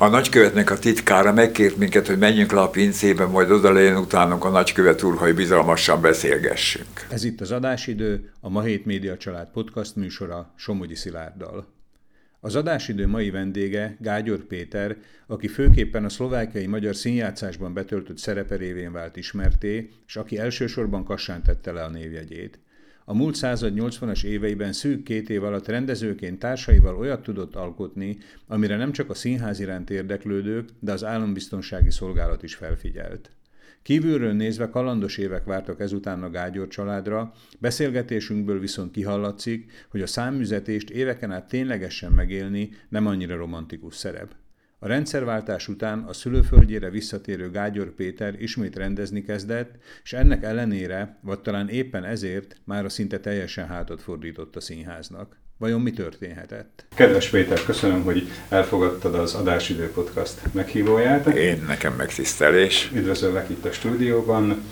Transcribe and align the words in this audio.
A 0.00 0.08
nagykövetnek 0.08 0.70
a 0.70 0.78
titkára 0.78 1.32
megkért 1.32 1.76
minket, 1.76 2.06
hogy 2.06 2.18
menjünk 2.18 2.52
le 2.52 2.60
a 2.60 2.68
pincébe, 2.68 3.26
majd 3.26 3.50
oda 3.50 3.72
legyen 3.72 3.96
utánunk 3.96 4.44
a 4.44 4.50
nagykövet 4.50 5.02
úr, 5.02 5.16
hogy 5.16 5.34
bizalmasan 5.34 6.00
beszélgessünk. 6.00 7.06
Ez 7.10 7.24
itt 7.24 7.40
az 7.40 7.50
adásidő, 7.50 8.32
a 8.40 8.48
Ma 8.48 8.62
Hét 8.62 8.84
Média 8.84 9.16
Család 9.16 9.50
podcast 9.50 9.96
műsora 9.96 10.52
Somogyi 10.56 10.94
Szilárddal. 10.94 11.66
Az 12.40 12.56
adásidő 12.56 13.06
mai 13.06 13.30
vendége 13.30 13.96
Gágyor 13.98 14.38
Péter, 14.38 14.96
aki 15.26 15.48
főképpen 15.48 16.04
a 16.04 16.08
szlovákiai 16.08 16.66
magyar 16.66 16.96
színjátszásban 16.96 17.72
betöltött 17.72 18.18
szerepe 18.18 18.56
révén 18.56 18.92
vált 18.92 19.16
ismerté, 19.16 19.90
és 20.06 20.16
aki 20.16 20.38
elsősorban 20.38 21.04
Kassán 21.04 21.42
tette 21.42 21.72
le 21.72 21.82
a 21.82 21.90
névjegyét. 21.90 22.58
A 23.10 23.14
múlt 23.14 23.34
század 23.34 23.72
80-as 23.76 24.24
éveiben 24.24 24.72
szűk 24.72 25.02
két 25.02 25.30
év 25.30 25.44
alatt 25.44 25.66
rendezőként 25.66 26.38
társaival 26.38 26.96
olyat 26.96 27.22
tudott 27.22 27.54
alkotni, 27.54 28.18
amire 28.46 28.76
nem 28.76 28.92
csak 28.92 29.10
a 29.10 29.14
színház 29.14 29.60
iránt 29.60 29.90
érdeklődők, 29.90 30.68
de 30.78 30.92
az 30.92 31.04
állambiztonsági 31.04 31.90
szolgálat 31.90 32.42
is 32.42 32.54
felfigyelt. 32.54 33.30
Kívülről 33.82 34.32
nézve 34.32 34.68
kalandos 34.68 35.18
évek 35.18 35.44
vártak 35.44 35.80
ezután 35.80 36.22
a 36.22 36.30
Gágyor 36.30 36.68
családra, 36.68 37.32
beszélgetésünkből 37.58 38.60
viszont 38.60 38.90
kihallatszik, 38.90 39.86
hogy 39.88 40.02
a 40.02 40.06
számüzetést 40.06 40.90
éveken 40.90 41.32
át 41.32 41.48
ténylegesen 41.48 42.12
megélni 42.12 42.70
nem 42.88 43.06
annyira 43.06 43.36
romantikus 43.36 43.94
szerep. 43.94 44.34
A 44.82 44.86
rendszerváltás 44.86 45.68
után 45.68 45.98
a 45.98 46.12
szülőföldjére 46.12 46.90
visszatérő 46.90 47.50
Gágyor 47.50 47.94
Péter 47.94 48.42
ismét 48.42 48.76
rendezni 48.76 49.22
kezdett, 49.22 49.74
és 50.02 50.12
ennek 50.12 50.42
ellenére, 50.42 51.18
vagy 51.22 51.40
talán 51.40 51.68
éppen 51.68 52.04
ezért 52.04 52.56
már 52.64 52.84
a 52.84 52.88
szinte 52.88 53.20
teljesen 53.20 53.66
hátat 53.66 54.02
fordított 54.02 54.56
a 54.56 54.60
színháznak. 54.60 55.36
Vajon 55.58 55.80
mi 55.80 55.90
történhetett? 55.90 56.86
Kedves 56.94 57.28
Péter, 57.28 57.64
köszönöm, 57.64 58.02
hogy 58.02 58.28
elfogadtad 58.48 59.14
az 59.14 59.34
Adásidő 59.34 59.90
Podcast 59.90 60.40
meghívóját. 60.52 61.26
Én 61.26 61.64
nekem 61.66 61.94
megtisztelés. 61.94 62.90
Üdvözöllek 62.94 63.50
itt 63.50 63.64
a 63.64 63.72
stúdióban, 63.72 64.62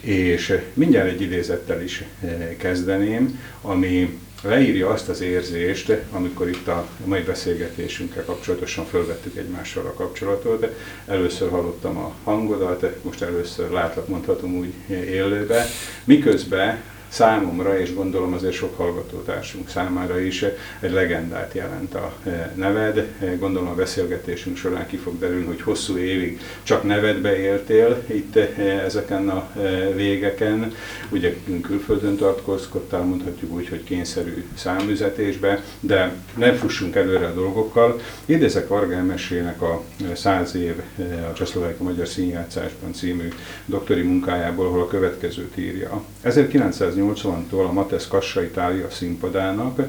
és 0.00 0.58
mindjárt 0.74 1.08
egy 1.08 1.20
idézettel 1.20 1.82
is 1.82 2.04
eh, 2.20 2.54
kezdeném, 2.58 3.40
ami 3.60 4.18
leírja 4.46 4.88
azt 4.88 5.08
az 5.08 5.20
érzést, 5.20 5.92
amikor 6.10 6.48
itt 6.48 6.68
a 6.68 6.86
mai 7.04 7.20
beszélgetésünkkel 7.22 8.24
kapcsolatosan 8.24 8.84
fölvettük 8.86 9.36
egymással 9.36 9.86
a 9.86 9.92
kapcsolatot, 9.92 10.60
de 10.60 10.74
először 11.06 11.50
hallottam 11.50 11.96
a 11.96 12.14
hangodat, 12.24 13.04
most 13.04 13.22
először 13.22 13.70
látlak, 13.70 14.08
mondhatom 14.08 14.56
úgy 14.56 14.72
élőbe, 14.88 15.66
miközben 16.04 16.82
számomra, 17.08 17.78
és 17.78 17.94
gondolom 17.94 18.32
azért 18.32 18.54
sok 18.54 18.76
hallgatótársunk 18.76 19.68
számára 19.68 20.20
is 20.20 20.44
egy 20.80 20.92
legendát 20.92 21.54
jelent 21.54 21.94
a 21.94 22.12
e, 22.24 22.52
neved. 22.54 22.98
E, 23.20 23.36
gondolom 23.38 23.68
a 23.68 23.74
beszélgetésünk 23.74 24.56
során 24.56 24.86
ki 24.86 24.96
fog 24.96 25.18
derülni, 25.18 25.46
hogy 25.46 25.62
hosszú 25.62 25.96
évig 25.96 26.40
csak 26.62 26.82
nevedbe 26.82 27.38
éltél 27.38 28.02
itt 28.06 28.36
e, 28.36 28.62
ezeken 28.84 29.28
a 29.28 29.50
végeken. 29.94 30.74
Ugye 31.10 31.34
külföldön 31.62 32.16
tartózkodtál, 32.16 33.02
mondhatjuk 33.02 33.52
úgy, 33.52 33.68
hogy 33.68 33.84
kényszerű 33.84 34.44
számüzetésbe, 34.54 35.62
de 35.80 36.12
nem 36.36 36.54
fussunk 36.54 36.94
előre 36.94 37.26
a 37.26 37.34
dolgokkal. 37.34 38.00
Idézek 38.24 38.68
Varga 38.68 38.94
Emesének 38.94 39.62
a 39.62 39.82
száz 40.14 40.54
év 40.54 40.74
a 41.30 41.32
Csehszlovákia 41.32 41.84
Magyar 41.84 42.08
Színjátszásban 42.08 42.92
című 42.92 43.28
doktori 43.66 44.02
munkájából, 44.02 44.66
ahol 44.66 44.80
a 44.80 44.86
következőt 44.86 45.56
írja. 45.56 46.02
1980 46.22 46.95
80-tól 46.96 47.68
a 47.68 47.72
Matesz 47.72 48.08
Kassa 48.08 48.42
Itália 48.42 48.90
színpadának, 48.90 49.80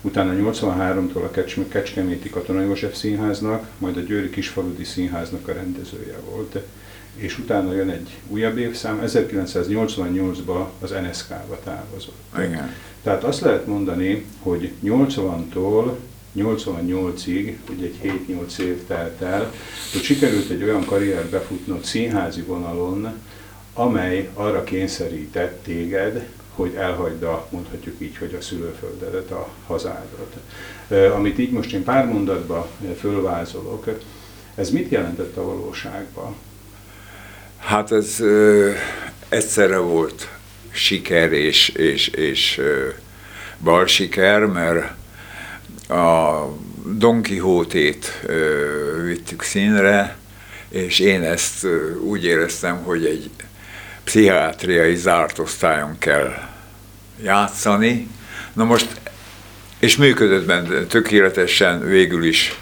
utána 0.00 0.52
83-tól 0.52 1.22
a 1.22 1.30
Kecskeméti 1.68 2.30
Katona 2.30 2.60
József 2.60 2.96
Színháznak, 2.96 3.66
majd 3.78 3.96
a 3.96 4.00
Győri 4.00 4.30
Kisfaludi 4.30 4.84
Színháznak 4.84 5.48
a 5.48 5.52
rendezője 5.52 6.16
volt. 6.30 6.58
És 7.16 7.38
utána 7.38 7.74
jön 7.74 7.88
egy 7.88 8.18
újabb 8.28 8.58
évszám, 8.58 9.02
1988-ban 9.06 10.64
az 10.80 10.90
NSK-ba 10.90 11.58
távozott. 11.64 12.34
Igen. 12.38 12.74
Tehát 13.02 13.24
azt 13.24 13.40
lehet 13.40 13.66
mondani, 13.66 14.24
hogy 14.42 14.70
80-tól 14.84 15.92
88-ig, 16.36 17.56
ugye 17.76 17.84
egy 17.84 18.24
7-8 18.28 18.58
év 18.58 18.86
telt 18.86 19.20
el, 19.22 19.52
hogy 19.92 20.02
sikerült 20.02 20.50
egy 20.50 20.62
olyan 20.62 20.84
karrier 20.84 21.24
befutnod 21.24 21.84
színházi 21.84 22.40
vonalon, 22.40 23.12
amely 23.74 24.28
arra 24.34 24.64
kényszerített 24.64 25.62
téged, 25.62 26.26
hogy 26.56 26.74
elhagyd 26.74 27.22
a, 27.22 27.46
mondhatjuk 27.50 27.94
így, 27.98 28.16
hogy 28.16 28.34
a 28.34 28.42
szülőföldedet, 28.42 29.30
a 29.30 29.48
hazádat. 29.66 30.36
Amit 31.14 31.38
így 31.38 31.50
most 31.50 31.72
én 31.72 31.84
pár 31.84 32.06
mondatba 32.06 32.68
fölvázolok, 32.98 33.84
ez 34.54 34.70
mit 34.70 34.90
jelentett 34.90 35.36
a 35.36 35.44
valóságban? 35.44 36.34
Hát 37.58 37.92
ez 37.92 38.20
ö, 38.20 38.70
egyszerre 39.28 39.78
volt 39.78 40.28
siker 40.70 41.32
és, 41.32 41.68
és, 41.68 42.08
és 42.08 42.58
ö, 42.58 42.88
bal 43.62 43.86
siker, 43.86 44.44
mert 44.44 44.94
a 45.88 46.44
Don 46.96 47.22
Quixote-t 47.22 48.26
vittük 49.04 49.42
színre, 49.42 50.16
és 50.68 50.98
én 50.98 51.22
ezt 51.22 51.66
úgy 52.02 52.24
éreztem, 52.24 52.82
hogy 52.82 53.04
egy 53.04 53.30
pszichiátriai 54.06 54.96
zárt 54.96 55.38
osztályon 55.38 55.98
kell 55.98 56.34
játszani. 57.22 58.08
Na 58.52 58.64
most, 58.64 59.00
és 59.78 59.96
működött 59.96 60.46
benne 60.46 60.84
tökéletesen, 60.84 61.80
végül 61.80 62.24
is 62.24 62.60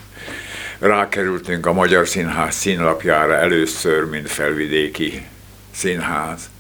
rákerültünk 0.79 1.67
a 1.67 1.73
Magyar 1.73 2.09
Színház 2.09 2.55
színlapjára 2.55 3.35
először, 3.35 4.05
mint 4.05 4.31
felvidéki 4.31 5.27
színház. 5.75 6.51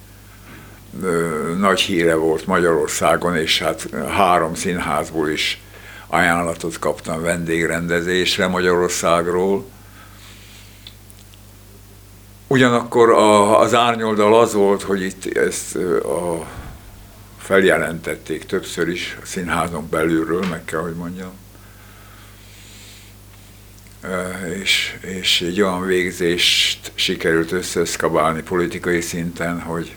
Nagy 1.59 1.81
híre 1.81 2.15
volt 2.15 2.47
Magyarországon, 2.47 3.37
és 3.37 3.59
hát 3.59 3.89
három 4.09 4.55
színházból 4.55 5.29
is 5.29 5.61
ajánlatot 6.07 6.79
kaptam 6.79 7.23
vendégrendezésre 7.23 8.47
Magyarországról. 8.47 9.73
Ugyanakkor 12.55 13.11
a, 13.11 13.59
az 13.61 13.75
árnyoldal 13.75 14.41
az 14.41 14.53
volt, 14.53 14.83
hogy 14.83 15.03
itt 15.03 15.37
ezt 15.37 15.77
a, 15.77 16.47
feljelentették 17.39 18.45
többször 18.45 18.89
is 18.89 19.17
a 19.23 19.27
színházon 19.27 19.89
belülről, 19.91 20.47
meg 20.51 20.65
kell, 20.65 20.81
hogy 20.81 20.95
mondjam. 20.95 21.33
És, 24.63 24.97
és 25.01 25.41
egy 25.41 25.61
olyan 25.61 25.87
végzést 25.87 26.93
sikerült 26.95 27.53
összeszkabálni 27.53 28.43
politikai 28.43 29.01
szinten, 29.01 29.61
hogy 29.61 29.97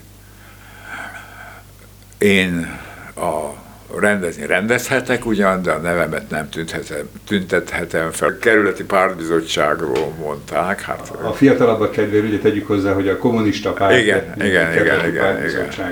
én 2.17 2.79
a 3.15 3.53
rendezni 3.95 4.45
rendezhetek 4.45 5.25
ugyan, 5.25 5.61
de 5.61 5.71
a 5.71 5.77
nevemet 5.77 6.29
nem 6.29 6.49
tüntethetem, 6.49 7.09
tüntethetem 7.27 8.11
fel. 8.11 8.29
A 8.29 8.37
kerületi 8.37 8.83
pártbizottságról 8.83 10.13
mondták. 10.19 10.81
Hát, 10.81 11.11
a 11.21 11.31
fiatalabbak 11.33 11.91
kedvéért 11.91 12.25
ugye 12.25 12.39
tegyük 12.39 12.67
hozzá, 12.67 12.93
hogy 12.93 13.07
a 13.07 13.17
kommunista 13.17 13.73
párt 13.73 13.97
igen, 13.97 14.33
igen, 14.41 14.73
igen, 14.73 15.07
igen, 15.07 15.43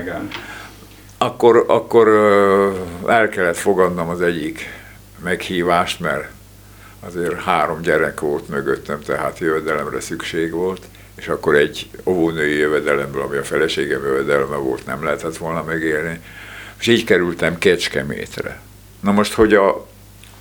igen. 0.02 0.28
Akkor, 1.18 1.64
akkor 1.68 2.08
el 3.08 3.30
kellett 3.30 3.58
fogadnom 3.58 4.10
az 4.10 4.22
egyik 4.22 4.70
meghívást, 5.24 6.00
mert 6.00 6.30
azért 7.00 7.42
három 7.42 7.82
gyerek 7.82 8.20
volt 8.20 8.50
mögöttem, 8.50 9.00
tehát 9.00 9.40
jövedelemre 9.40 10.00
szükség 10.00 10.52
volt, 10.52 10.82
és 11.16 11.28
akkor 11.28 11.56
egy 11.56 11.90
óvónői 12.06 12.58
jövedelemből, 12.58 13.22
ami 13.22 13.38
a 13.38 13.44
feleségem 13.44 14.04
jövedelme 14.04 14.56
volt, 14.56 14.86
nem 14.86 15.04
lehetett 15.04 15.38
volna 15.38 15.64
megélni 15.64 16.20
és 16.86 16.92
így 16.92 17.04
kerültem 17.04 17.58
Kecskemétre. 17.58 18.60
Na 19.00 19.12
most, 19.12 19.34
hogy 19.34 19.54
a 19.54 19.88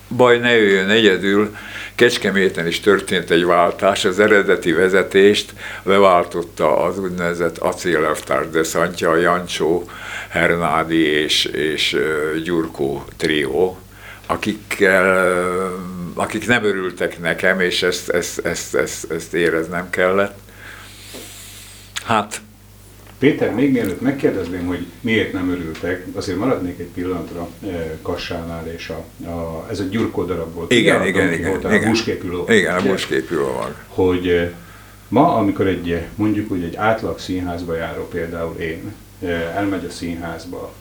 baj 0.08 0.38
ne 0.38 0.56
jöjjön 0.56 0.88
egyedül, 0.88 1.56
Kecskeméten 1.94 2.66
is 2.66 2.80
történt 2.80 3.30
egy 3.30 3.44
váltás, 3.44 4.04
az 4.04 4.20
eredeti 4.20 4.72
vezetést 4.72 5.52
leváltotta 5.82 6.82
az 6.82 6.98
úgynevezett 6.98 7.58
acélelvtárs 7.58 8.48
de 8.48 8.62
Szantja, 8.62 9.16
Jancsó, 9.16 9.90
Hernádi 10.28 11.02
és, 11.02 11.44
és 11.44 11.96
Gyurkó 12.44 13.04
trió, 13.16 13.78
akikkel, 14.26 15.34
akik 16.14 16.46
nem 16.46 16.64
örültek 16.64 17.20
nekem, 17.20 17.60
és 17.60 17.82
ezt, 17.82 18.08
ezt, 18.08 18.46
ezt, 18.46 18.74
ezt, 18.74 19.12
ezt 19.12 19.34
éreznem 19.34 19.90
kellett. 19.90 20.38
Hát 22.04 22.40
Péter, 23.18 23.54
még 23.54 23.72
mielőtt 23.72 24.00
megkérdezném, 24.00 24.66
hogy 24.66 24.86
miért 25.00 25.32
nem 25.32 25.50
örültek, 25.50 26.06
azért 26.14 26.38
maradnék 26.38 26.78
egy 26.78 26.90
pillanatra 26.94 27.48
eh, 27.66 27.90
Kassánál, 28.02 28.66
és 28.76 28.88
a, 28.88 29.28
a, 29.28 29.66
ez 29.70 29.80
a 29.80 29.84
gyurkó 29.84 30.24
darab 30.24 30.54
volt. 30.54 30.72
Igen, 30.72 31.00
ugye, 31.00 31.08
igen, 31.08 31.32
igen, 31.32 31.50
volt, 31.50 31.64
igen. 31.64 31.84
A 31.84 31.88
busképű 31.88 32.28
lovag. 32.28 32.50
Igen, 32.50 32.76
a 32.76 32.82
busképű 32.82 33.36
lovag. 33.36 33.74
Hogy 33.88 34.28
eh, 34.28 34.50
ma, 35.08 35.34
amikor 35.34 35.66
egy, 35.66 36.00
mondjuk 36.14 36.50
úgy 36.50 36.62
egy 36.62 36.76
átlag 36.76 37.18
színházba 37.18 37.74
járó 37.74 38.08
például 38.08 38.56
én, 38.56 38.92
eh, 39.22 39.56
elmegy 39.56 39.84
a 39.84 39.90
színházba, 39.90 40.74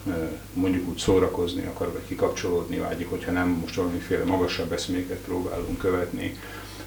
mondjuk 0.52 0.88
úgy 0.88 0.98
szórakozni 0.98 1.62
akar, 1.66 1.92
vagy 1.92 2.02
kikapcsolódni 2.08 2.78
vágyik, 2.78 3.10
hogyha 3.10 3.32
nem 3.32 3.48
most 3.60 3.74
valamiféle 3.74 4.24
magasabb 4.24 4.72
eszméket 4.72 5.18
próbálunk 5.26 5.78
követni, 5.78 6.36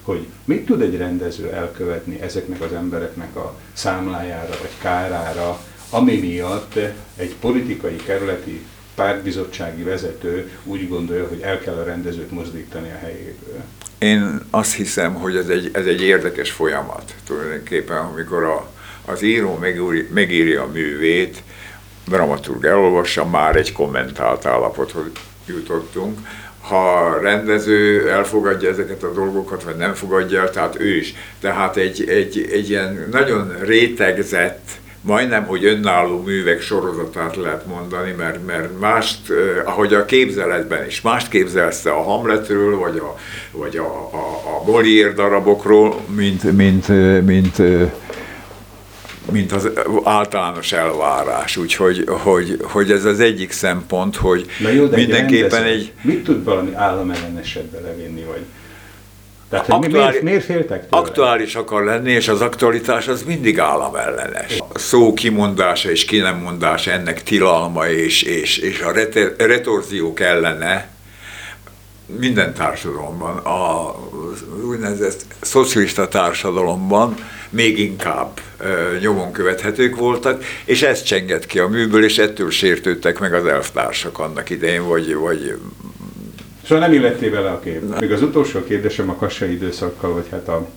hogy 0.08 0.26
mit 0.44 0.66
tud 0.66 0.80
egy 0.80 0.96
rendező 0.96 1.50
elkövetni 1.52 2.20
ezeknek 2.20 2.60
az 2.60 2.72
embereknek 2.72 3.36
a 3.36 3.58
számlájára 3.72 4.48
vagy 4.60 4.70
kárára, 4.80 5.60
ami 5.90 6.16
miatt 6.16 6.78
egy 7.16 7.34
politikai 7.40 7.96
kerületi 7.96 8.66
pártbizottsági 8.94 9.82
vezető 9.82 10.50
úgy 10.64 10.88
gondolja, 10.88 11.28
hogy 11.28 11.40
el 11.40 11.60
kell 11.60 11.74
a 11.74 11.84
rendezőt 11.84 12.30
mozdítani 12.30 12.90
a 12.90 12.98
helyéből. 12.98 13.62
Én 13.98 14.40
azt 14.50 14.74
hiszem, 14.74 15.14
hogy 15.14 15.36
ez 15.36 15.48
egy, 15.48 15.70
ez 15.72 15.86
egy 15.86 16.02
érdekes 16.02 16.50
folyamat 16.50 17.14
tulajdonképpen, 17.26 17.96
amikor 17.96 18.44
a, 18.44 18.70
az 19.04 19.22
író 19.22 19.56
megúri, 19.56 20.08
megírja 20.14 20.62
a 20.62 20.66
művét, 20.72 21.42
dramaturg 22.06 22.64
elolvassa, 22.64 23.26
már 23.26 23.56
egy 23.56 23.72
kommentált 23.72 24.46
állapothoz 24.46 25.06
jutottunk. 25.46 26.18
Ha 26.68 27.18
rendező 27.22 28.10
elfogadja 28.10 28.68
ezeket 28.68 29.02
a 29.02 29.12
dolgokat, 29.12 29.62
vagy 29.62 29.76
nem 29.76 29.94
fogadja 29.94 30.40
el, 30.40 30.50
tehát 30.50 30.80
ő 30.80 30.96
is. 30.96 31.14
Tehát 31.40 31.76
egy, 31.76 32.08
egy, 32.08 32.48
egy 32.52 32.70
ilyen 32.70 33.08
nagyon 33.10 33.54
rétegzett, 33.60 34.68
majdnem, 35.00 35.44
hogy 35.44 35.64
önálló 35.64 36.22
művek 36.22 36.60
sorozatát 36.60 37.36
lehet 37.36 37.66
mondani, 37.66 38.14
mert, 38.18 38.46
mert 38.46 38.80
mást, 38.80 39.30
eh, 39.30 39.68
ahogy 39.68 39.94
a 39.94 40.04
képzeletben 40.04 40.86
is, 40.86 41.00
mást 41.00 41.28
képzelsz 41.28 41.84
a 41.84 42.02
Hamletről, 42.02 42.78
vagy 42.78 42.96
a, 42.96 43.16
vagy 43.50 43.76
a, 43.76 44.08
a, 44.12 44.40
a 44.44 44.64
Molière 44.66 45.12
darabokról, 45.12 46.00
mint, 46.14 46.42
mint, 46.42 46.88
mint, 46.88 47.26
mint 47.26 47.58
mint 49.32 49.52
az 49.52 49.70
általános 50.04 50.72
elvárás. 50.72 51.56
Úgyhogy 51.56 52.04
hogy, 52.08 52.56
hogy 52.62 52.90
ez 52.90 53.04
az 53.04 53.20
egyik 53.20 53.52
szempont, 53.52 54.16
hogy 54.16 54.46
Na 54.58 54.68
jó, 54.68 54.86
de 54.86 54.96
mindenképpen 54.96 55.62
egy, 55.62 55.72
egy... 55.72 55.92
Mit 56.02 56.24
tud 56.24 56.44
valami 56.44 56.74
államelleneset 56.74 57.64
belevinni, 57.64 58.22
vagy... 58.22 58.44
Tehát, 59.50 59.66
hogy 59.66 59.74
aktuális, 59.74 60.10
miért, 60.10 60.22
miért 60.22 60.44
féltek 60.44 60.88
tőle? 60.88 61.02
Aktuális 61.02 61.54
akar 61.54 61.84
lenni, 61.84 62.10
és 62.10 62.28
az 62.28 62.40
aktualitás 62.40 63.08
az 63.08 63.22
mindig 63.22 63.58
államellenes. 63.58 64.58
A 64.74 64.78
szó 64.78 65.14
kimondása 65.14 65.90
és 65.90 66.04
kinemmondása 66.04 66.90
ennek 66.90 67.22
tilalma, 67.22 67.88
és, 67.88 68.22
és, 68.22 68.58
és 68.58 68.80
a 68.80 68.92
retorziók 69.36 70.20
ellene, 70.20 70.88
minden 72.06 72.54
társadalomban, 72.54 73.36
a 73.36 73.94
úgynevezett 74.68 75.24
szocialista 75.40 76.08
társadalomban 76.08 77.14
még 77.50 77.78
inkább 77.78 78.40
nyomon 79.00 79.32
követhetők 79.32 79.96
voltak, 79.96 80.44
és 80.64 80.82
ez 80.82 81.02
csengett 81.02 81.46
ki 81.46 81.58
a 81.58 81.68
műből, 81.68 82.04
és 82.04 82.18
ettől 82.18 82.50
sértődtek 82.50 83.18
meg 83.18 83.34
az 83.34 83.46
elvtársak 83.46 84.18
annak 84.18 84.50
idején, 84.50 84.88
vagy, 84.88 85.14
vagy 85.14 85.58
Szóval 86.68 86.88
nem 86.88 86.92
illettél 86.92 87.30
vele 87.30 87.50
a 87.50 87.60
kép. 87.60 88.00
Még 88.00 88.12
az 88.12 88.22
utolsó 88.22 88.64
kérdésem 88.64 89.10
a 89.10 89.14
kassai 89.14 89.52
időszakkal, 89.52 90.12
vagy 90.12 90.26
hát 90.30 90.48
a 90.48 90.68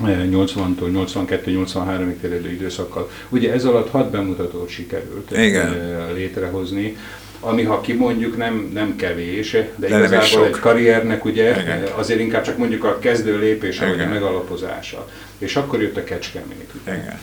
80-tól 0.00 1.08
82-83-ig 1.16 2.20
terjedő 2.20 2.50
időszakkal. 2.50 3.10
Ugye 3.28 3.52
ez 3.52 3.64
alatt 3.64 3.90
hat 3.90 4.10
bemutatót 4.10 4.68
sikerült 4.68 5.30
Igen. 5.30 5.76
létrehozni 6.14 6.96
ami 7.44 7.62
ha 7.62 7.80
kimondjuk 7.80 8.36
nem, 8.36 8.70
nem 8.74 8.96
kevés, 8.96 9.50
de, 9.50 9.66
de 9.76 9.98
igazából 9.98 10.46
egy 10.46 10.58
karriernek 10.58 11.24
ugye 11.24 11.60
Igen. 11.60 11.82
azért 11.94 12.20
inkább 12.20 12.42
csak 12.42 12.58
mondjuk 12.58 12.84
a 12.84 12.98
kezdő 12.98 13.38
lépése, 13.38 13.86
vagy 13.86 14.00
a 14.00 14.06
megalapozása. 14.06 15.08
És 15.38 15.56
akkor 15.56 15.82
jött 15.82 15.96
a 15.96 16.04
Kecskemét. 16.04 16.70
Igen. 16.86 17.18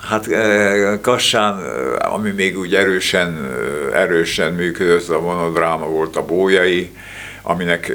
Hát 0.00 0.28
Kassán, 1.00 1.58
ami 1.98 2.30
még 2.30 2.58
úgy 2.58 2.74
erősen, 2.74 3.56
erősen 3.92 4.52
működött, 4.52 5.08
a 5.08 5.20
monodráma 5.20 5.86
volt 5.86 6.16
a 6.16 6.24
Bójai, 6.24 6.90
aminek 7.42 7.92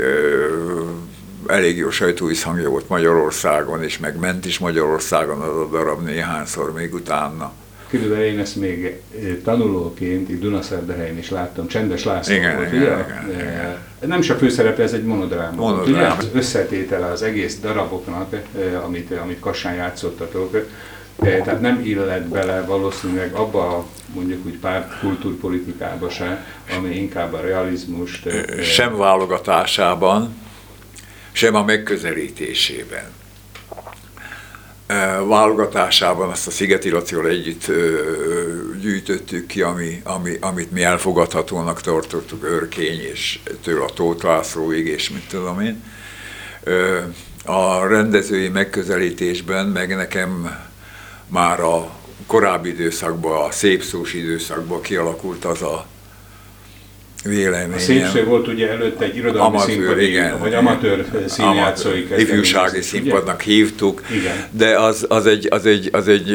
elég 1.48 1.78
jó 1.78 1.90
sajtóiszhangja 1.90 2.70
volt 2.70 2.90
Magyarországon, 2.90 3.84
és 3.84 3.98
meg 3.98 4.20
ment 4.20 4.46
is 4.46 4.60
Magyarországon 4.60 5.42
az 5.42 5.56
a 5.56 5.68
darab 5.72 6.04
néhányszor 6.04 6.74
még 6.74 6.94
utána. 6.94 7.52
Körülbelül 7.90 8.24
én 8.24 8.40
ezt 8.40 8.56
még 8.56 8.86
eh, 8.86 9.36
tanulóként 9.44 10.30
itt 10.30 10.42
Dunaszerdahelyen 10.42 11.18
is 11.18 11.30
láttam, 11.30 11.68
Csendes 11.68 12.04
László 12.04 12.36
igen, 12.36 12.56
volt, 12.56 12.74
igen, 12.74 12.82
ugye? 12.82 12.92
Igen, 12.92 13.30
igen. 13.30 13.48
Eh, 13.48 14.08
nem 14.08 14.22
csak 14.22 14.38
főszereplő, 14.38 14.84
ez 14.84 14.94
egy 14.94 15.04
monodráma. 15.04 15.56
monodráma. 15.56 15.98
Ugye? 15.98 16.08
Az 16.08 16.30
összetétele 16.34 17.06
az 17.06 17.22
egész 17.22 17.60
daraboknak, 17.60 18.34
eh, 18.34 18.86
amit, 18.86 19.12
amit 19.12 19.40
Kassán 19.40 19.74
játszottatok, 19.74 20.68
tehát 21.20 21.62
nem 21.62 21.82
illet 21.84 22.28
bele 22.28 22.62
valószínűleg 22.62 23.34
abba 23.34 23.86
mondjuk 24.14 24.46
úgy 24.46 24.58
párt 24.58 25.00
kultúrpolitikába 25.00 26.10
se, 26.10 26.46
ami 26.78 26.96
inkább 26.96 27.34
a 27.34 27.42
realizmust... 27.42 28.30
Sem 28.62 28.98
válogatásában, 28.98 30.36
sem 31.32 31.56
a 31.56 31.64
megközelítésében 31.64 33.18
válogatásában 35.28 36.30
azt 36.30 36.48
a 36.48 36.52
Szigeti 36.52 36.90
Lacival 36.90 37.28
együtt 37.28 37.66
gyűjtöttük 38.82 39.46
ki, 39.46 39.62
ami, 39.62 40.02
ami, 40.04 40.38
amit 40.40 40.72
mi 40.72 40.84
elfogadhatónak 40.84 41.82
tartottuk, 41.82 42.44
Örkény 42.44 43.02
és 43.02 43.40
től 43.64 43.82
a 43.82 43.90
Tóth 43.94 44.26
Lászlóig, 44.26 44.88
és 44.88 45.10
mit 45.10 45.28
tudom 45.28 45.60
én. 45.60 45.84
A 47.46 47.88
rendezői 47.88 48.48
megközelítésben 48.48 49.66
meg 49.66 49.96
nekem 49.96 50.60
már 51.28 51.60
a 51.60 51.90
korábbi 52.28 52.70
időszakban, 52.70 53.46
a 53.46 53.52
szép 53.52 53.84
szós 53.84 54.14
időszakban 54.14 54.82
kialakult 54.82 55.46
az 55.46 55.62
a 55.62 55.86
véleményem. 57.24 57.74
A 57.74 57.80
szépség 57.80 58.26
volt 58.26 58.48
ugye 58.48 58.70
előtte 58.70 59.04
egy 59.04 59.16
irodalmi 59.16 59.56
amatőr, 59.56 59.76
színpadi, 59.76 60.08
igen, 60.08 60.40
vagy 60.40 60.54
amatőr 60.54 61.06
színjátszói 61.28 62.08
Ifjúsági 62.18 62.82
színpadnak 62.82 63.42
hívtuk, 63.42 64.02
igen. 64.12 64.48
de 64.52 64.80
az, 64.80 65.06
az, 65.10 65.26
egy, 65.26 65.48
az, 65.50 65.66
egy, 65.66 65.90
az, 65.92 66.08
egy, 66.08 66.32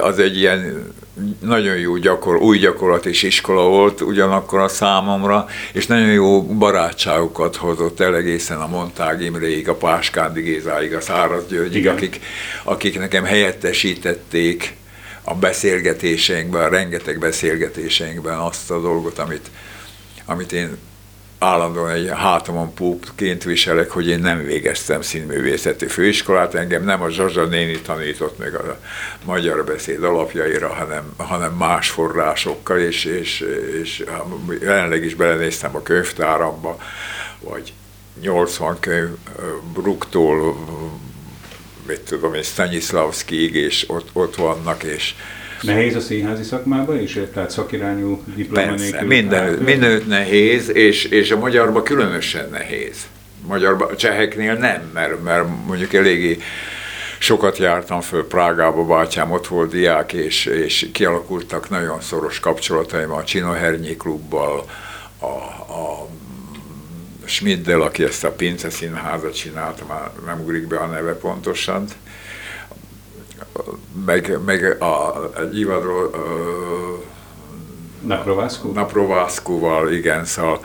az 0.00 0.18
egy 0.18 0.36
ilyen 0.36 0.94
nagyon 1.40 1.76
jó 1.76 1.96
gyakor, 1.96 2.36
új 2.36 2.58
gyakorlat 2.58 3.06
és 3.06 3.22
iskola 3.22 3.68
volt 3.68 4.00
ugyanakkor 4.00 4.60
a 4.60 4.68
számomra, 4.68 5.46
és 5.72 5.86
nagyon 5.86 6.12
jó 6.12 6.42
barátságokat 6.42 7.56
hozott 7.56 8.00
el 8.00 8.16
egészen 8.16 8.60
a 8.60 8.66
Montág 8.66 9.22
Imréig, 9.22 9.68
a 9.68 9.74
Páskándi 9.74 10.40
Gézáig, 10.40 10.94
a 10.94 11.00
Száraz 11.00 11.46
Györgyig, 11.48 11.88
akik, 11.88 12.20
akik 12.64 12.98
nekem 12.98 13.24
helyettesítették 13.24 14.74
a 15.22 15.34
beszélgetéseinkben, 15.34 16.62
a 16.62 16.68
rengeteg 16.68 17.18
beszélgetéseinkben 17.18 18.38
azt 18.38 18.70
a 18.70 18.80
dolgot, 18.80 19.18
amit, 19.18 19.50
amit 20.26 20.52
én 20.52 20.78
állandóan 21.38 21.90
egy 21.90 22.10
hátamon 22.14 22.74
púpként 22.74 23.44
viselek, 23.44 23.90
hogy 23.90 24.08
én 24.08 24.20
nem 24.20 24.44
végeztem 24.44 25.02
színművészeti 25.02 25.86
főiskolát, 25.86 26.54
engem 26.54 26.84
nem 26.84 27.02
a 27.02 27.10
Zsazsa 27.10 27.44
néni 27.44 27.80
tanított 27.80 28.38
meg 28.38 28.54
a 28.54 28.78
magyar 29.24 29.64
beszéd 29.64 30.04
alapjaira, 30.04 30.68
hanem, 30.68 31.14
hanem 31.16 31.52
más 31.52 31.90
forrásokkal, 31.90 32.78
és, 32.78 33.04
és, 33.04 33.44
és 33.82 34.04
jelenleg 34.60 35.04
is 35.04 35.14
belenéztem 35.14 35.76
a 35.76 35.82
könyvtáramba, 35.82 36.78
vagy 37.40 37.72
80 38.20 38.76
könyv 38.80 39.08
Bruktól, 39.72 40.56
mit 41.86 42.00
tudom 42.00 42.34
én, 42.34 42.42
Stanislavskig, 42.42 43.54
és 43.54 43.84
ott, 43.88 44.08
ott 44.12 44.36
vannak, 44.36 44.82
és, 44.82 45.14
Nehéz 45.62 45.94
a 45.94 46.00
színházi 46.00 46.42
szakmában 46.42 47.00
is? 47.00 47.18
Tehát 47.34 47.50
szakirányú 47.50 48.22
diploma 48.34 48.66
Persze, 48.66 49.02
mindenütt, 49.02 49.64
mindenütt 49.64 50.06
nehéz, 50.06 50.74
és, 50.74 51.04
és 51.04 51.30
a 51.30 51.38
magyarban 51.38 51.82
különösen 51.82 52.48
nehéz. 52.50 53.06
Magyarban, 53.46 53.90
a 53.90 53.96
cseheknél 53.96 54.54
nem, 54.54 54.90
mert, 54.94 55.22
mert 55.22 55.46
mondjuk 55.66 55.92
eléggé 55.92 56.38
sokat 57.18 57.58
jártam 57.58 58.00
föl 58.00 58.26
Prágába, 58.26 58.84
bátyám 58.84 59.30
ott 59.30 59.46
volt 59.46 59.70
diák, 59.70 60.12
és, 60.12 60.44
és 60.46 60.88
kialakultak 60.92 61.70
nagyon 61.70 62.00
szoros 62.00 62.40
kapcsolataim 62.40 63.10
a 63.10 63.24
Csinohernyi 63.24 63.96
klubbal, 63.96 64.64
a, 65.18 65.26
a 65.26 66.08
Schmiddel, 67.24 67.80
aki 67.80 68.04
ezt 68.04 68.24
a 68.24 68.30
Pince 68.30 68.70
színházat 68.70 69.34
csinálta, 69.34 69.84
már 69.88 70.10
nem 70.26 70.40
ugrik 70.40 70.66
be 70.66 70.76
a 70.76 70.86
neve 70.86 71.12
pontosan, 71.12 71.86
meg, 74.06 74.38
meg 74.46 74.82
a, 74.82 75.30
egy 75.40 75.58
évadról 75.58 76.10
Naprovászkóval, 78.74 79.92
igen, 79.92 80.24
szóval 80.24 80.60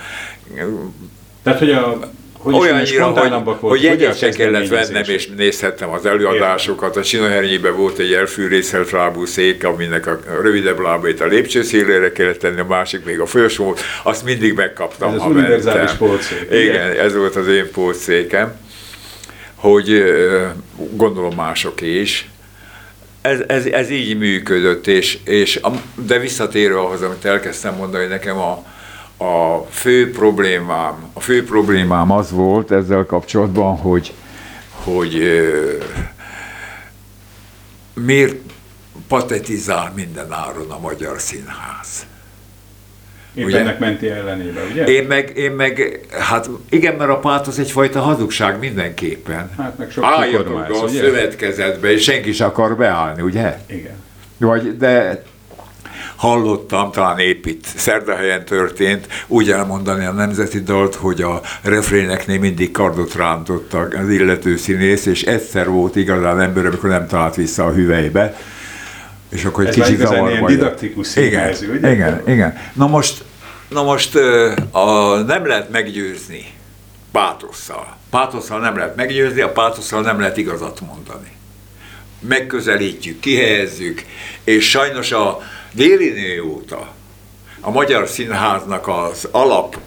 Tehát, 1.43 1.59
hogy 1.59 1.71
a 1.71 1.99
hogy 2.41 2.53
Olyannyira, 2.53 3.05
hogy, 3.05 3.29
volt, 3.43 3.59
hogy 3.59 3.83
jegyet 3.83 4.17
se 4.17 4.29
kellett 4.29 4.67
vennem, 4.67 5.03
és 5.07 5.27
nézhettem 5.27 5.89
az 5.89 6.05
előadásokat. 6.05 6.95
A 6.95 7.03
Sinohernyében 7.03 7.75
volt 7.75 7.97
egy 7.97 8.13
elfűrészelt 8.13 8.91
lábú 8.91 9.25
szék, 9.25 9.63
aminek 9.63 10.07
a 10.07 10.19
rövidebb 10.41 10.79
lábait 10.79 11.21
a 11.21 11.25
lépcsőszélére 11.25 12.11
kellett 12.11 12.39
tenni, 12.39 12.59
a 12.59 12.65
másik 12.65 13.05
még 13.05 13.19
a 13.19 13.25
folyosó, 13.25 13.75
azt 14.03 14.23
mindig 14.23 14.53
megkaptam, 14.53 15.13
ez 15.13 15.19
ha 15.19 15.27
univerzális 15.27 15.91
pótszék. 15.91 16.47
Igen, 16.51 16.63
igen, 16.63 16.99
ez 16.99 17.15
volt 17.15 17.35
az 17.35 17.47
én 17.47 17.71
pótszékem, 17.71 18.55
hogy 19.55 20.03
gondolom 20.91 21.35
mások 21.35 21.81
is, 21.81 22.29
ez, 23.21 23.39
ez, 23.47 23.65
ez 23.65 23.89
így 23.89 24.17
működött, 24.17 24.87
és, 24.87 25.19
és 25.23 25.55
a, 25.55 25.71
de 25.95 26.19
visszatérve 26.19 26.79
ahhoz, 26.79 27.01
amit 27.01 27.25
elkezdtem 27.25 27.75
mondani, 27.75 28.05
nekem 28.05 28.37
a, 28.37 28.65
a 29.25 29.65
fő 29.69 30.11
problémám, 30.11 31.09
a 31.13 31.19
fő 31.19 31.43
problémám 31.43 32.11
az 32.11 32.31
volt 32.31 32.71
ezzel 32.71 33.05
kapcsolatban, 33.05 33.77
hogy, 33.77 34.13
hogy 34.69 35.21
miért 37.93 38.35
patetizál 39.07 39.91
minden 39.95 40.31
áron 40.31 40.71
a 40.71 40.79
magyar 40.79 41.19
színház. 41.19 42.05
Ugye? 43.35 43.59
ennek 43.59 43.79
menti 43.79 44.09
ellenébe, 44.09 44.61
ugye? 44.71 44.83
Én 44.83 45.03
meg, 45.03 45.31
én 45.35 45.51
meg, 45.51 45.99
hát 46.19 46.49
igen, 46.69 46.95
mert 46.95 47.09
a 47.09 47.17
pátosz 47.17 47.57
egyfajta 47.57 48.01
hazugság 48.01 48.59
mindenképpen. 48.59 49.51
Hát 49.57 49.77
meg 49.77 49.91
sok 49.91 50.03
Álljatok 50.03 50.69
a 50.69 50.83
ugye? 50.83 50.99
szövetkezetbe, 50.99 51.91
és 51.91 52.03
senki 52.03 52.29
is 52.29 52.41
akar 52.41 52.75
beállni, 52.75 53.21
ugye? 53.21 53.57
Igen. 53.67 53.95
Vagy, 54.37 54.77
de 54.77 55.23
hallottam, 56.15 56.91
talán 56.91 57.19
épp 57.19 57.45
itt 57.45 57.65
Szerdahelyen 57.65 58.45
történt, 58.45 59.07
úgy 59.27 59.51
elmondani 59.51 60.05
a 60.05 60.11
nemzeti 60.11 60.59
dalt, 60.59 60.95
hogy 60.95 61.21
a 61.21 61.41
refréneknél 61.61 62.39
mindig 62.39 62.71
kardot 62.71 63.15
rántottak 63.15 63.93
az 63.93 64.09
illető 64.09 64.57
színész, 64.57 65.05
és 65.05 65.21
egyszer 65.21 65.69
volt 65.69 65.95
igazán 65.95 66.39
ember, 66.39 66.65
amikor 66.65 66.89
nem 66.89 67.07
talált 67.07 67.35
vissza 67.35 67.65
a 67.65 67.71
hüvelybe. 67.71 68.35
És 69.31 69.45
akkor 69.45 69.65
egy 69.67 69.79
Ez 69.79 69.85
kicsit 69.85 69.99
zavar 69.99 70.29
ilyen 70.29 70.45
didaktikus 70.45 71.07
színház, 71.07 71.61
igen, 71.61 71.75
ugye? 71.75 71.91
Igen, 71.91 72.21
igen. 72.27 72.57
Na 72.73 72.87
most, 72.87 73.23
na 73.67 73.83
most 73.83 74.15
a, 74.71 75.15
nem 75.15 75.47
lehet 75.47 75.69
meggyőzni 75.69 76.53
pátosszal. 77.11 77.97
Pátosszal 78.09 78.59
nem 78.59 78.77
lehet 78.77 78.95
meggyőzni, 78.95 79.41
a 79.41 79.51
pátosszal 79.51 80.01
nem 80.01 80.19
lehet 80.19 80.37
igazat 80.37 80.81
mondani. 80.81 81.31
Megközelítjük, 82.19 83.19
kihelyezzük, 83.19 84.05
és 84.43 84.69
sajnos 84.69 85.11
a, 85.11 85.41
déli 85.71 86.39
óta 86.39 86.93
a 87.59 87.71
Magyar 87.71 88.07
Színháznak 88.07 88.87
az 88.87 89.27
alap 89.31 89.77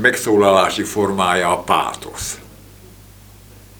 megszólalási 0.00 0.82
formája 0.82 1.50
a 1.50 1.58
pátosz. 1.58 2.38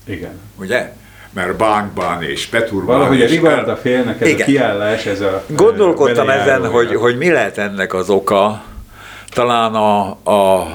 Igen. 0.04 0.40
Ugye? 0.56 0.92
Mert 1.32 1.56
Bánkban 1.56 2.22
és 2.22 2.46
Peturban 2.46 2.96
Valahogy 2.96 3.22
a 3.22 3.26
Rivalda 3.26 3.76
félnek 3.76 4.20
ez 4.20 4.28
Igen. 4.28 4.40
a 4.40 4.44
kiállás, 4.44 5.06
ez 5.06 5.20
a... 5.20 5.44
Gondolkodtam 5.46 6.28
ezen, 6.28 6.70
hogy, 6.70 6.94
hogy 6.94 7.16
mi 7.16 7.30
lehet 7.30 7.58
ennek 7.58 7.94
az 7.94 8.10
oka. 8.10 8.62
Talán 9.28 9.74
a, 9.74 10.08
a 10.10 10.66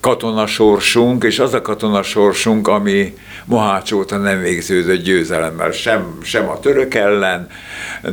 katonasorsunk, 0.00 1.24
és 1.24 1.38
az 1.38 1.54
a 1.54 1.62
katonasorsunk, 1.62 2.68
ami 2.68 3.14
Mohács 3.44 3.92
óta 3.92 4.16
nem 4.16 4.40
végződött 4.40 5.02
győzelemmel, 5.02 5.70
sem, 5.70 6.18
sem 6.22 6.48
a 6.48 6.60
török 6.60 6.94
ellen, 6.94 7.48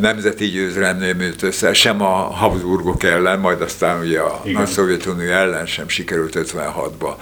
nemzeti 0.01 0.45
győzelem 0.45 0.97
nem 0.97 1.21
jött 1.21 1.41
össze, 1.41 1.73
sem 1.73 2.01
a 2.01 2.15
Habsburgok 2.15 3.03
ellen, 3.03 3.39
majd 3.39 3.61
aztán 3.61 3.99
ugye 3.99 4.19
a 4.19 4.41
Nagy 4.43 4.67
Szovjetunió 4.67 5.31
ellen 5.31 5.65
sem 5.65 5.87
sikerült 5.87 6.37
56-ba. 6.37 7.13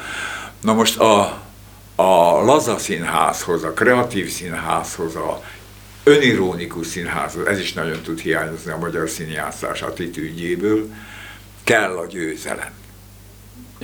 Na 0.61 0.73
most 0.73 0.99
a, 0.99 1.42
a 1.95 2.43
laza 2.43 2.77
színházhoz, 2.77 3.63
a 3.63 3.71
kreatív 3.71 4.29
színházhoz, 4.29 5.15
a 5.15 5.43
önironikus 6.03 6.87
színházhoz, 6.87 7.45
ez 7.45 7.59
is 7.59 7.73
nagyon 7.73 8.01
tud 8.01 8.19
hiányozni 8.19 8.71
a 8.71 8.77
magyar 8.77 9.09
színjátszás 9.09 9.81
attitűdjéből, 9.81 10.89
kell 11.63 11.97
a 11.97 12.05
győzelem 12.05 12.71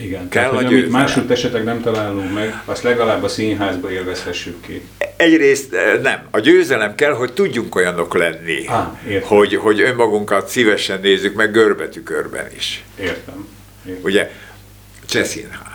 igen, 0.02 0.30
kell 0.30 0.50
tehát, 0.50 0.64
a 0.64 0.68
amit 0.68 0.90
máshogy 0.90 1.32
esetleg 1.32 1.64
nem 1.64 1.82
találunk 1.82 2.34
meg, 2.34 2.62
azt 2.66 2.84
legalább 2.84 3.24
a 3.24 3.28
színházba 3.28 3.92
élvezhessük 3.92 4.62
ki. 4.62 4.82
Egyrészt 5.16 5.74
eh, 5.74 6.00
nem. 6.02 6.28
A 6.32 6.40
győzelem 6.40 6.96
kell, 6.96 7.14
hogy 7.14 7.34
tudjunk 7.34 7.76
olyanok 7.76 8.14
lenni, 8.14 8.66
ah, 8.68 8.88
hogy, 9.22 9.56
hogy 9.56 9.82
önmagunkat 9.82 10.48
szívesen 10.48 11.00
nézzük 11.00 11.36
meg 11.36 11.52
görbetükörben 11.52 12.46
is. 12.56 12.84
Értem. 13.00 13.48
értem. 13.86 14.04
Ugye, 14.04 14.32
Cseh 15.06 15.24
színház. 15.24 15.69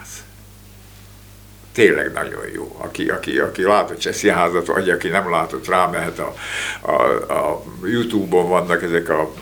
Tényleg 1.75 2.12
nagyon 2.12 2.43
jó. 2.54 2.76
Aki, 2.78 3.09
aki, 3.09 3.38
aki 3.38 3.62
látott 3.62 3.99
Cseh 3.99 4.12
színházat, 4.12 4.66
vagy 4.66 4.90
aki 4.90 5.09
nem 5.09 5.31
látott, 5.31 5.69
rámehet 5.69 6.19
a, 6.19 6.35
a, 6.81 6.93
a 7.33 7.64
Youtube-on 7.85 8.49
vannak 8.49 8.83
ezek 8.83 9.09
a 9.09 9.33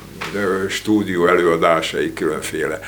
stúdió 0.68 1.26
előadásai 1.26 2.12
különféle 2.12 2.80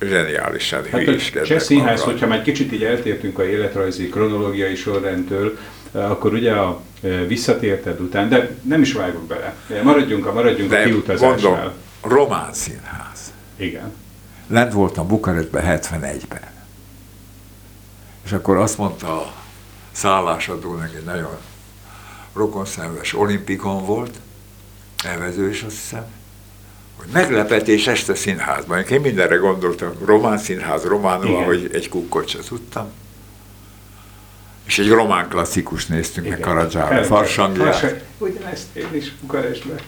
zseniálisan 0.00 0.84
hát 0.90 1.00
hülyéskednek. 1.00 1.48
Cseh 1.48 1.60
színház, 1.60 2.02
hogyha 2.02 2.26
már 2.26 2.38
egy 2.38 2.44
kicsit 2.44 2.72
így 2.72 2.84
eltértünk 2.84 3.38
a 3.38 3.44
életrajzi 3.44 4.08
kronológiai 4.08 4.74
sorrendtől, 4.74 5.58
akkor 5.92 6.32
ugye 6.32 6.52
a 6.52 6.80
visszatérted 7.26 8.00
után, 8.00 8.28
de 8.28 8.50
nem 8.62 8.80
is 8.80 8.92
vágok 8.92 9.26
bele. 9.26 9.54
Maradjunk 9.82 10.26
a, 10.26 10.32
maradjunk 10.32 10.70
de 10.70 10.80
a 10.80 10.84
kiutazásnál. 10.84 11.50
Mondom, 11.50 11.72
román 12.02 12.52
színház. 12.52 13.32
Igen. 13.56 13.92
Lent 14.48 14.72
voltam 14.72 15.08
Bukarestben 15.08 15.80
71-ben. 15.80 16.55
És 18.26 18.32
akkor 18.32 18.56
azt 18.56 18.78
mondta 18.78 19.20
a 19.20 19.32
szállásadónak, 19.92 20.94
egy 20.94 21.04
nagyon 21.04 21.36
rokonszenves 22.32 23.14
olimpikon 23.14 23.84
volt, 23.84 24.14
elvező 25.04 25.48
is 25.48 25.62
azt 25.62 25.76
hiszem, 25.76 26.04
hogy 26.96 27.06
meglepetés 27.12 27.86
este 27.86 28.14
színházban. 28.14 28.82
Én 28.82 29.00
mindenre 29.00 29.36
gondoltam, 29.36 29.92
román 30.04 30.38
színház, 30.38 30.84
románul, 30.84 31.26
Igen. 31.26 31.44
hogy 31.44 31.70
egy 31.72 31.88
kukkot 31.88 32.28
se 32.28 32.38
tudtam. 32.38 32.86
És 34.64 34.78
egy 34.78 34.88
román 34.88 35.28
klasszikus 35.28 35.86
néztünk 35.86 36.26
Igen. 36.26 36.38
meg 36.38 36.48
Karadzsára, 36.48 37.04
Farsangját. 37.04 38.04
Ugyanezt 38.18 38.76
én 38.76 38.88
is 38.92 39.12
Bukarestben. 39.20 39.78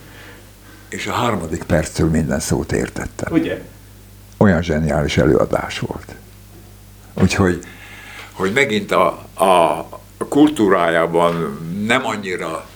És 0.88 1.06
a 1.06 1.12
harmadik 1.12 1.62
perctől 1.62 2.10
minden 2.10 2.40
szót 2.40 2.72
értettem. 2.72 3.32
Ugye? 3.32 3.62
Olyan 4.36 4.62
zseniális 4.62 5.16
előadás 5.16 5.78
volt. 5.78 6.14
Úgyhogy 7.14 7.64
hogy 8.38 8.52
megint 8.52 8.92
a, 8.92 9.06
a, 9.34 9.88
kultúrájában 10.28 11.58
nem 11.86 12.06
annyira 12.06 12.68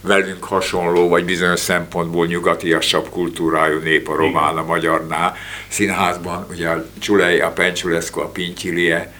velünk 0.00 0.44
hasonló, 0.44 1.08
vagy 1.08 1.24
bizonyos 1.24 1.60
szempontból 1.60 2.26
nyugatiasabb 2.26 3.08
kultúrájú 3.08 3.78
nép 3.78 4.08
a 4.08 4.16
román, 4.16 4.56
a 4.56 4.64
magyarnál. 4.64 5.36
Színházban 5.68 6.46
ugye 6.50 6.68
a 6.68 6.86
Csulei, 6.98 7.40
a 7.40 7.50
Pencsulescu, 7.50 8.20
a 8.20 8.28
Pincsilie, 8.28 9.12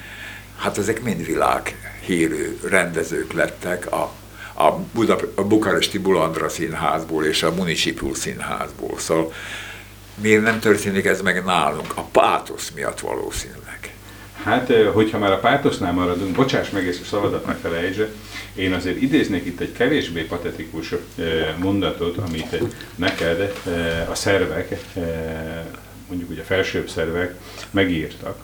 hát 0.58 0.78
ezek 0.78 1.02
mind 1.02 1.26
világ 1.26 1.92
hírű 2.04 2.58
rendezők 2.68 3.32
lettek 3.32 3.92
a, 3.92 4.12
a, 4.54 4.76
Budap- 4.92 5.38
a 5.38 5.44
Bukaresti 5.44 5.98
Bulandra 5.98 6.48
színházból 6.48 7.24
és 7.24 7.42
a 7.42 7.54
Municipul 7.54 8.14
színházból. 8.14 8.98
Szóval 8.98 9.32
miért 10.14 10.42
nem 10.42 10.60
történik 10.60 11.04
ez 11.04 11.20
meg 11.20 11.44
nálunk? 11.44 11.92
A 11.94 12.02
pátosz 12.02 12.70
miatt 12.74 13.00
valószínűleg. 13.00 13.59
Hát, 14.44 14.72
hogyha 14.92 15.18
már 15.18 15.32
a 15.32 15.38
pátosznál 15.38 15.92
maradunk, 15.92 16.34
bocsáss 16.34 16.70
meg, 16.70 16.84
és 16.84 17.00
a 17.02 17.04
szavadat 17.04 17.46
ne 17.46 17.54
felejtsd, 17.54 18.08
én 18.54 18.72
azért 18.72 19.02
idéznék 19.02 19.46
itt 19.46 19.60
egy 19.60 19.72
kevésbé 19.72 20.22
patetikus 20.22 20.94
mondatot, 21.58 22.16
amit 22.16 22.62
neked 22.94 23.52
a 24.10 24.14
szervek, 24.14 24.76
mondjuk 26.08 26.30
ugye 26.30 26.40
a 26.40 26.44
felsőbb 26.44 26.88
szervek 26.88 27.34
megírtak. 27.70 28.38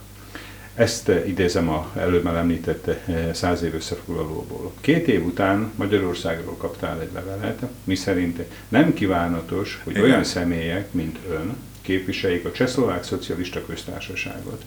Ezt 0.74 1.10
idézem 1.26 1.68
a 1.68 1.90
előbb 1.96 2.22
már 2.22 2.34
említett 2.34 2.90
száz 3.32 3.62
év 3.62 3.74
összefoglalóból. 3.74 4.72
Két 4.80 5.08
év 5.08 5.24
után 5.24 5.72
Magyarországról 5.76 6.56
kaptál 6.56 7.00
egy 7.00 7.10
levelet, 7.14 7.62
miszerint 7.84 8.42
nem 8.68 8.94
kívánatos, 8.94 9.80
hogy 9.84 9.92
Igen. 9.92 10.04
olyan 10.04 10.24
személyek, 10.24 10.92
mint 10.92 11.18
ön, 11.30 11.56
képviseljék 11.82 12.44
a 12.44 12.52
Csehszlovák 12.52 13.04
Szocialista 13.04 13.66
Köztársaságot. 13.66 14.64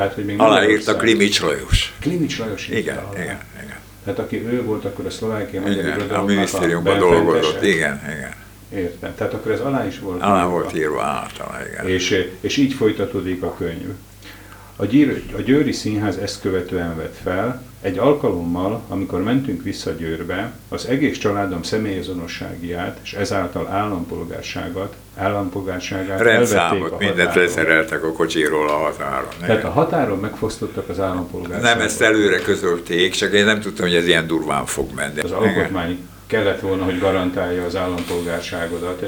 Tehát, 0.00 0.14
hogy 0.14 0.24
még 0.24 0.38
Aláírta 0.40 0.96
Klimics 0.96 1.40
Lajos. 1.40 1.94
Klimics 2.00 2.38
Lajos 2.38 2.68
igen, 2.68 2.98
igen, 3.12 3.40
igen. 3.62 3.78
Tehát 4.04 4.18
aki 4.18 4.46
ő 4.46 4.62
volt, 4.62 4.84
akkor 4.84 5.06
a 5.06 5.10
szlovákia 5.10 5.60
magyar 5.60 5.84
igen, 5.84 6.00
a 6.00 6.24
minisztériumban 6.24 6.98
dolgozott, 6.98 7.62
igen, 7.62 8.00
igen. 8.16 8.34
Értem. 8.74 9.14
Tehát 9.14 9.32
akkor 9.34 9.52
ez 9.52 9.60
alá 9.60 9.86
is 9.86 9.98
volt 9.98 10.22
Alá 10.22 10.38
írva. 10.38 10.50
volt 10.50 10.76
írva 10.76 11.02
általán, 11.02 11.66
igen. 11.66 11.88
És, 11.88 12.26
és 12.40 12.56
így 12.56 12.72
folytatódik 12.72 13.42
a 13.42 13.54
könyv. 13.54 13.88
A, 14.76 14.84
Győr, 14.84 15.22
a 15.36 15.40
Győri 15.40 15.72
Színház 15.72 16.16
ezt 16.16 16.40
követően 16.40 16.96
vett 16.96 17.16
fel, 17.22 17.62
egy 17.80 17.98
alkalommal, 17.98 18.82
amikor 18.88 19.22
mentünk 19.22 19.62
vissza 19.62 19.90
Győrbe, 19.90 20.52
az 20.68 20.86
egész 20.86 21.18
családom 21.18 21.62
személyazonosságiát 21.62 22.98
és 23.02 23.12
ezáltal 23.12 23.68
állampolgárságot, 23.68 24.94
állampolgárságát 25.16 26.20
Rendszámot, 26.20 26.98
mindent 26.98 27.34
leszereltek 27.34 28.04
a 28.04 28.12
kocsiról 28.12 28.68
a 28.68 28.76
határon. 28.76 29.28
Tehát 29.40 29.64
a 29.64 29.70
határon 29.70 30.18
megfosztottak 30.18 30.88
az 30.88 31.00
állampolgárságot. 31.00 31.74
Nem, 31.74 31.80
ezt 31.80 32.00
előre 32.00 32.38
közölték, 32.38 33.12
csak 33.12 33.32
én 33.32 33.44
nem 33.44 33.60
tudtam, 33.60 33.86
hogy 33.86 33.94
ez 33.94 34.06
ilyen 34.06 34.26
durván 34.26 34.66
fog 34.66 34.90
menni. 34.94 35.20
Az 35.20 35.30
alkotmány 35.30 36.08
kellett 36.26 36.60
volna, 36.60 36.84
hogy 36.84 36.98
garantálja 36.98 37.64
az 37.64 37.76
állampolgárságodat, 37.76 39.04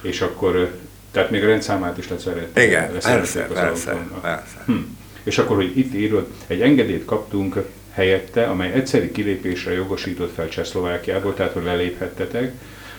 és 0.00 0.20
akkor, 0.20 0.70
tehát 1.10 1.30
még 1.30 1.44
a 1.44 1.46
rendszámát 1.46 1.98
is 1.98 2.08
leszerelték. 2.08 2.64
Igen, 2.64 2.90
persze, 2.90 3.46
persze, 3.46 3.96
persze. 4.22 4.62
Hm. 4.66 4.72
És 5.22 5.38
akkor, 5.38 5.56
hogy 5.56 5.78
itt 5.78 5.94
írod, 5.94 6.26
egy 6.46 6.60
engedélyt 6.60 7.04
kaptunk 7.04 7.56
helyette, 7.92 8.44
amely 8.44 8.72
egyszeri 8.72 9.10
kilépésre 9.10 9.72
jogosított 9.72 10.34
fel 10.34 10.48
Csehszlovákiából, 10.48 11.34
tehát 11.34 11.52
hogy 11.52 11.64
leléphettetek. 11.64 12.52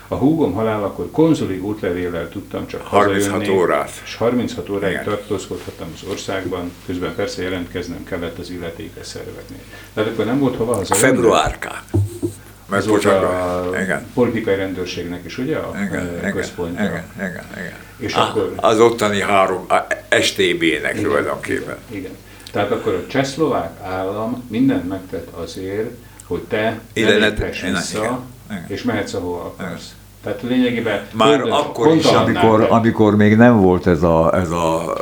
A 0.08 0.16
húgom 0.16 0.54
halálakor 0.54 1.12
konzuli 1.12 1.58
útlevéllel 1.58 2.30
tudtam 2.30 2.68
csak 2.68 2.82
36 2.82 3.32
hazajönni, 3.32 3.60
órát. 3.60 4.02
És 4.04 4.16
36 4.16 4.70
óráig 4.70 4.92
Igen. 4.92 5.04
tartózkodhattam 5.04 5.88
az 5.94 6.10
országban, 6.10 6.72
közben 6.86 7.16
persze 7.16 7.42
jelentkeznem 7.42 8.04
kellett 8.04 8.38
az 8.38 8.50
illetékes 8.50 9.08
szerveknél. 9.08 9.60
Tehát 9.94 10.10
akkor 10.10 10.26
nem 10.26 10.40
volt 10.40 10.56
hova 10.56 10.76
hazajönni? 10.76 11.16
Februárkán. 11.16 11.82
Ez 12.72 12.88
volt 12.88 13.06
a 13.06 13.70
igen. 13.82 14.08
politikai 14.14 14.56
rendőrségnek 14.56 15.26
is, 15.26 15.38
ugye? 15.38 15.58
A 15.58 15.74
igen, 15.86 16.32
központja. 16.34 16.84
Igen, 16.84 17.04
igen, 17.16 17.46
igen. 17.58 17.78
És 17.98 18.14
ah, 18.14 18.30
akkor... 18.30 18.54
Az 18.56 18.80
ottani 18.80 19.22
három, 19.22 19.66
STB-nek 20.22 21.02
tulajdonképpen. 21.02 21.78
Igen, 21.90 22.00
igen. 22.00 22.16
Tehát 22.54 22.72
akkor 22.72 22.94
a 22.94 23.08
csehszlovák 23.08 23.80
állam 23.84 24.44
mindent 24.50 24.90
megtett 24.90 25.28
azért, 25.36 25.90
hogy 26.28 26.42
te 26.42 26.80
Ide 26.94 27.18
ne 27.18 27.30
vissza, 27.72 28.24
igen, 28.50 28.66
és 28.68 28.84
mehetsz, 28.84 29.14
ahol 29.14 29.40
akarsz. 29.40 29.84
Igen. 29.84 30.02
Tehát 30.24 30.42
lényegében... 30.42 31.08
Már 31.14 31.42
akkor 31.42 31.96
is, 31.96 32.06
amikor, 32.06 32.68
amikor 32.70 33.16
még 33.16 33.36
nem 33.36 33.62
volt 33.62 33.88
ez 33.88 34.04
a, 34.04 34.36
ez 34.36 34.50
a 34.50 34.94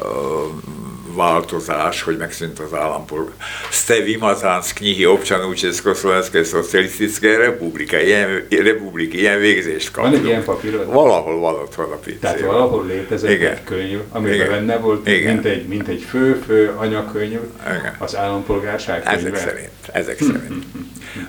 változás, 1.16 2.02
hogy 2.02 2.18
megszűnt 2.18 2.60
az 2.60 2.74
állampolgár. 2.74 3.34
Ste 3.72 4.02
vymazán 4.02 4.62
z 4.62 4.74
knihy 4.74 5.06
občanů 5.06 5.54
Československé 5.54 6.44
szocialistické 6.44 7.36
republiky, 7.36 7.96
ilyen, 7.96 8.48
republiky, 8.50 9.18
ilyen 9.18 9.40
végzést 9.40 9.92
kaptunk. 9.92 10.16
Van 10.16 10.24
egy 10.24 10.30
ilyen 10.30 10.44
papírod? 10.44 10.86
Valahol 10.86 11.40
van 11.40 11.54
ott 11.54 11.76
van 11.76 11.92
a 11.92 11.96
pincében. 11.96 12.36
Tehát 12.36 12.52
valahol 12.52 12.86
létezett 12.86 13.32
Igen. 13.32 13.52
egy 13.52 13.64
könyv, 13.64 14.00
amiben 14.10 14.36
Igen. 14.36 14.50
benne 14.50 14.78
volt, 14.78 15.08
Igen. 15.08 15.34
mint 15.34 15.46
egy, 15.46 15.68
mint 15.68 15.88
egy 15.88 16.06
fő-fő 16.10 16.74
anyakönyv, 16.78 17.40
Igen. 17.66 17.96
az 17.98 18.16
állampolgárság 18.16 19.04
könyve. 19.04 19.30
Ezek 19.30 19.36
szerint. 19.36 19.72
Ezek 19.92 20.18
szerint. 20.18 20.66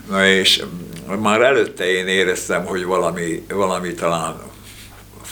Na 0.09 0.27
és 0.27 0.63
már 1.21 1.41
előtte 1.41 1.85
én 1.85 2.07
éreztem, 2.07 2.65
hogy 2.65 2.85
valami, 2.85 3.45
valami 3.49 3.95
talán 3.95 4.51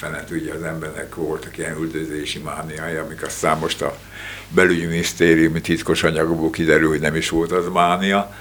fene 0.01 0.25
tudja, 0.25 0.55
az 0.55 0.63
embernek 0.63 1.15
voltak 1.15 1.59
ilyen 1.59 1.77
üldözési 1.79 2.39
mániai, 2.39 2.95
amik 2.95 3.23
aztán 3.23 3.59
most 3.59 3.83
a 3.83 3.97
belügyminisztériumi 4.55 5.61
titkos 5.61 6.03
anyagokból 6.03 6.51
kiderül, 6.51 6.89
hogy 6.89 7.01
nem 7.01 7.15
is 7.15 7.29
volt 7.29 7.53
az 7.53 7.69
mánia. 7.73 8.35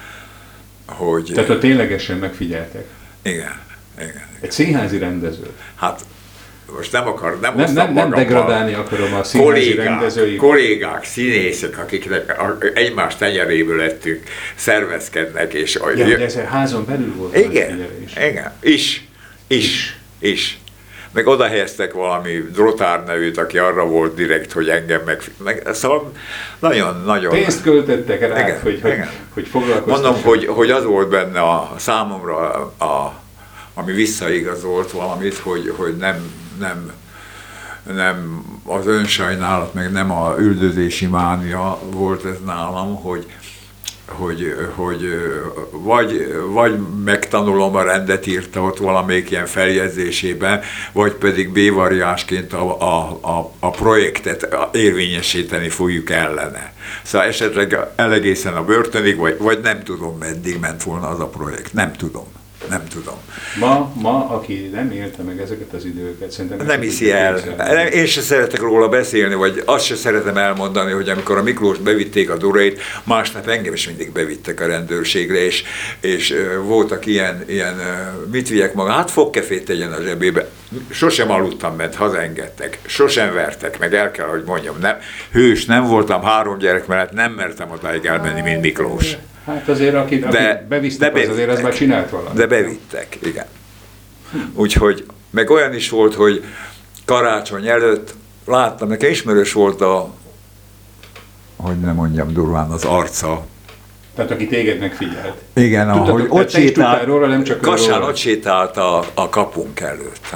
Hogy, 0.86 1.32
Tehát 1.34 1.50
a 1.50 1.58
ténylegesen 1.58 2.18
megfigyeltek? 2.18 2.86
Igen. 3.22 3.60
igen, 3.98 4.28
Egy 4.42 4.52
színházi 4.52 4.98
rendező? 4.98 5.50
Hát 5.76 6.02
most 6.76 6.92
nem 6.92 7.08
akar, 7.08 7.40
nem 7.40 7.56
Nem, 7.56 7.74
nem, 7.74 7.94
nem 7.94 8.10
degradálni 8.10 8.74
akarom 8.74 9.14
a 9.14 9.24
színházi 9.24 9.52
kollégák, 9.52 9.86
rendezői. 9.86 10.36
Kollégák, 10.36 11.04
színészek, 11.04 11.78
akiknek 11.78 12.42
egymás 12.74 13.16
tenyeréből 13.16 13.78
lettünk, 13.78 14.24
szervezkednek, 14.56 15.54
és... 15.54 15.80
Ja, 15.96 16.08
jö... 16.08 16.18
de 16.18 16.24
ez 16.24 16.36
a 16.36 16.44
házon 16.44 16.86
belül 16.86 17.14
volt 17.16 17.38
igen, 17.38 17.88
igen, 18.16 18.54
is, 18.62 19.08
is, 19.48 19.48
is. 19.48 19.98
is 20.20 20.60
meg 21.12 21.28
oda 21.28 21.48
helyeztek 21.48 21.94
valami 21.94 22.32
Drotár 22.32 23.04
nevűt, 23.04 23.38
aki 23.38 23.58
arra 23.58 23.86
volt 23.86 24.16
direkt, 24.16 24.52
hogy 24.52 24.70
engem 24.70 25.02
meg... 25.06 25.22
meg 25.44 25.68
szóval 25.72 26.12
nagyon-nagyon... 26.60 27.32
Pénzt 27.32 27.62
költöttek 27.62 28.20
rá, 28.20 28.40
igen, 28.40 28.62
hogy, 28.62 28.78
igen. 28.78 28.98
hogy, 28.98 29.08
hogy 29.34 29.48
foglalkoztak. 29.48 30.02
Mondom, 30.04 30.24
hogy, 30.24 30.46
hogy 30.46 30.72
az 30.72 30.84
volt 30.84 31.10
benne 31.10 31.42
a 31.42 31.74
számomra, 31.78 32.52
a, 32.78 33.14
ami 33.74 33.92
visszaigazolt 33.92 34.92
valamit, 34.92 35.38
hogy, 35.38 35.74
hogy 35.78 35.98
nem, 35.98 36.34
nem, 36.60 36.92
nem 37.96 38.46
az 38.66 38.88
önsajnálat, 38.88 39.74
meg 39.74 39.92
nem 39.92 40.12
a 40.12 40.36
üldözési 40.38 41.06
mánia 41.06 41.80
volt 41.92 42.26
ez 42.26 42.38
nálam, 42.46 42.96
hogy, 42.96 43.26
hogy, 44.10 44.56
hogy 44.76 45.02
vagy, 45.72 46.34
vagy 46.48 46.80
megtanulom 47.04 47.76
a 47.76 47.84
rendet 47.84 48.28
írta 48.28 48.62
ott 48.62 48.78
valamelyik 48.78 49.32
ilyen 49.32 49.46
feljegyzésében, 49.46 50.62
vagy 50.92 51.12
pedig 51.12 51.50
B-variásként 51.50 52.54
a, 52.54 52.82
a, 52.82 53.20
a, 53.22 53.52
a 53.60 53.70
projektet 53.70 54.56
érvényesíteni 54.72 55.70
fogjuk 55.70 56.10
ellene. 56.10 56.74
Szóval 57.04 57.28
esetleg 57.28 57.78
elegészen 57.96 58.54
a 58.54 58.64
börtönig, 58.64 59.18
vagy, 59.18 59.38
vagy 59.38 59.60
nem 59.60 59.84
tudom, 59.84 60.18
meddig 60.18 60.60
ment 60.60 60.84
volna 60.84 61.08
az 61.08 61.20
a 61.20 61.28
projekt. 61.28 61.74
Nem 61.74 61.94
tudom 61.94 62.39
nem 62.70 62.84
tudom. 62.94 63.16
Ma, 63.60 63.94
ma, 63.96 64.30
aki 64.30 64.70
nem 64.74 64.92
élte 64.92 65.24
meg 65.24 65.40
ezeket 65.40 65.74
az 65.74 65.86
időket, 65.86 66.32
szerintem... 66.32 66.66
Nem 66.66 66.82
hiszi 66.82 67.12
el. 67.12 67.34
Képzelni. 67.34 67.96
Én 67.96 68.06
se 68.06 68.22
szeretek 68.22 68.60
róla 68.60 68.90
beszélni, 68.90 69.36
vagy 69.36 69.64
azt 69.66 69.86
se 69.86 69.96
szeretem 69.96 70.38
elmondani, 70.38 70.92
hogy 70.92 71.10
amikor 71.10 71.38
a 71.38 71.44
Miklós 71.44 71.78
bevitték 71.78 72.30
a 72.30 72.38
Durét, 72.38 72.82
másnap 73.04 73.48
engem 73.48 73.74
is 73.74 73.88
mindig 73.88 74.12
bevittek 74.12 74.62
a 74.62 74.66
rendőrségre, 74.66 75.46
és, 75.46 75.64
és 76.00 76.36
voltak 76.64 77.06
ilyen, 77.06 77.44
ilyen 77.48 77.76
mit 78.32 78.50
vigyek 78.50 78.74
maga, 78.74 78.92
hát 78.92 79.12
fogkefét 79.12 79.66
tegyen 79.66 79.92
a 79.92 80.02
zsebébe. 80.02 80.50
Sosem 80.90 81.32
aludtam, 81.32 81.76
mert 81.76 81.96
hazaengedtek, 81.96 82.80
sosem 82.86 83.34
vertek, 83.34 83.80
meg 83.80 83.94
el 83.94 84.12
kell, 84.12 84.28
hogy 84.28 84.44
mondjam, 84.46 84.76
nem, 84.80 84.98
hős 85.32 85.66
nem 85.66 85.84
voltam, 85.84 86.24
három 86.24 86.58
gyerek 86.58 86.88
mellett 86.88 87.12
nem 87.12 87.32
mertem 87.32 87.72
odáig 87.72 88.06
elmenni, 88.06 88.42
mint 88.42 88.62
Miklós. 88.62 89.18
Hát 89.50 89.68
azért, 89.68 89.96
aki, 89.96 90.22
aki 90.22 90.36
de, 90.38 90.66
bevisztek, 90.70 91.14
de 91.14 91.22
az 91.22 91.30
azért 91.30 91.50
az 91.50 91.62
már 91.62 91.74
csinált 91.74 92.10
valamit. 92.10 92.34
De 92.34 92.48
bevittek, 92.48 93.18
igen. 93.22 93.46
Úgyhogy, 94.54 95.06
meg 95.30 95.50
olyan 95.50 95.74
is 95.74 95.90
volt, 95.90 96.14
hogy 96.14 96.44
karácsony 97.06 97.68
előtt 97.68 98.14
láttam, 98.46 98.88
nekem 98.88 99.10
ismerős 99.10 99.54
volt 99.54 99.82
a, 99.82 100.14
hogy 101.56 101.80
nem 101.80 101.96
mondjam 101.96 102.34
durván, 102.34 102.70
az 102.70 102.84
arca. 102.86 103.46
Tehát 104.16 104.32
aki 104.32 104.48
téged 104.48 104.80
megfigyelt. 104.80 105.38
Igen, 105.54 105.88
Tudtad, 105.88 106.08
ahogy 106.08 106.26
ott 106.30 106.50
sétált, 106.50 107.06
róla, 107.06 107.28
nem 107.28 107.44
csak 107.44 107.62
Kassán 107.62 108.04
ott 108.04 108.16
sétált 108.16 108.78
a, 108.78 109.06
a 109.14 109.30
kapunk 109.30 109.80
előtt. 109.80 110.36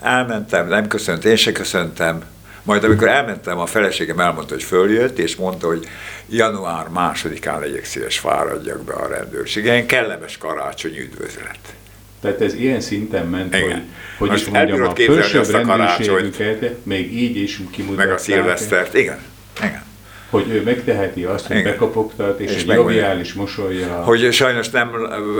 Elmentem, 0.00 0.68
nem 0.68 0.86
köszönt, 0.86 1.24
én 1.24 1.36
se 1.36 1.52
köszöntem, 1.52 2.22
majd 2.62 2.84
amikor 2.84 3.08
elmentem, 3.08 3.58
a 3.58 3.66
feleségem 3.66 4.20
elmondta, 4.20 4.54
hogy 4.54 4.62
följött, 4.62 5.18
és 5.18 5.36
mondta, 5.36 5.66
hogy 5.66 5.88
január 6.28 6.88
másodikán 6.88 7.60
legyek 7.60 7.84
szíves, 7.84 8.18
fáradjak 8.18 8.84
be 8.84 8.92
a 8.92 9.08
rendőrségen. 9.08 9.86
Kellemes 9.86 10.38
karácsony 10.38 10.96
üdvözlet. 10.96 11.58
Tehát 12.20 12.40
ez 12.40 12.54
ilyen 12.54 12.80
szinten 12.80 13.26
ment, 13.26 13.54
Igen. 13.54 13.68
hogy, 13.68 13.82
hogy 14.18 14.28
Most 14.28 14.46
is 14.46 14.52
mondjam, 14.52 14.82
a 14.82 14.94
felsőbb 14.94 15.50
rendőrségüket 15.50 16.84
még 16.84 17.12
így 17.16 17.36
is 17.36 17.60
kimutatták. 17.70 18.06
Meg 18.06 18.14
a 18.14 18.18
szilvesztert, 18.18 18.94
igen. 18.94 19.18
igen 19.58 19.81
hogy 20.32 20.50
ő 20.50 20.62
megteheti 20.62 21.24
azt, 21.24 21.46
hogy 21.46 21.56
Igen. 21.56 21.76
és, 22.36 22.54
és 22.54 22.62
egy 22.62 22.68
joviális 22.68 23.32
mosolya. 23.32 23.86
Hogy 23.86 24.32
sajnos 24.32 24.70
nem, 24.70 24.90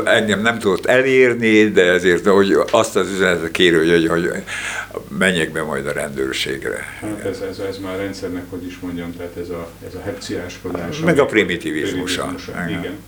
engem 0.05 0.41
nem 0.41 0.59
tudott 0.59 0.87
elérni, 0.87 1.71
de 1.71 1.83
ezért 1.83 2.27
hogy 2.27 2.57
azt 2.71 2.97
az 2.97 3.11
üzenetet 3.11 3.51
kérő, 3.51 3.91
hogy, 3.91 4.09
hogy 4.09 4.43
menjek 5.19 5.53
be 5.53 5.63
majd 5.63 5.87
a 5.87 5.93
rendőrségre. 5.93 6.79
Hát 7.01 7.25
ez, 7.25 7.41
ez, 7.51 7.59
ez 7.59 7.79
már 7.79 7.97
rendszernek, 7.97 8.43
hogy 8.51 8.67
is 8.67 8.79
mondjam, 8.79 9.17
tehát 9.17 9.37
ez 9.37 9.49
a, 9.49 9.69
ez 9.87 9.95
a 9.95 10.01
hepciáskodás. 10.05 10.99
Meg 10.99 11.19
a 11.19 11.27
primitivizmusa. 11.27 12.35
Igen. 12.49 12.69
Igen. 12.69 12.99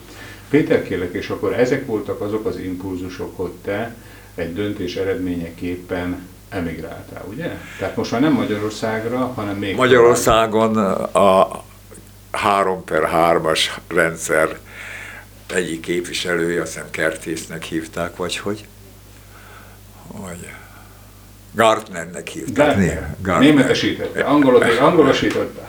Péter 0.50 0.82
kérlek, 0.82 1.12
és 1.12 1.28
akkor 1.28 1.52
ezek 1.52 1.86
voltak 1.86 2.20
azok 2.20 2.46
az 2.46 2.58
impulzusok, 2.58 3.36
hogy 3.36 3.52
te 3.64 3.94
egy 4.34 4.54
döntés 4.54 4.96
eredményeképpen 4.96 6.28
emigráltál, 6.48 7.24
ugye? 7.30 7.50
Tehát 7.78 7.96
most 7.96 8.10
már 8.10 8.20
nem 8.20 8.32
Magyarországra, 8.32 9.18
hanem 9.18 9.56
még... 9.56 9.76
Magyarországon 9.76 10.76
a 11.12 11.64
3 12.34 12.84
per 12.84 13.08
3-as 13.12 13.60
rendszer 13.88 14.58
egyik 15.54 15.80
képviselője, 15.80 16.60
azt 16.60 16.72
hiszem 16.72 16.90
Kertésznek 16.90 17.62
hívták, 17.62 18.16
vagy 18.16 18.36
hogy? 18.36 18.66
Vagy 20.06 20.48
Gartnernek 21.52 22.28
hívták. 22.28 22.66
Gartner. 22.66 23.16
Gartner. 23.22 23.48
Németesítette, 23.48 24.22
angolosította. 24.80 25.64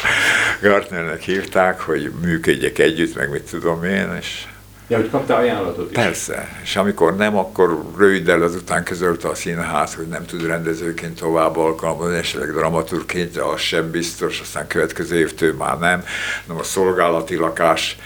Gartnernek 0.61 1.21
hívták, 1.21 1.79
hogy 1.79 2.11
működjek 2.21 2.79
együtt, 2.79 3.15
meg 3.15 3.29
mit 3.29 3.49
tudom 3.49 3.83
én, 3.83 4.15
és 4.19 4.47
Ja, 4.87 4.97
hogy 4.97 5.09
kaptál 5.09 5.37
ajánlatot 5.37 5.91
is. 5.91 5.97
Persze, 5.97 6.59
és 6.63 6.75
amikor 6.75 7.15
nem, 7.15 7.37
akkor 7.37 7.83
röviddel 7.97 8.41
azután 8.41 8.83
közölte 8.83 9.27
a 9.27 9.35
színház, 9.35 9.95
hogy 9.95 10.07
nem 10.07 10.25
tud 10.25 10.45
rendezőként 10.45 11.19
tovább 11.19 11.57
alkalmazni, 11.57 12.17
esetleg 12.17 12.51
dramaturként, 12.51 13.31
de 13.31 13.41
az 13.41 13.59
sem 13.59 13.91
biztos, 13.91 14.39
aztán 14.39 14.67
következő 14.67 15.17
évtől 15.17 15.53
már 15.53 15.77
nem. 15.79 16.03
Nem 16.45 16.57
a 16.57 16.63
szolgálati 16.63 17.35
lakás, 17.35 17.97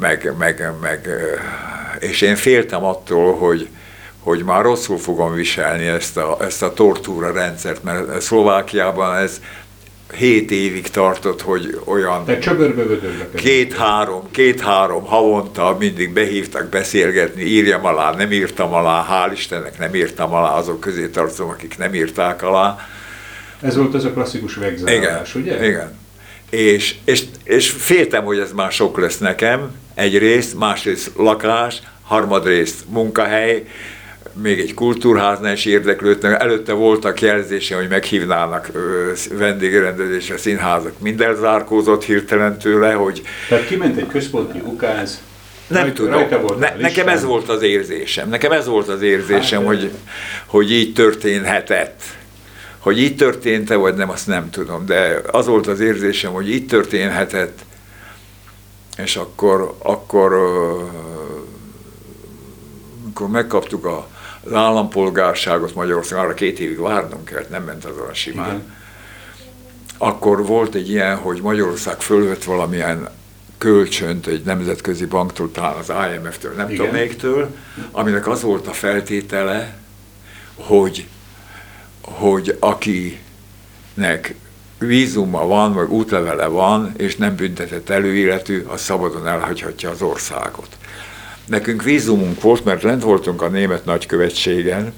meg, 0.00 0.34
meg, 0.38 0.72
meg, 0.80 1.08
és 1.98 2.20
én 2.20 2.36
féltem 2.36 2.84
attól, 2.84 3.36
hogy, 3.36 3.68
hogy 4.20 4.44
már 4.44 4.62
rosszul 4.62 4.98
fogom 4.98 5.34
viselni 5.34 5.86
ezt 5.86 6.16
a, 6.16 6.36
ezt 6.40 6.62
a 6.62 6.72
tortúra 6.72 7.32
rendszert, 7.32 7.82
mert 7.82 8.20
Szlovákiában 8.20 9.16
ez 9.16 9.40
hét 10.14 10.50
évig 10.50 10.88
tartott, 10.88 11.42
hogy 11.42 11.80
olyan 11.84 12.24
két-három, 13.34 14.30
két-három 14.30 15.04
havonta 15.04 15.76
mindig 15.78 16.12
behívtak 16.12 16.68
beszélgetni, 16.68 17.42
írjam 17.42 17.84
alá, 17.84 18.14
nem 18.14 18.32
írtam 18.32 18.74
alá, 18.74 19.06
hál' 19.10 19.32
Istennek 19.32 19.78
nem 19.78 19.94
írtam 19.94 20.34
alá, 20.34 20.50
azok 20.50 20.80
közé 20.80 21.08
tartozom, 21.08 21.48
akik 21.48 21.78
nem 21.78 21.94
írták 21.94 22.42
alá. 22.42 22.78
Ez 23.60 23.76
volt 23.76 23.94
az 23.94 24.04
a 24.04 24.12
klasszikus 24.12 24.54
vegzálás, 24.54 25.34
ugye? 25.34 25.66
Igen. 25.66 25.98
És, 26.50 26.94
és, 27.04 27.24
és 27.44 27.70
féltem, 27.70 28.24
hogy 28.24 28.38
ez 28.38 28.52
már 28.52 28.72
sok 28.72 28.98
lesz 28.98 29.18
nekem, 29.18 29.70
egyrészt, 29.94 30.58
másrészt 30.58 31.10
lakás, 31.16 31.82
harmadrészt 32.02 32.84
munkahely, 32.88 33.64
még 34.34 34.60
egy 34.60 34.74
kultúrháznál 34.74 35.52
is 35.52 35.64
érdeklődtem. 35.64 36.34
Előtte 36.34 36.72
voltak 36.72 37.20
jelzése, 37.20 37.76
hogy 37.76 37.88
meghívnának 37.88 38.70
vendégrendezésre 39.32 40.36
színházak. 40.36 40.98
Minden 40.98 41.34
zárkózott 41.34 42.04
hirtelen 42.04 42.58
tőle, 42.58 42.92
hogy... 42.92 43.22
Tehát 43.48 43.66
kiment 43.66 43.96
egy 43.96 44.06
központi 44.06 44.58
ukáz, 44.64 45.22
Nem 45.66 45.82
Rajta, 45.82 46.38
tudom. 46.38 46.58
Ne, 46.58 46.74
nekem 46.78 47.08
ez 47.08 47.24
volt 47.24 47.48
az 47.48 47.62
érzésem. 47.62 48.28
Nekem 48.28 48.52
ez 48.52 48.66
volt 48.66 48.88
az 48.88 49.02
érzésem, 49.02 49.58
hát, 49.58 49.68
hogy, 49.68 49.90
hogy 50.46 50.72
így 50.72 50.92
történhetett. 50.92 52.02
Hogy 52.78 53.00
így 53.00 53.16
történt-e, 53.16 53.74
vagy 53.74 53.94
nem, 53.94 54.10
azt 54.10 54.26
nem 54.26 54.50
tudom. 54.50 54.86
De 54.86 55.20
az 55.30 55.46
volt 55.46 55.66
az 55.66 55.80
érzésem, 55.80 56.32
hogy 56.32 56.50
így 56.50 56.66
történhetett, 56.66 57.58
és 58.96 59.16
akkor, 59.16 59.74
akkor 59.78 60.32
amikor 63.12 63.28
megkaptuk 63.28 63.84
a, 63.84 64.08
az 64.44 64.52
állampolgárságot 64.52 65.74
Magyarországon, 65.74 66.24
arra 66.24 66.34
két 66.34 66.58
évig 66.58 66.80
várnunk 66.80 67.24
kellett, 67.24 67.50
nem 67.50 67.64
ment 67.64 67.84
az 67.84 67.96
olyan 68.00 68.14
simán. 68.14 68.48
Igen. 68.48 68.74
Akkor 69.98 70.46
volt 70.46 70.74
egy 70.74 70.90
ilyen, 70.90 71.16
hogy 71.16 71.40
Magyarország 71.42 72.00
fölvett 72.00 72.44
valamilyen 72.44 73.08
kölcsönt 73.58 74.26
egy 74.26 74.42
nemzetközi 74.44 75.06
banktól, 75.06 75.50
talán 75.50 75.76
az 75.76 75.92
IMF-től, 76.14 76.52
nem 76.52 76.70
Igen. 76.70 76.76
tudom 76.76 77.00
mélytől, 77.00 77.56
aminek 77.90 78.28
az 78.28 78.42
volt 78.42 78.66
a 78.66 78.72
feltétele, 78.72 79.74
hogy, 80.54 81.06
hogy 82.00 82.56
akinek 82.60 84.34
vízuma 84.78 85.46
van, 85.46 85.72
vagy 85.72 85.88
útlevele 85.88 86.46
van, 86.46 86.92
és 86.96 87.16
nem 87.16 87.36
büntetett 87.36 87.88
előéletű, 87.88 88.64
az 88.66 88.80
szabadon 88.80 89.26
elhagyhatja 89.26 89.90
az 89.90 90.02
országot. 90.02 90.76
Nekünk 91.46 91.82
vízumunk 91.82 92.40
volt, 92.40 92.64
mert 92.64 92.82
lent 92.82 93.02
voltunk 93.02 93.42
a 93.42 93.48
német 93.48 93.84
nagykövetségen, 93.84 94.92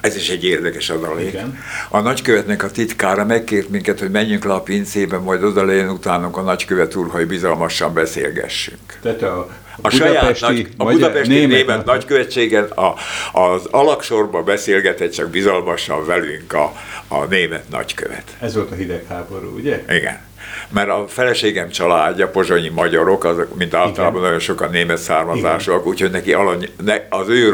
ez 0.00 0.16
is 0.16 0.28
egy 0.28 0.44
érdekes 0.44 0.90
adalék. 0.90 1.28
Igen. 1.28 1.58
A 1.88 2.00
nagykövetnek 2.00 2.62
a 2.62 2.70
titkára 2.70 3.24
megkért 3.24 3.68
minket, 3.68 4.00
hogy 4.00 4.10
menjünk 4.10 4.44
le 4.44 4.52
a 4.52 4.60
pincébe, 4.60 5.18
majd 5.18 5.42
oda 5.42 5.64
legyen 5.64 5.88
utánunk 5.88 6.36
a 6.36 6.42
nagykövet 6.42 6.94
úr, 6.94 7.08
hogy 7.10 7.26
bizalmasan 7.26 7.94
beszélgessünk. 7.94 8.98
Tehát 9.02 9.22
a 9.22 9.48
a 9.82 9.90
saját 9.90 10.40
nagy, 10.40 10.68
a 10.76 10.84
budapesti 10.84 11.32
német, 11.32 11.56
német 11.56 11.84
nagykövetségen 11.84 12.64
a, 12.64 12.94
az 13.32 13.66
alaksorba 13.70 14.42
beszélgetett 14.42 15.12
csak 15.12 15.30
bizalmasan 15.30 16.06
velünk 16.06 16.52
a, 16.52 16.72
a 17.08 17.24
német 17.24 17.68
nagykövet. 17.68 18.36
Ez 18.40 18.54
volt 18.54 18.70
a 18.70 18.74
hidegháború, 18.74 19.56
ugye? 19.56 19.84
Igen 19.88 20.28
mert 20.68 20.88
a 20.88 21.04
feleségem 21.08 21.68
családja, 21.70 22.28
pozsonyi 22.28 22.68
magyarok, 22.68 23.24
azok, 23.24 23.56
mint 23.56 23.74
általában 23.74 24.16
Igen. 24.16 24.22
nagyon 24.22 24.38
sokan 24.38 24.70
német 24.70 24.98
származásúak, 24.98 25.86
úgyhogy 25.86 26.10
neki 26.10 26.32
alany, 26.32 26.68
ne, 26.84 26.96
az 27.08 27.28
ő 27.28 27.52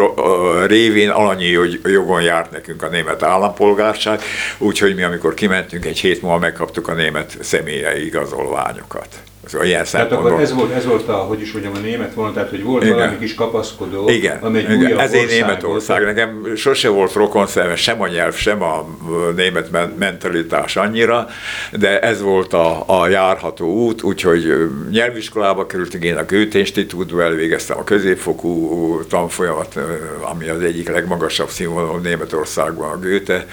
révén 0.67 1.11
alanyi 1.11 1.59
jogon 1.85 2.23
járt 2.23 2.51
nekünk 2.51 2.83
a 2.83 2.89
német 2.89 3.23
állampolgárság, 3.23 4.21
úgyhogy 4.59 4.95
mi 4.95 5.03
amikor 5.03 5.35
kimentünk, 5.35 5.85
egy 5.85 5.99
hét 5.99 6.23
múlva 6.23 6.39
megkaptuk 6.39 6.89
a 6.89 6.95
német 6.95 7.37
személyei 7.41 8.07
igazolványokat. 8.07 9.09
Szóval 9.47 9.67
ilyen 9.67 9.85
tehát 9.91 10.13
akkor 10.13 10.41
ez 10.41 10.53
volt, 10.53 10.73
ez 10.73 10.87
volt 10.87 11.09
a, 11.09 11.13
hogy 11.13 11.41
is 11.41 11.53
mondjam, 11.53 11.75
a 11.75 11.79
német 11.79 12.15
vonal, 12.15 12.33
tehát 12.33 12.51
hogy 12.51 12.63
volt 12.63 12.83
igen. 12.83 12.95
valami 12.95 13.19
kis 13.19 13.35
kapaszkodó, 13.35 14.09
igen. 14.09 14.39
ami 14.41 14.59
egy 14.59 14.81
igen. 14.81 14.99
Ez 14.99 15.13
egy 15.13 15.27
Németország. 15.27 16.03
Volt. 16.03 16.15
Nekem 16.15 16.57
sose 16.57 16.89
volt 16.89 17.13
rokon 17.13 17.47
sem 17.77 18.01
a 18.01 18.07
nyelv, 18.07 18.35
sem 18.35 18.63
a 18.63 18.89
német 19.37 19.97
mentalitás 19.99 20.77
annyira, 20.77 21.27
de 21.73 22.01
ez 22.01 22.21
volt 22.21 22.53
a, 22.53 22.85
a 22.87 23.09
járható 23.09 23.67
út, 23.67 24.03
úgyhogy 24.03 24.71
nyelviskolába 24.91 25.67
kerültünk, 25.67 26.05
én 26.05 26.17
a 26.17 26.25
Goethe 26.25 26.59
Institutba 26.59 27.23
elvégeztem 27.23 27.79
a 27.79 27.85
középfokú 27.85 29.01
tanfolyamat, 29.09 29.79
ami 30.21 30.49
az 30.49 30.61
egyik 30.61 30.89
legmagasabb 30.89 31.49
színvonalú 31.49 31.99
Németországban 31.99 32.91
a 32.91 32.99
Goethe 32.99 33.47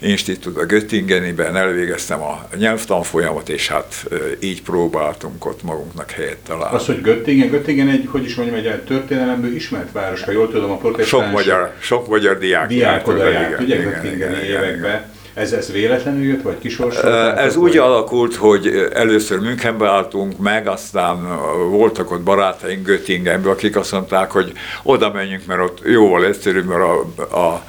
Institut 0.00 0.56
a 0.56 0.64
Göttingeniben, 0.64 1.56
elvégeztem 1.56 2.20
a 2.20 2.48
nyelvtanfolyamat, 2.56 3.48
és 3.48 3.68
hát 3.68 4.04
így 4.40 4.62
próbáltunk 4.62 5.46
ott 5.46 5.62
magunknak 5.62 6.10
helyet 6.10 6.36
találni. 6.36 6.76
Az, 6.76 6.86
hogy 6.86 7.00
Göttingen, 7.00 7.48
Göttingen 7.48 7.88
egy, 7.88 8.08
hogy 8.10 8.24
is 8.24 8.34
mondjam, 8.34 8.72
egy 8.72 8.80
történelemből 8.80 9.54
ismert 9.54 9.92
város, 9.92 10.22
ha 10.22 10.30
jól 10.30 10.50
tudom, 10.50 10.70
a 10.70 10.76
protestáns... 10.76 11.24
Sok 11.24 11.32
magyar, 11.32 11.72
sok 11.80 12.08
magyar 12.08 12.38
diák, 12.38 12.68
diák 12.68 13.08
oda 13.08 13.28
járt, 13.28 13.60
ugye 13.60 13.76
Göttingeni 13.76 14.46
években. 14.46 15.16
Ez, 15.34 15.52
ez 15.52 15.72
véletlenül 15.72 16.24
jött, 16.24 16.42
vagy 16.42 16.58
kisorsolták? 16.58 17.38
Ez 17.38 17.56
úgy 17.56 17.68
vagy? 17.68 17.78
alakult, 17.78 18.34
hogy 18.34 18.88
először 18.92 19.38
Münchenbe 19.38 19.88
álltunk 19.88 20.38
meg, 20.38 20.66
aztán 20.66 21.38
voltak 21.70 22.10
ott 22.10 22.20
barátaink 22.20 22.86
Göttingenben, 22.86 23.52
akik 23.52 23.76
azt 23.76 23.92
mondták, 23.92 24.30
hogy 24.30 24.52
oda 24.82 25.12
menjünk, 25.12 25.46
mert 25.46 25.60
ott 25.60 25.80
jóval 25.84 26.24
egyszerűbb, 26.24 26.66
mert 26.66 26.80
a, 26.80 27.36
a 27.38 27.62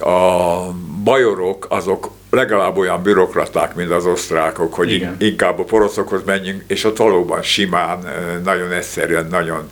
a 0.00 0.58
bajorok 1.04 1.66
azok 1.68 2.10
legalább 2.30 2.76
olyan 2.76 3.02
bürokraták, 3.02 3.74
mint 3.74 3.90
az 3.90 4.06
osztrákok, 4.06 4.74
hogy 4.74 4.92
Igen. 4.92 5.16
inkább 5.18 5.58
a 5.58 5.64
poroszokhoz 5.64 6.24
menjünk, 6.24 6.64
és 6.66 6.84
ott 6.84 6.96
valóban 6.96 7.42
simán, 7.42 7.98
nagyon 8.44 8.72
egyszerűen, 8.72 9.26
nagyon 9.26 9.70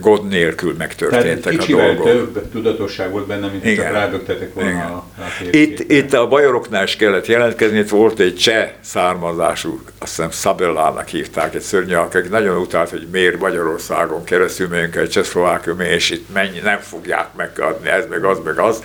gond 0.00 0.28
nélkül 0.28 0.74
megtörténtek 0.78 1.56
Tehát 1.56 1.70
a 1.70 1.76
dolgok. 1.76 2.04
több 2.04 2.50
tudatosság 2.52 3.10
volt 3.10 3.26
benne, 3.26 3.46
mint 3.46 3.64
Igen. 3.64 3.84
csak 3.84 3.92
rádögtetek 3.92 4.54
volna 4.54 4.70
Igen. 4.70 4.82
a, 4.82 4.94
a 5.18 5.24
itt, 5.50 5.90
itt 5.90 6.12
a 6.12 6.28
bajoroknál 6.28 6.84
is 6.84 6.96
kellett 6.96 7.26
jelentkezni, 7.26 7.78
itt 7.78 7.88
volt 7.88 8.18
egy 8.18 8.36
cseh 8.36 8.70
származású, 8.80 9.80
azt 9.98 10.16
hiszem 10.16 10.30
Szabellának 10.30 11.08
hívták, 11.08 11.54
egy 11.54 11.60
szörnyű, 11.60 11.94
akik 11.94 12.30
nagyon 12.30 12.56
utált, 12.56 12.90
hogy 12.90 13.06
miért 13.12 13.38
Magyarországon 13.38 14.24
keresztül 14.24 14.68
megyünk 14.68 14.96
egy 14.96 15.08
Csehszlovákium, 15.08 15.80
és 15.80 16.10
itt 16.10 16.32
mennyi, 16.32 16.58
nem 16.58 16.78
fogják 16.78 17.28
megadni, 17.36 17.88
ez 17.88 18.04
meg 18.10 18.24
az, 18.24 18.38
meg 18.44 18.58
az. 18.58 18.82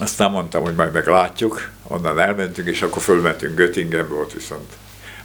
Aztán 0.00 0.30
mondtam, 0.30 0.62
hogy 0.62 0.74
majd 0.74 0.92
meglátjuk, 0.92 1.68
onnan 1.82 2.20
elmentünk, 2.20 2.68
és 2.68 2.82
akkor 2.82 3.02
fölmentünk 3.02 3.56
Göttingenbe, 3.56 4.14
ott 4.14 4.32
viszont 4.32 4.72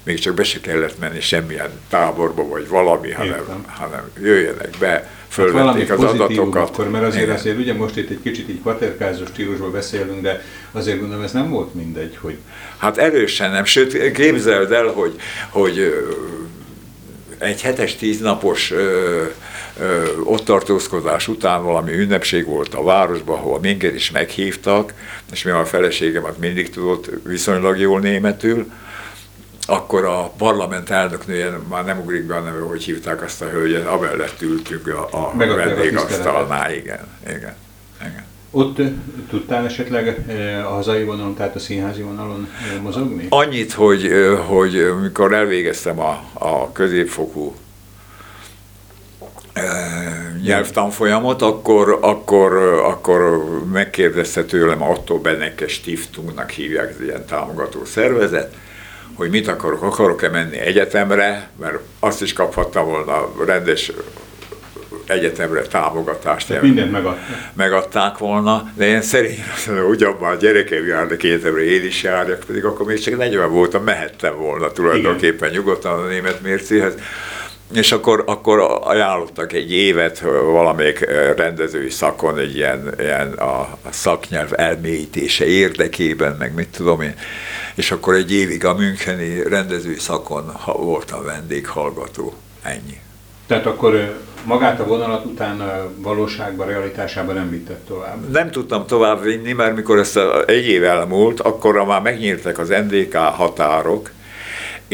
még 0.04 0.20
csak 0.20 0.34
be 0.34 0.44
se 0.44 0.60
kellett 0.60 1.00
menni 1.00 1.22
semmilyen 1.22 1.70
táborba, 1.90 2.48
vagy 2.48 2.68
valami, 2.68 3.12
hanem, 3.12 3.66
hanem 3.68 4.12
jöjjenek 4.22 4.70
be, 4.80 5.10
fölvették 5.34 5.88
hát 5.88 5.98
az 5.98 6.04
adatokat. 6.04 6.70
Akkor, 6.70 6.90
mert 6.90 7.06
azért, 7.06 7.24
Igen. 7.24 7.36
azért 7.36 7.58
ugye 7.58 7.74
most 7.74 7.98
itt 7.98 8.10
egy 8.10 8.20
kicsit 8.24 8.50
így 8.50 8.60
paterkázó 8.60 9.26
stílusból 9.26 9.72
beszélünk, 9.72 10.22
de 10.22 10.44
azért 10.72 11.00
gondolom 11.00 11.24
ez 11.24 11.32
nem 11.32 11.50
volt 11.50 11.74
mindegy, 11.74 12.18
hogy... 12.22 12.38
Hát 12.78 12.98
erősen 12.98 13.52
nem, 13.52 13.66
sőt 13.66 14.12
képzeld 14.12 14.72
el, 14.72 14.88
hogy, 14.88 15.16
hogy 15.50 15.94
egy 17.38 17.62
hetes, 17.62 17.96
tíznapos 17.96 18.72
ö, 18.72 19.24
ö, 19.80 20.04
ott 20.24 20.46
tartózkodás 20.46 21.28
után 21.28 21.64
valami 21.64 21.94
ünnepség 21.94 22.46
volt 22.46 22.74
a 22.74 22.84
városban, 22.84 23.38
ahol 23.38 23.60
minket 23.60 23.96
is 23.96 24.12
meghívtak, 24.12 24.94
és 25.32 25.44
mi 25.44 25.52
a 25.52 25.66
feleségem 25.66 26.26
az 26.26 26.36
mindig 26.40 26.70
tudott 26.70 27.10
viszonylag 27.26 27.78
jól 27.80 28.00
németül, 28.00 28.72
akkor 29.68 30.06
a 30.06 30.32
parlament 30.38 30.90
elnöknője 30.90 31.60
már 31.70 31.86
nem 31.86 32.00
ugrik 32.00 32.24
be 32.24 32.36
a 32.36 32.40
neve, 32.40 32.60
hogy 32.60 32.84
hívták 32.84 33.22
azt 33.24 33.42
a 33.42 33.46
hölgyet, 33.46 33.88
amellett 33.88 34.42
ültünk 34.42 34.88
a, 34.88 35.08
a 35.12 35.34
vendégasztalnál, 35.38 36.74
igen, 36.74 37.08
igen, 37.28 37.56
igen. 38.00 38.26
Ott 38.52 38.82
tudtál 39.30 39.66
esetleg 39.66 40.26
a 40.66 40.70
hazai 40.70 41.04
vonalon, 41.04 41.36
tehát 41.36 41.56
a 41.56 41.60
színházi 41.60 42.02
vonalon 42.02 42.48
mozogni? 42.82 43.26
Annyit, 43.30 43.74
hogy, 43.74 44.12
hogy 44.48 44.94
mikor 45.02 45.34
elvégeztem 45.34 46.00
a, 46.00 46.24
a 46.34 46.72
középfokú 46.72 47.56
nyelvtanfolyamot, 50.44 51.42
akkor, 51.42 51.98
akkor, 52.02 52.54
akkor 52.84 53.44
megkérdezte 53.72 54.44
tőlem, 54.44 54.82
attól 54.84 55.20
Beneke 55.20 55.68
Stiftungnak 55.68 56.50
hívják, 56.50 56.90
ez 56.90 57.02
ilyen 57.02 57.26
támogató 57.26 57.86
szervezet, 57.86 58.56
hogy 59.16 59.30
mit 59.30 59.48
akarok, 59.48 59.84
akarok-e 59.84 60.30
menni 60.30 60.58
egyetemre, 60.58 61.50
mert 61.60 61.80
azt 62.00 62.22
is 62.22 62.34
kaphattam 62.34 62.86
volna 62.86 63.30
rendes 63.46 63.92
egyetemre 65.06 65.62
támogatást. 65.62 66.48
Tehát 66.48 66.64
mindent 66.64 66.92
megadták. 66.92 67.54
Megadták 67.54 68.18
volna, 68.18 68.72
de 68.76 68.86
én 68.86 69.02
szerint 69.02 69.40
ugyanban 69.90 70.32
a 70.32 70.36
gyerekeim 70.36 70.88
járnak 70.88 71.24
egyetemre, 71.24 71.64
én 71.64 71.86
is 71.86 72.04
járjak, 72.04 72.44
pedig 72.48 72.66
akkor 72.66 72.86
még 72.86 73.00
csak 73.00 73.18
40 73.18 73.52
voltam, 73.52 73.84
mehettem 73.84 74.36
volna 74.38 74.72
tulajdonképpen 74.72 75.50
Igen. 75.50 75.62
nyugodtan 75.62 76.00
a 76.00 76.08
német 76.08 76.42
mércéhez. 76.42 76.94
És 77.74 77.92
akkor, 77.92 78.24
akkor 78.28 78.80
ajánlottak 78.84 79.54
egy 79.54 79.72
évet 79.72 80.20
valamelyik 80.52 81.00
rendezői 81.36 81.90
szakon, 81.90 82.38
egy 82.38 82.56
ilyen, 82.56 82.94
ilyen 83.00 83.32
a, 83.32 83.60
a 83.62 83.92
szaknyelv 83.92 84.50
elmélyítése 84.56 85.46
érdekében, 85.46 86.36
meg 86.40 86.54
mit 86.54 86.68
tudom 86.68 87.02
én. 87.02 87.16
És 87.76 87.92
akkor 87.92 88.14
egy 88.14 88.34
évig 88.34 88.66
a 88.66 88.74
Müncheni 88.74 89.44
rendezői 89.50 90.00
szakon 90.00 90.54
voltam 90.66 91.24
vendéghallgató. 91.24 92.34
Ennyi. 92.64 93.00
Tehát 93.48 93.66
akkor 93.66 94.18
magát 94.46 94.80
a 94.80 94.86
vonalat 94.86 95.26
utána 95.26 95.92
valóságban, 95.98 96.68
realitásában 96.68 97.36
nem 97.36 97.50
vittek 97.50 97.86
tovább? 97.88 98.30
Nem 98.30 98.52
tudtam 98.52 98.86
tovább 98.86 99.24
vinni, 99.24 99.52
mert 99.52 99.76
mikor 99.76 100.00
ezt 100.00 100.20
egy 100.46 100.68
év 100.68 100.84
elmúlt, 100.84 101.40
akkor 101.40 101.86
már 101.86 102.02
megnyíltak 102.02 102.60
az 102.60 102.70
NDK 102.70 103.16
határok, 103.16 104.12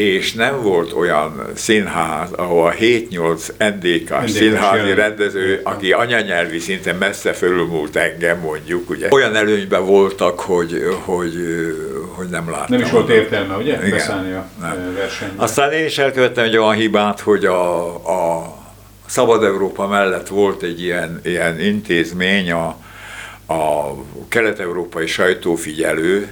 és 0.00 0.32
nem 0.32 0.62
volt 0.62 0.92
olyan 0.92 1.42
színház, 1.54 2.32
ahol 2.32 2.66
a 2.66 2.72
7-8 2.72 3.48
NDK 3.58 4.28
színházi 4.28 4.94
rendező, 4.94 5.60
aki 5.62 5.92
anyanyelvi 5.92 6.58
szinten 6.58 6.96
messze 6.96 7.32
fölülmúlt 7.32 7.96
engem 7.96 8.38
mondjuk, 8.38 8.90
ugye. 8.90 9.08
Olyan 9.10 9.36
előnyben 9.36 9.86
voltak, 9.86 10.40
hogy, 10.40 10.82
hogy, 11.04 11.34
hogy 12.08 12.28
nem 12.28 12.50
láttam. 12.50 12.76
Nem 12.76 12.80
is 12.80 12.90
volt 12.90 13.08
értelme, 13.08 13.54
ugye? 13.54 13.76
Igen. 13.76 13.90
Beszállni 13.90 14.32
a 14.32 14.46
nem. 14.60 14.94
versenybe. 14.94 15.42
Aztán 15.42 15.72
én 15.72 15.84
is 15.84 15.98
elkövettem 15.98 16.44
egy 16.44 16.56
olyan 16.56 16.74
hibát, 16.74 17.20
hogy 17.20 17.44
a, 17.44 17.84
a 17.94 18.58
Szabad 19.06 19.44
Európa 19.44 19.86
mellett 19.86 20.28
volt 20.28 20.62
egy 20.62 20.82
ilyen, 20.82 21.20
ilyen 21.24 21.60
intézmény, 21.60 22.52
a, 22.52 22.66
a 23.46 23.94
kelet-európai 24.28 25.06
sajtófigyelő, 25.06 26.30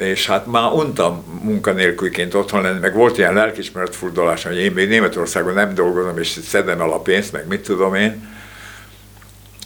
és 0.00 0.26
hát 0.26 0.46
már 0.46 0.72
untam 0.72 1.40
munkanélküliként 1.42 2.34
otthon 2.34 2.62
lenni, 2.62 2.78
meg 2.78 2.94
volt 2.94 3.18
ilyen 3.18 3.34
lelkismeretfurdalás, 3.34 4.44
hogy 4.44 4.58
én 4.58 4.72
még 4.72 4.88
Németországban 4.88 5.54
nem 5.54 5.74
dolgozom, 5.74 6.18
és 6.18 6.28
szedem 6.28 6.80
el 6.80 6.90
a 6.90 7.00
pénzt, 7.00 7.32
meg 7.32 7.46
mit 7.46 7.60
tudom 7.60 7.94
én, 7.94 8.28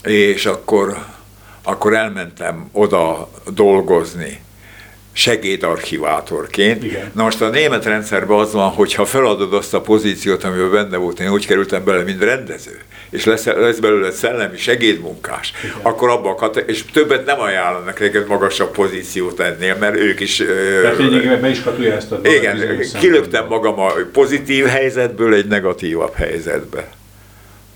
és 0.02 0.46
akkor, 0.46 0.98
akkor 1.62 1.94
elmentem 1.94 2.68
oda 2.72 3.30
dolgozni 3.54 4.42
segédarchivátorként. 5.16 6.84
Igen. 6.84 7.10
Na 7.14 7.22
most 7.22 7.40
a 7.40 7.48
német 7.48 7.84
rendszerben 7.84 8.38
az 8.38 8.52
van, 8.52 8.68
hogy 8.68 8.94
ha 8.94 9.04
feladod 9.04 9.54
azt 9.54 9.74
a 9.74 9.80
pozíciót, 9.80 10.44
amiben 10.44 10.70
benne 10.70 10.96
volt, 10.96 11.20
én 11.20 11.30
úgy 11.30 11.46
kerültem 11.46 11.84
bele, 11.84 12.02
mint 12.02 12.22
rendező, 12.22 12.78
és 13.10 13.24
lesz, 13.24 13.44
lesz 13.44 13.78
belőle 13.78 14.10
szellemi 14.10 14.56
segédmunkás, 14.56 15.52
Igen. 15.64 15.76
akkor 15.82 16.08
abban 16.08 16.36
a 16.38 16.46
és 16.46 16.84
többet 16.92 17.26
nem 17.26 17.40
ajánlanak 17.40 18.00
neked 18.00 18.26
magasabb 18.26 18.70
pozíciót 18.70 19.40
ennél, 19.40 19.76
mert 19.80 19.96
ők 19.96 20.20
is... 20.20 20.42
Tehát 20.82 20.98
lényegében 20.98 21.40
be 21.40 21.48
is 21.48 21.62
katujáztad 21.62 22.26
Igen, 22.26 22.80
kilöptem 22.98 23.46
magam 23.46 23.78
a 23.78 23.92
pozitív 24.12 24.64
helyzetből 24.64 25.34
egy 25.34 25.46
negatívabb 25.46 26.14
helyzetbe. 26.14 26.88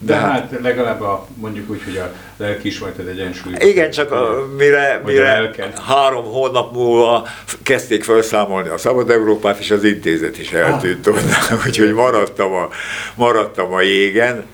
De, 0.00 0.12
De 0.12 0.18
hát, 0.18 0.50
hát 0.50 0.60
legalább 0.62 1.00
a, 1.00 1.26
mondjuk 1.34 1.70
úgy, 1.70 1.82
hogy 1.84 1.96
a 1.96 2.12
lelkiismereted 2.36 3.06
egyensúly. 3.06 3.52
Igen, 3.58 3.90
csak 3.90 4.12
a, 4.12 4.46
mire, 4.56 5.02
mire 5.04 5.50
három 5.86 6.24
hónap 6.24 6.72
múlva 6.72 7.26
kezdték 7.62 8.04
felszámolni 8.04 8.68
a 8.68 8.78
Szabad 8.78 9.10
Európát, 9.10 9.58
és 9.58 9.70
az 9.70 9.84
intézet 9.84 10.38
is 10.38 10.52
eltűnt 10.52 11.06
ah. 11.06 11.12
onnan, 11.14 11.60
úgyhogy 11.66 11.92
maradtam 11.92 12.52
a, 12.52 12.68
maradtam 13.14 13.72
a 13.72 13.80
jégen. 13.80 14.44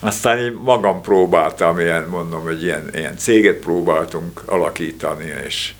Aztán 0.00 0.38
én 0.38 0.58
magam 0.64 1.00
próbáltam, 1.00 1.78
ilyen, 1.78 2.08
mondom, 2.08 2.42
hogy 2.42 2.62
ilyen, 2.62 2.90
ilyen 2.94 3.16
céget 3.16 3.56
próbáltunk 3.56 4.42
alakítani, 4.46 5.32
és 5.46 5.72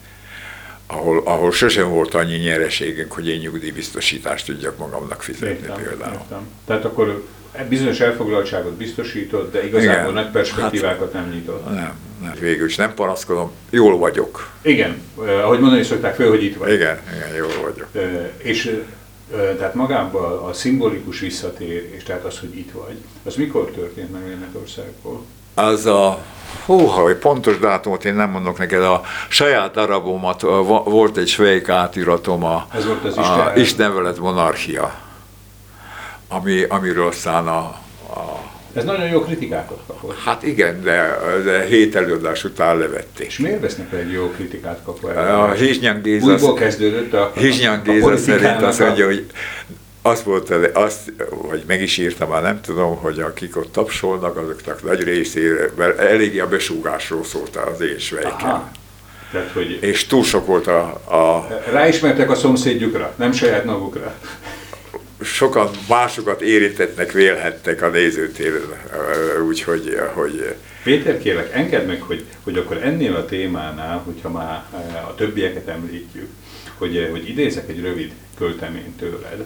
ahol, 0.87 1.23
ahol 1.25 1.53
sosem 1.53 1.89
volt 1.89 2.15
annyi 2.15 2.37
nyereségünk, 2.37 3.13
hogy 3.13 3.29
én 3.29 3.39
nyugdíjbiztosítást 3.39 4.47
tudjak 4.47 4.79
magamnak 4.79 5.23
fizetni 5.23 5.47
értem, 5.49 5.77
például. 5.77 6.13
Értem. 6.13 6.49
Tehát 6.67 6.85
akkor 6.85 7.25
bizonyos 7.69 8.01
elfoglaltságot 8.01 8.73
biztosított, 8.73 9.53
de 9.53 9.67
igazából 9.67 10.11
Igen. 10.11 10.13
nagy 10.13 10.31
perspektívákat 10.31 11.13
hát, 11.13 11.23
nem 11.23 11.33
nyitott. 11.33 11.65
Nem, 11.65 11.93
nem, 12.21 12.33
végül 12.41 12.67
is 12.67 12.77
nem 12.77 12.95
panaszkodom, 12.95 13.51
jól 13.71 13.99
vagyok. 13.99 14.51
Igen, 14.63 15.03
eh, 15.27 15.45
ahogy 15.45 15.61
mondani 15.61 15.83
szokták 15.83 16.15
föl, 16.15 16.29
hogy 16.29 16.45
itt 16.45 16.57
vagy. 16.57 16.73
Igen, 16.73 16.99
igen, 17.17 17.35
jól 17.37 17.63
vagyok. 17.63 17.89
Eh, 17.93 18.31
és 18.37 18.67
eh, 18.67 19.55
tehát 19.59 19.75
magában 19.75 20.39
a 20.39 20.53
szimbolikus 20.53 21.21
visszatérés, 21.21 22.03
tehát 22.03 22.25
az, 22.25 22.39
hogy 22.39 22.57
itt 22.57 22.71
vagy, 22.73 22.97
az 23.25 23.35
mikor 23.35 23.71
történt 23.71 24.13
meg 24.13 24.27
Németországból? 24.27 25.25
Az 25.55 25.87
a 25.87 26.19
Húha, 26.67 27.03
hogy 27.03 27.17
pontos 27.17 27.59
dátumot 27.59 28.05
én 28.05 28.15
nem 28.15 28.31
mondok 28.31 28.59
neked, 28.59 28.83
a 28.83 29.03
saját 29.29 29.73
darabomat, 29.73 30.41
volt 30.85 31.17
egy 31.17 31.29
svejk 31.29 31.69
átiratom, 31.69 32.45
a, 32.45 32.67
Ez 32.75 32.87
volt 32.87 33.05
az 33.05 33.19
a 33.19 33.53
Isten 33.57 34.15
monarchia 34.21 35.02
ami, 36.33 36.63
amiről 36.69 37.07
aztán 37.07 37.47
a, 37.47 37.59
a 38.09 38.51
ez 38.75 38.85
nagyon 38.85 39.09
jó 39.09 39.21
kritikákat 39.21 39.79
kapott. 39.87 40.19
Hát 40.19 40.43
igen, 40.43 40.83
de, 40.83 41.19
de 41.45 41.65
hét 41.65 41.97
előadás 41.97 42.45
után 42.45 42.79
levették. 42.79 43.27
És 43.27 43.39
miért 43.39 43.61
vesznek 43.61 43.93
egy 43.93 44.13
jó 44.13 44.29
kritikát 44.29 44.81
kapva 44.85 45.09
A 45.43 45.53
Hizsnyán 45.53 46.03
Géza, 46.03 46.33
Újból 46.33 46.55
kezdődött 46.55 47.13
a, 47.13 47.33
Hizsnyán 47.35 47.83
Géza 47.83 48.17
szerint 48.17 48.63
azt 48.63 48.79
mondja, 48.79 49.07
hogy 49.07 49.27
az 50.03 50.23
volt, 50.25 50.51
azt, 50.73 51.13
vagy 51.49 51.65
meg 51.67 51.83
is 51.83 51.99
írtam, 51.99 52.29
már 52.29 52.43
nem 52.43 52.61
tudom, 52.61 52.97
hogy 52.97 53.21
akik 53.21 53.57
ott 53.57 53.73
tapsolnak, 53.73 54.37
azoknak 54.37 54.83
nagy 54.83 55.03
részére, 55.03 55.71
eléggé 55.99 56.39
a 56.39 56.49
besúgásról 56.49 57.25
szólt 57.25 57.57
az 57.57 57.81
én 57.81 57.99
svejken. 57.99 58.71
Tehát, 59.33 59.51
hogy 59.53 59.79
és 59.81 60.07
túl 60.07 60.25
sok 60.25 60.47
volt 60.47 60.67
a, 60.67 60.81
a... 61.05 61.49
Ráismertek 61.71 62.31
a 62.31 62.35
szomszédjukra, 62.35 63.13
nem 63.17 63.33
saját 63.33 63.65
magukra 63.65 64.15
sokan 65.23 65.71
másokat 65.89 66.41
érintettnek 66.41 67.13
vélhettek 67.13 67.83
a 67.83 67.89
nézőtéren, 67.89 68.63
úgyhogy... 69.47 69.99
Hogy... 70.13 70.55
Péter, 70.85 71.19
kérlek, 71.19 71.55
engedd 71.55 71.87
meg, 71.87 72.03
hogy, 72.03 72.25
hogy 72.43 72.59
akkor 72.59 72.77
ennél 72.77 73.15
a 73.15 73.25
témánál, 73.25 73.99
hogyha 73.99 74.31
már 74.31 74.65
a 75.09 75.15
többieket 75.15 75.69
említjük, 75.69 76.29
hogy, 76.79 77.09
hogy 77.11 77.29
idézek 77.29 77.69
egy 77.69 77.81
rövid 77.81 78.13
költeményt 78.39 78.97
tőled. 78.97 79.45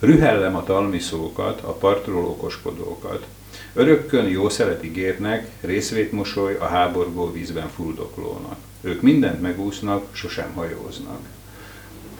Rühellem 0.00 0.56
a 0.56 0.64
talmiszókat, 0.64 1.60
a 1.60 1.72
partról 1.72 2.24
okoskodókat, 2.24 3.26
Örökkön 3.72 4.28
jó 4.28 4.48
szeret 4.48 4.84
ígérnek, 4.84 5.50
részvétmosoly 5.60 6.56
a 6.60 6.64
háborgó 6.64 7.32
vízben 7.32 7.68
fuldoklónak. 7.68 8.56
Ők 8.80 9.02
mindent 9.02 9.40
megúsznak, 9.40 10.08
sosem 10.12 10.52
hajóznak. 10.52 11.20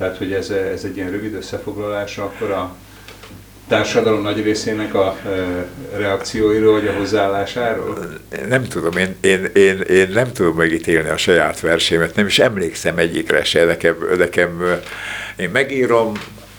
Tehát, 0.01 0.17
hogy 0.17 0.33
ez, 0.33 0.51
ez 0.51 0.85
egy 0.85 0.97
ilyen 0.97 1.11
rövid 1.11 1.35
összefoglalása 1.35 2.23
akkor 2.23 2.51
a 2.51 2.77
társadalom 3.69 4.23
nagy 4.23 4.43
részének 4.43 4.95
a 4.95 5.17
e, 5.25 5.67
reakcióiról, 5.97 6.73
vagy 6.73 6.87
a 6.87 6.93
hozzáállásáról? 6.93 7.99
Nem 8.49 8.65
tudom, 8.65 8.97
én, 8.97 9.17
én, 9.21 9.45
én, 9.55 9.81
én 9.81 10.09
nem 10.09 10.33
tudom 10.33 10.57
megítélni 10.57 11.09
a 11.09 11.17
saját 11.17 11.61
versémet, 11.61 12.15
nem 12.15 12.27
is 12.27 12.39
emlékszem 12.39 12.99
egyikre 12.99 13.45
se, 13.45 13.65
nekem, 13.65 13.97
nekem 14.17 14.81
én 15.37 15.51
megírom, 15.51 16.13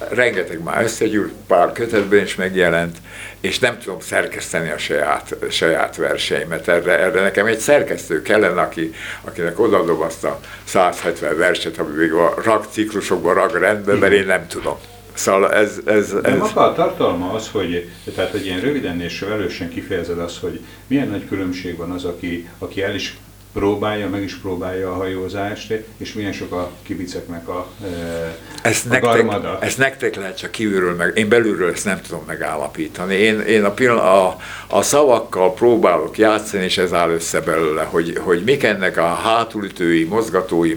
rengeteg 0.10 0.64
már 0.64 0.84
összegyűlt, 0.84 1.32
pár 1.48 1.72
kötetben 1.72 2.24
is 2.24 2.36
megjelent, 2.36 2.98
és 3.40 3.60
nem 3.60 3.80
tudom 3.80 4.00
szerkeszteni 4.00 4.70
a 4.70 4.78
saját, 4.78 5.36
saját 5.50 5.96
verseimet. 5.96 6.68
Erre, 6.68 7.00
erre 7.00 7.22
nekem 7.22 7.46
egy 7.46 7.60
szerkesztő 7.60 8.22
kellene, 8.22 8.62
aki, 8.62 8.94
akinek 9.22 9.60
odadom 9.60 10.02
azt 10.02 10.24
a 10.24 10.40
170 10.64 11.38
verset, 11.38 11.78
ami 11.78 11.96
még 11.96 12.12
a 12.12 12.34
rak 12.44 12.66
ciklusokban 12.70 13.34
rak 13.34 13.60
rendben, 13.60 13.98
mert 13.98 14.14
én 14.14 14.26
nem 14.26 14.48
tudom. 14.48 14.78
Szóval 15.14 15.54
ez, 15.54 15.80
ez, 15.86 16.14
ez... 16.14 16.22
De 16.22 16.36
maga 16.36 16.62
a 16.62 16.74
tartalma 16.74 17.32
az, 17.32 17.50
hogy, 17.52 17.90
tehát, 18.16 18.32
hogy 18.32 18.46
ilyen 18.46 18.60
röviden 18.60 19.02
és 19.02 19.20
velősen 19.20 19.70
kifejezed 19.70 20.20
azt, 20.20 20.40
hogy 20.40 20.60
milyen 20.88 21.08
nagy 21.08 21.28
különbség 21.28 21.78
van 21.78 21.92
az, 21.92 22.04
aki, 22.04 22.50
aki 22.60 22.84
el 22.84 22.96
is 22.96 23.18
próbálja, 23.54 24.10
meg 24.10 24.24
is 24.24 24.36
próbálja 24.36 24.92
a 24.92 24.96
hajózást, 24.96 25.74
és 25.98 26.14
milyen 26.14 26.32
sok 26.32 26.52
a 26.52 26.72
kibiceknek 26.84 27.48
a, 27.48 27.68
e, 27.84 28.38
ezt 28.62 28.86
a 28.86 28.90
nektek, 28.90 29.12
garmada. 29.12 29.58
Ezt 29.62 29.78
nektek 29.78 30.16
lehet 30.16 30.38
csak 30.38 30.52
kívülről, 30.52 30.96
meg 30.96 31.18
én 31.18 31.30
belülről 31.30 31.72
ezt 31.72 31.86
nem 31.86 32.02
tudom 32.02 32.24
megállapítani. 32.28 33.16
Én, 33.16 33.40
én 33.40 33.64
a, 33.64 33.72
pillan, 33.72 33.98
a, 33.98 34.38
a 34.68 34.82
szavakkal 34.82 35.54
próbálok 35.54 36.18
játszani, 36.18 36.64
és 36.64 36.78
ez 36.78 36.94
áll 36.94 37.10
össze 37.10 37.40
belőle, 37.42 37.84
hogy, 37.84 38.18
hogy 38.22 38.44
mik 38.44 38.64
ennek 38.64 38.98
a 38.98 39.06
hátulütői, 39.06 40.04
mozgatói, 40.04 40.76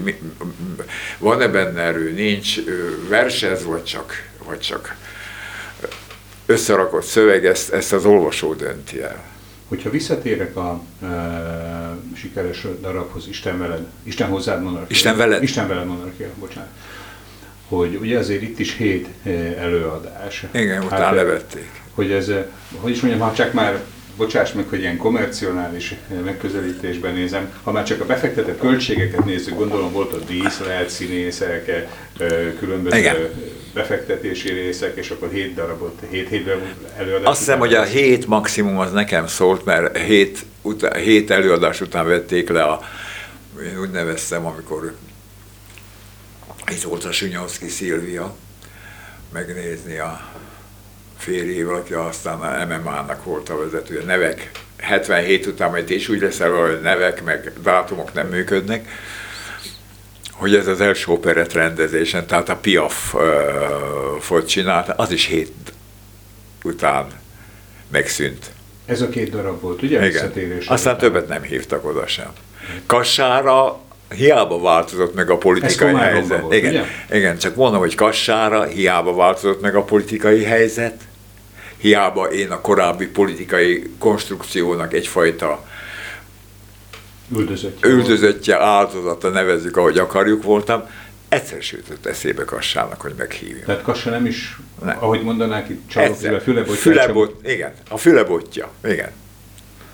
van-e 1.17 1.47
benne 1.47 1.81
erő, 1.81 2.11
nincs, 2.11 2.55
versez, 3.09 3.65
vagy 3.65 3.83
csak, 3.83 4.27
vagy 4.45 4.59
csak 4.59 4.95
összerakott 6.45 7.03
szöveg, 7.03 7.45
ezt, 7.45 7.73
ezt 7.73 7.93
az 7.93 8.05
olvasó 8.05 8.53
dönti 8.53 9.01
el. 9.01 9.34
Hogyha 9.67 9.89
visszatérek 9.89 10.55
a 10.55 10.81
e, 11.01 11.07
sikeres 12.15 12.67
darabhoz, 12.81 13.27
Isten 13.27 13.59
veled, 13.59 13.85
Isten 14.03 14.27
hozzád 14.27 14.63
monarchia. 14.63 14.87
Isten 14.89 15.17
veled. 15.17 15.43
Isten 15.43 15.67
veled 15.67 15.85
monarchia, 15.85 16.27
bocsánat. 16.39 16.69
Hogy 17.67 17.97
ugye 18.01 18.17
azért 18.17 18.41
itt 18.41 18.59
is 18.59 18.75
hét 18.75 19.07
e, 19.23 19.29
előadás. 19.59 20.45
Igen, 20.51 20.75
hát, 20.75 20.85
utána 20.85 21.15
levették. 21.15 21.69
Hogy 21.93 22.11
ez, 22.11 22.29
e, 22.29 22.49
hogy 22.79 22.91
is 22.91 23.01
mondjam, 23.01 23.27
ha 23.27 23.33
csak 23.33 23.53
már 23.53 23.83
bocsáss 24.17 24.51
meg, 24.51 24.65
hogy 24.69 24.79
ilyen 24.79 24.97
komercionális 24.97 25.95
megközelítésben 26.23 27.13
nézem, 27.13 27.53
ha 27.63 27.71
már 27.71 27.83
csak 27.83 28.01
a 28.01 28.05
befektetett 28.05 28.59
költségeket 28.59 29.25
nézzük, 29.25 29.55
gondolom 29.55 29.91
volt 29.91 30.13
a 30.13 30.19
dísz, 30.19 30.59
lehet 30.59 30.89
színészek, 30.89 31.67
e, 31.67 31.87
különböző 32.59 32.97
Igen 32.97 33.15
befektetési 33.75 34.49
részek, 34.49 34.95
és 34.95 35.09
akkor 35.09 35.31
7 35.31 35.53
darabot, 35.53 35.99
7 36.09 36.29
hétben 36.29 36.59
előadás 36.97 37.27
Azt 37.27 37.39
hiszem, 37.39 37.59
hogy 37.59 37.73
a 37.73 37.83
7 37.83 38.27
maximum 38.27 38.79
az 38.79 38.91
nekem 38.91 39.27
szólt, 39.27 39.65
mert 39.65 39.97
7, 39.97 40.45
után, 40.61 40.95
7 40.95 41.31
előadás 41.31 41.81
után 41.81 42.07
vették 42.07 42.49
le 42.49 42.63
a, 42.63 42.81
én 43.63 43.79
úgy 43.79 43.91
neveztem, 43.91 44.45
amikor 44.45 44.95
itt 46.71 46.81
volt 46.81 47.03
a 47.03 47.11
Sunyowski 47.11 47.67
Szilvia, 47.67 48.35
megnézni 49.33 49.97
a 49.97 50.33
férjével, 51.17 51.75
aki 51.75 51.93
aztán 51.93 52.39
a 52.39 52.65
MMA-nak 52.65 53.23
volt 53.23 53.49
a 53.49 53.57
vezetője. 53.57 54.03
Nevek 54.03 54.51
77 54.77 55.45
után 55.45 55.69
majd 55.69 55.89
is 55.89 56.09
úgy 56.09 56.21
leszel, 56.21 56.51
hogy 56.51 56.81
nevek, 56.81 57.23
meg 57.23 57.51
dátumok 57.63 58.13
nem 58.13 58.27
működnek 58.27 58.89
hogy 60.35 60.55
ez 60.55 60.67
az 60.67 60.81
első 60.81 61.11
operett 61.11 61.53
rendezésen, 61.53 62.27
tehát 62.27 62.49
a 62.49 62.55
Piaf 62.55 63.15
fot 64.19 64.47
csinálta, 64.47 64.93
az 64.93 65.11
is 65.11 65.25
hét 65.25 65.53
után 66.63 67.07
megszűnt. 67.91 68.51
Ez 68.85 69.01
a 69.01 69.09
két 69.09 69.29
darab 69.29 69.61
volt, 69.61 69.81
ugye? 69.81 70.07
Igen. 70.07 70.33
Aztán 70.67 70.95
után. 70.95 70.97
többet 70.97 71.27
nem 71.27 71.41
hívtak 71.41 71.85
oda 71.85 72.07
sem. 72.07 72.31
Kassára 72.85 73.79
hiába 74.15 74.61
változott 74.61 75.15
meg 75.15 75.29
a 75.29 75.37
politikai 75.37 75.93
helyzet. 75.93 76.41
Volt, 76.41 76.53
igen, 76.53 76.69
ugye? 76.69 76.83
igen, 77.11 77.37
csak 77.37 77.55
mondom, 77.55 77.79
hogy 77.79 77.95
Kassára 77.95 78.63
hiába 78.63 79.15
változott 79.15 79.61
meg 79.61 79.75
a 79.75 79.83
politikai 79.83 80.43
helyzet, 80.43 81.01
hiába 81.77 82.31
én 82.31 82.51
a 82.51 82.61
korábbi 82.61 83.07
politikai 83.07 83.89
konstrukciónak 83.99 84.93
egyfajta 84.93 85.63
üldözöttje, 87.31 87.89
üldözöttje 87.89 88.63
áldozata 88.63 89.29
nevezzük, 89.29 89.77
ahogy 89.77 89.97
akarjuk 89.97 90.43
voltam, 90.43 90.83
egyszer 91.29 91.61
sütött 91.61 92.05
eszébe 92.05 92.45
Kassának, 92.45 93.01
hogy 93.01 93.13
meghívja. 93.17 93.65
Tehát 93.65 93.81
Kassa 93.81 94.09
nem 94.09 94.25
is, 94.25 94.57
nem. 94.83 94.97
ahogy 94.99 95.21
mondanák 95.21 95.69
itt, 95.69 95.87
csalófüle, 95.87 96.39
fülebotja. 96.39 96.81
Fülebot, 96.81 97.47
igen, 97.47 97.73
a 97.89 97.97
fülebotja, 97.97 98.69
igen. 98.83 99.11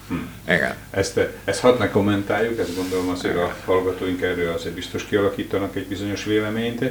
Hm. 0.07 0.15
Igen. 0.53 0.75
Ezt, 0.89 1.19
ezt 1.43 1.59
hat 1.59 1.79
ne 1.79 1.89
kommentáljuk, 1.89 2.59
ezt 2.59 2.75
gondolom 2.75 3.09
azért 3.09 3.35
a 3.35 3.55
hallgatóink 3.65 4.21
erről 4.21 4.53
azért 4.53 4.75
biztos 4.75 5.03
kialakítanak 5.05 5.75
egy 5.75 5.87
bizonyos 5.87 6.23
véleményt, 6.23 6.85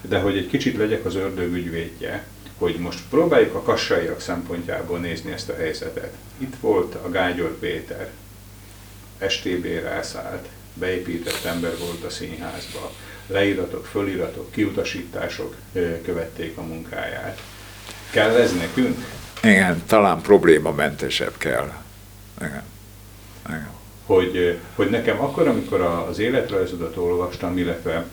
de 0.00 0.18
hogy 0.18 0.36
egy 0.36 0.46
kicsit 0.46 0.76
legyek 0.76 1.04
az 1.04 1.14
ördög 1.14 1.52
ügyvédje, 1.52 2.24
hogy 2.58 2.76
most 2.78 3.00
próbáljuk 3.10 3.54
a 3.54 3.62
kassaiak 3.62 4.20
szempontjából 4.20 4.98
nézni 4.98 5.32
ezt 5.32 5.48
a 5.48 5.54
helyzetet. 5.56 6.12
Itt 6.38 6.54
volt 6.60 6.94
a 6.94 7.10
Gágyor 7.10 7.58
Péter, 7.58 8.10
STB 9.28 9.66
rászállt, 9.82 10.48
beépített 10.74 11.44
ember 11.44 11.78
volt 11.78 12.04
a 12.04 12.10
színházba, 12.10 12.92
leíratok, 13.26 13.86
föliratok, 13.86 14.50
kiutasítások 14.50 15.56
követték 16.04 16.56
a 16.56 16.62
munkáját. 16.62 17.42
Kell 18.10 18.36
ez 18.36 18.54
nekünk? 18.56 18.96
Igen, 19.42 19.82
talán 19.86 20.20
problémamentesebb 20.20 21.34
kell. 21.38 21.72
Igen. 22.40 22.62
Igen. 23.46 23.68
Hogy, 24.06 24.58
hogy 24.74 24.90
nekem 24.90 25.20
akkor, 25.20 25.48
amikor 25.48 25.80
az 25.80 26.18
életrajzodat 26.18 26.96
olvastam, 26.96 27.58
illetve 27.58 28.06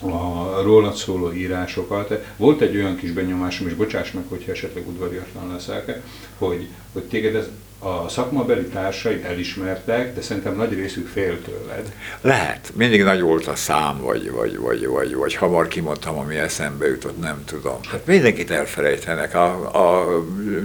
a 0.00 0.62
rólad 0.62 0.94
szóló 0.94 1.32
írásokat. 1.32 2.24
Volt 2.36 2.60
egy 2.60 2.76
olyan 2.76 2.96
kis 2.96 3.10
benyomásom, 3.10 3.66
és 3.66 3.74
bocsáss 3.74 4.10
meg, 4.10 4.24
hogyha 4.28 4.52
esetleg 4.52 4.88
udvariatlan 4.88 5.52
leszek, 5.52 6.00
hogy, 6.38 6.68
hogy 6.92 7.02
téged 7.02 7.34
ez 7.34 7.48
a 7.84 8.08
szakmabeli 8.08 8.64
társaid 8.64 9.24
elismertek, 9.24 10.14
de 10.14 10.20
szerintem 10.20 10.56
nagy 10.56 10.74
részük 10.74 11.08
fél 11.08 11.42
tőled. 11.42 11.92
Lehet. 12.20 12.72
Mindig 12.74 13.02
nagy 13.02 13.20
volt 13.20 13.46
a 13.46 13.54
szám, 13.54 14.00
vagy, 14.00 14.30
vagy, 14.30 14.58
vagy, 14.58 14.86
vagy, 14.86 15.14
vagy 15.14 15.34
hamar 15.34 15.68
kimondtam, 15.68 16.18
ami 16.18 16.36
eszembe 16.36 16.86
jutott, 16.86 17.20
nem 17.20 17.42
tudom. 17.44 17.78
Hát 17.90 18.06
mindenkit 18.06 18.50
elfelejtenek. 18.50 19.34
A, 19.34 19.70
a 19.74 20.08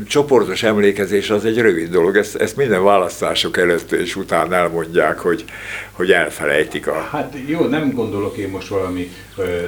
csoportos 0.08 0.64
emlékezés 0.64 1.30
az 1.30 1.46
egy 1.46 1.58
rövid 1.58 1.90
dolog. 1.90 2.18
Ezt, 2.18 2.36
ezt 2.36 2.56
minden 2.56 2.84
választások 2.84 3.58
előtt 3.58 3.92
és 3.92 4.16
után 4.16 4.54
elmondják, 4.54 5.20
hogy, 5.20 5.46
hogy 5.92 6.12
elfelejtik 6.12 6.88
a... 6.88 7.08
Hát 7.12 7.36
jó, 7.46 7.66
nem 7.66 7.92
gondolok 7.92 8.38
én 8.38 8.50
most 8.50 8.68
valami 8.68 9.12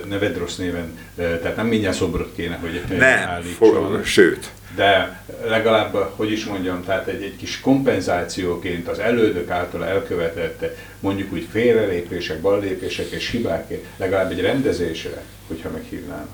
neved 0.09 0.38
rossz 0.38 0.55
néven, 0.55 0.97
tehát 1.15 1.55
nem 1.55 1.67
mindjárt 1.67 1.97
szobrot 1.97 2.35
kéne, 2.35 2.55
hogy 2.62 2.81
nem, 2.97 3.29
állítson. 3.29 4.03
sőt 4.03 4.51
de 4.75 5.21
legalább, 5.45 5.93
hogy 6.15 6.32
is 6.32 6.45
mondjam, 6.45 6.84
tehát 6.84 7.08
egy, 7.08 7.23
egy 7.23 7.36
kis 7.36 7.60
kompenzációként 7.60 8.88
az 8.88 8.99
elődök 8.99 9.49
által 9.49 9.86
elkövetett 9.86 10.77
mondjuk 10.99 11.34
úgy 11.34 11.47
félrelépések, 11.51 12.41
ballépések 12.41 13.10
és 13.10 13.29
hibák 13.29 13.73
legalább 13.97 14.32
egy 14.32 14.41
rendezésre, 14.41 15.23
hogyha 15.47 15.69
meghívnának. 15.69 16.29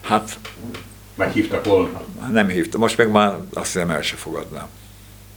Hát... 0.00 0.38
Meghívtak 1.14 1.64
volna? 1.64 2.02
Nem 2.30 2.48
hívtam, 2.48 2.80
most 2.80 2.96
meg 2.96 3.10
már 3.10 3.34
azt 3.52 3.72
hiszem 3.72 3.90
el 3.90 4.02
se 4.02 4.16
fogadnám. 4.16 4.68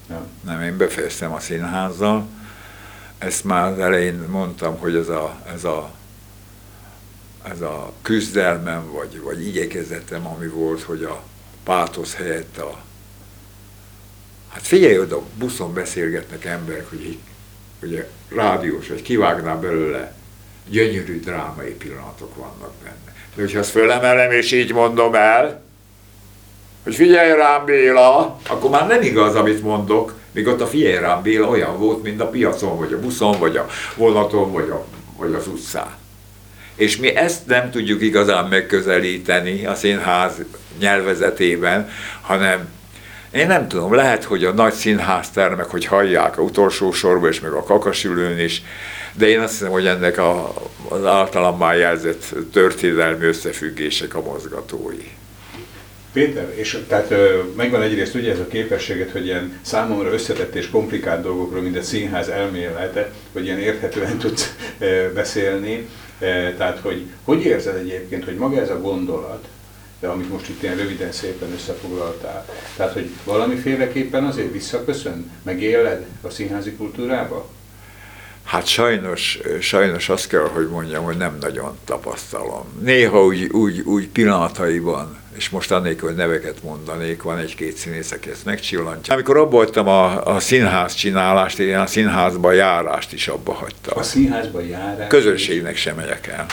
Nem. 0.08 0.28
Nem, 0.46 0.62
én 0.62 0.78
befejeztem 0.78 1.34
a 1.34 1.40
színházzal, 1.40 2.28
ezt 3.18 3.44
már 3.44 3.80
elején 3.80 4.26
mondtam, 4.30 4.78
hogy 4.78 4.96
ez 4.96 5.08
a, 5.10 5.40
ez 5.54 5.64
a, 5.64 5.92
ez 7.44 7.62
a 7.62 7.94
küzdelmem, 8.02 8.92
vagy, 8.92 9.22
vagy 9.22 9.48
igyekezetem, 9.48 10.28
ami 10.28 10.48
volt, 10.48 10.82
hogy 10.82 11.04
a, 11.04 11.24
pátosz 11.70 12.16
helyett 12.16 12.58
a... 12.58 12.78
Hát 14.54 14.68
figyelj 14.68 15.00
oda, 15.00 15.22
buszon 15.38 15.74
beszélgetnek 15.74 16.46
emberek, 16.46 16.90
hogy 16.90 17.18
ugye 17.84 18.10
rádiós, 18.36 18.88
vagy 18.88 19.02
kivágná 19.02 19.56
belőle, 19.56 20.14
gyönyörű 20.70 21.20
drámai 21.20 21.70
pillanatok 21.70 22.36
vannak 22.36 22.74
benne. 22.84 23.16
De 23.36 23.42
hogyha 23.42 23.60
azt 23.60 23.70
fölemelem 23.70 24.32
és 24.32 24.52
így 24.52 24.74
mondom 24.74 25.16
el, 25.16 25.62
hogy 26.84 26.96
figyelj 26.96 27.32
rám 27.32 27.66
Béla, 27.66 28.40
akkor 28.48 28.70
már 28.70 28.88
nem 28.88 29.02
igaz, 29.02 29.36
amit 29.36 29.62
mondok, 29.62 30.14
míg 30.32 30.48
ott 30.48 30.62
a 30.62 30.68
figyelj 30.68 30.98
rám 30.98 31.22
Béla 31.22 31.48
olyan 31.48 31.80
volt, 31.80 32.04
mint 32.04 32.22
a 32.22 32.30
piacon, 32.30 32.78
vagy 32.78 32.94
a 32.94 33.00
buszon, 33.00 33.40
vagy 33.40 33.58
a 33.58 33.68
vonaton, 33.96 34.52
vagy, 34.52 34.70
a, 34.70 34.86
vagy 35.18 35.34
az 35.34 35.48
utcán. 35.48 35.98
És 36.76 36.98
mi 36.98 37.16
ezt 37.16 37.46
nem 37.46 37.72
tudjuk 37.72 38.02
igazán 38.02 38.46
megközelíteni 38.46 39.66
a 39.66 39.76
színház 39.76 40.34
nyelvezetében, 40.80 41.90
hanem 42.22 42.68
én 43.32 43.48
nem 43.48 43.68
tudom, 43.68 43.94
lehet, 43.94 44.24
hogy 44.24 44.46
a 44.46 44.52
nagy 44.52 44.74
színháztermek, 44.74 45.66
hogy 45.66 45.86
hallják 45.86 46.38
a 46.38 46.42
utolsó 46.42 46.92
sorba, 46.92 47.28
és 47.28 47.40
meg 47.40 47.52
a 47.52 47.64
kakasülőn 47.64 48.40
is, 48.40 48.64
de 49.14 49.28
én 49.28 49.40
azt 49.40 49.52
hiszem, 49.52 49.72
hogy 49.72 49.86
ennek 49.86 50.18
a, 50.18 50.54
az 50.90 51.06
általam 51.06 51.58
már 51.58 51.78
jelzett 51.78 52.36
történelmi 52.52 53.26
összefüggések 53.26 54.16
a 54.16 54.22
mozgatói. 54.22 55.08
Péter, 56.14 56.54
és 56.56 56.78
tehát 56.88 57.14
megvan 57.56 57.82
egyrészt 57.82 58.16
ugye 58.16 58.32
ez 58.32 58.40
a 58.40 58.48
képességet, 58.48 59.12
hogy 59.12 59.26
ilyen 59.26 59.60
számomra 59.62 60.12
összetett 60.12 60.56
és 60.56 60.70
komplikált 60.70 61.22
dolgokról, 61.22 61.62
mint 61.62 61.78
a 61.78 61.82
színház 61.82 62.28
elmélete, 62.28 63.12
hogy 63.34 63.46
ilyen 63.46 63.60
érthetően 63.60 64.18
tudsz 64.24 64.56
beszélni, 65.14 65.90
tehát 66.58 66.80
hogy 66.80 67.06
hogy 67.24 67.46
érzed 67.46 67.76
egyébként, 67.76 68.26
hogy 68.26 68.36
maga 68.36 68.62
ez 68.62 68.70
a 68.70 68.82
gondolat, 68.82 69.48
de 70.00 70.08
amit 70.08 70.30
most 70.30 70.50
itt 70.50 70.64
ilyen 70.64 70.76
röviden 70.76 71.12
szépen 71.12 71.52
összefoglaltál. 71.52 72.46
Tehát, 72.76 72.94
hogy 72.94 73.10
valamiféleképpen 73.24 74.24
azért 74.24 74.52
visszaköszön, 74.52 75.32
megéled 75.44 76.06
a 76.22 76.30
színházi 76.30 76.72
kultúrába? 76.72 77.50
Hát 78.44 78.66
sajnos, 78.66 79.40
sajnos 79.62 80.10
azt 80.10 80.28
kell, 80.28 80.50
hogy 80.54 80.68
mondjam, 80.68 81.04
hogy 81.04 81.18
nem 81.18 81.38
nagyon 81.42 81.78
tapasztalom. 81.86 82.66
Néha 82.82 83.24
úgy, 83.24 83.44
úgy, 83.52 83.80
úgy 83.80 84.08
pillanataiban, 84.08 85.18
és 85.36 85.50
most 85.50 85.72
annélkül, 85.72 86.08
hogy 86.08 86.18
neveket 86.18 86.64
mondanék, 86.64 87.22
van 87.22 87.38
egy-két 87.38 87.78
színész, 87.78 88.12
aki 88.12 88.30
ezt 88.30 88.46
megcsillantja. 88.46 89.14
Amikor 89.14 89.38
abba 89.38 89.58
hagytam 89.58 89.88
a, 89.88 90.26
a 90.26 90.40
színház 90.40 90.94
csinálást, 90.94 91.60
én 91.60 91.78
a 91.78 91.86
színházba 91.86 92.52
járást 92.52 93.14
is 93.14 93.28
abba 93.28 93.54
hagytam. 93.54 93.98
A 93.98 94.04
színházba 94.04 94.62
járás? 94.62 95.08
Közönségnek 95.08 95.76
sem 95.76 95.96
megyek 95.96 96.28
el. 96.28 96.46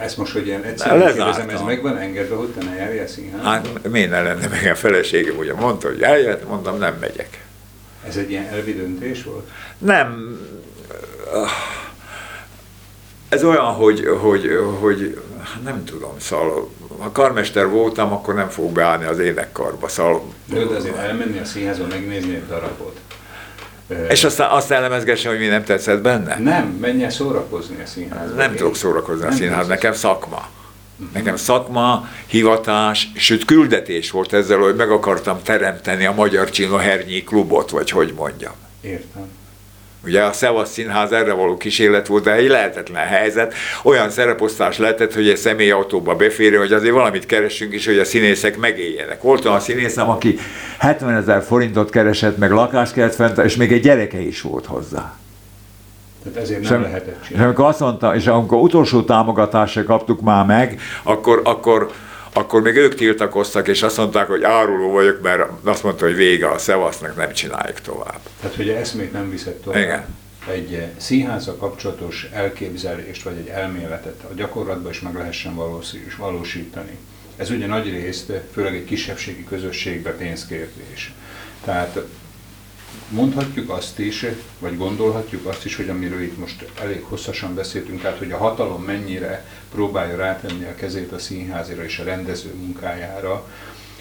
Ezt 0.00 0.16
most, 0.16 0.32
hogy 0.32 0.46
ilyen 0.46 0.62
egyszerűen 0.62 1.14
kérdezem, 1.14 1.48
ez 1.48 1.60
megvan 1.60 1.96
engedve, 1.96 2.34
hogy 2.34 2.48
te 2.48 2.64
ne 2.64 2.74
járj 2.74 2.98
a 2.98 3.06
színházba? 3.06 3.48
Hát 3.48 3.88
miért 3.88 4.10
ne 4.10 4.22
lenne 4.22 4.48
meg 4.48 4.70
a 4.70 4.74
feleségem, 4.74 5.36
ugye 5.38 5.54
mondta, 5.54 5.88
hogy 5.88 6.02
eljött, 6.02 6.48
mondtam, 6.48 6.78
nem 6.78 6.96
megyek. 7.00 7.44
Ez 8.06 8.16
egy 8.16 8.30
ilyen 8.30 8.46
elvi 8.46 8.74
döntés 8.74 9.22
volt? 9.22 9.48
Nem. 9.78 10.40
Ez 13.28 13.44
olyan, 13.44 13.64
hogy, 13.64 14.06
hogy, 14.20 14.58
hogy 14.80 15.20
nem 15.64 15.84
tudom, 15.84 16.12
szóval 16.18 16.70
ha 16.98 17.12
karmester 17.12 17.68
voltam, 17.68 18.12
akkor 18.12 18.34
nem 18.34 18.48
fog 18.48 18.72
beállni 18.72 19.04
az 19.04 19.18
énekkarba. 19.18 19.88
Szóval, 19.88 20.22
de 20.46 20.60
azért 20.76 20.96
elmenni 20.96 21.38
a 21.38 21.44
színházba, 21.44 21.86
megnézni 21.86 22.34
egy 22.34 22.46
darabot. 22.46 23.00
És 24.08 24.24
aztán 24.24 24.50
azt 24.50 24.70
elemezgesse, 24.70 25.28
hogy 25.28 25.38
mi 25.38 25.46
nem 25.46 25.64
tetszett 25.64 26.00
benne? 26.02 26.38
Nem, 26.38 26.64
menj 26.80 27.04
el 27.04 27.10
szórakozni 27.10 27.82
a 27.82 27.86
színházba. 27.86 28.34
Nem 28.34 28.54
tudok 28.54 28.76
szórakozni 28.76 29.22
nem 29.22 29.32
a 29.32 29.34
színház, 29.34 29.66
nekem 29.66 29.92
szakma. 29.92 30.48
Uh-huh. 30.96 31.14
Nekem 31.14 31.36
szakma, 31.36 32.08
hivatás, 32.26 33.10
sőt 33.16 33.44
küldetés 33.44 34.10
volt 34.10 34.32
ezzel, 34.32 34.58
hogy 34.58 34.74
meg 34.74 34.90
akartam 34.90 35.42
teremteni 35.42 36.06
a 36.06 36.12
Magyar 36.12 36.50
Csino 36.50 36.76
Hernyi 36.76 37.24
klubot, 37.24 37.70
vagy 37.70 37.90
hogy 37.90 38.12
mondjam. 38.16 38.52
Értem. 38.80 39.39
Ugye 40.04 40.22
a 40.22 40.32
Szevasz 40.32 40.72
Színház 40.72 41.12
erre 41.12 41.32
való 41.32 41.56
kísérlet 41.56 42.06
volt, 42.06 42.24
de 42.24 42.32
egy 42.32 42.48
lehetetlen 42.48 43.06
helyzet. 43.06 43.54
Olyan 43.82 44.10
szereposztás 44.10 44.78
lehetett, 44.78 45.14
hogy 45.14 45.28
egy 45.28 45.36
személyautóba 45.36 46.14
beférő, 46.14 46.56
hogy 46.56 46.72
azért 46.72 46.94
valamit 46.94 47.26
keressünk 47.26 47.74
is, 47.74 47.86
hogy 47.86 47.98
a 47.98 48.04
színészek 48.04 48.58
megéljenek. 48.58 49.22
Volt 49.22 49.44
olyan 49.44 49.60
színészem, 49.60 50.08
aki 50.08 50.38
70 50.78 51.16
ezer 51.16 51.42
forintot 51.42 51.90
keresett, 51.90 52.38
meg 52.38 52.50
lakást 52.50 52.92
kellett 52.92 53.14
fent, 53.14 53.38
és 53.38 53.56
még 53.56 53.72
egy 53.72 53.82
gyereke 53.82 54.20
is 54.20 54.40
volt 54.40 54.66
hozzá. 54.66 55.14
Tehát 56.22 56.38
ezért 56.38 56.60
nem 56.60 56.70
Sem, 56.70 56.82
lehetett 56.82 57.22
csinálni. 57.22 57.34
És 57.34 57.40
amikor 57.40 57.64
azt 57.64 57.80
mondta, 57.80 58.14
és 58.14 58.26
amikor 58.26 58.58
utolsó 58.58 59.02
támogatásra 59.02 59.84
kaptuk 59.84 60.20
már 60.20 60.46
meg, 60.46 60.80
akkor, 61.02 61.40
akkor 61.44 61.90
akkor 62.32 62.62
még 62.62 62.76
ők 62.76 62.94
tiltakoztak, 62.94 63.68
és 63.68 63.82
azt 63.82 63.96
mondták, 63.96 64.26
hogy 64.26 64.42
áruló 64.42 64.90
vagyok, 64.90 65.22
mert 65.22 65.50
azt 65.64 65.82
mondta, 65.82 66.04
hogy 66.04 66.14
vége 66.14 66.50
a 66.50 66.58
szevasznak, 66.58 67.16
nem 67.16 67.32
csináljuk 67.32 67.80
tovább. 67.80 68.20
Tehát, 68.40 68.56
hogy 68.56 68.68
eszmét 68.68 69.12
nem 69.12 69.30
viszed 69.30 69.54
tovább. 69.54 69.82
Igen. 69.82 70.04
Egy 70.48 70.74
eh, 70.74 70.88
színházzal 70.96 71.56
kapcsolatos 71.56 72.28
elképzelést, 72.32 73.22
vagy 73.22 73.36
egy 73.36 73.48
elméletet 73.48 74.22
a 74.30 74.34
gyakorlatban 74.34 74.90
is 74.90 75.00
meg 75.00 75.14
lehessen 75.14 75.54
valósítani. 76.18 76.98
Ez 77.36 77.50
ugye 77.50 77.66
nagy 77.66 77.90
részt, 77.90 78.32
főleg 78.52 78.74
egy 78.74 78.84
kisebbségi 78.84 79.44
közösségbe 79.44 80.10
pénzkérdés. 80.10 81.12
Tehát 81.64 82.00
mondhatjuk 83.08 83.70
azt 83.70 83.98
is, 83.98 84.24
vagy 84.58 84.76
gondolhatjuk 84.76 85.46
azt 85.46 85.64
is, 85.64 85.76
hogy 85.76 85.88
amiről 85.88 86.22
itt 86.22 86.38
most 86.38 86.64
elég 86.80 87.02
hosszasan 87.02 87.54
beszéltünk, 87.54 88.00
tehát 88.00 88.18
hogy 88.18 88.32
a 88.32 88.36
hatalom 88.36 88.82
mennyire 88.82 89.46
próbálja 89.70 90.16
rátenni 90.16 90.64
a 90.64 90.74
kezét 90.74 91.12
a 91.12 91.18
színházira 91.18 91.84
és 91.84 91.98
a 91.98 92.04
rendező 92.04 92.54
munkájára, 92.54 93.46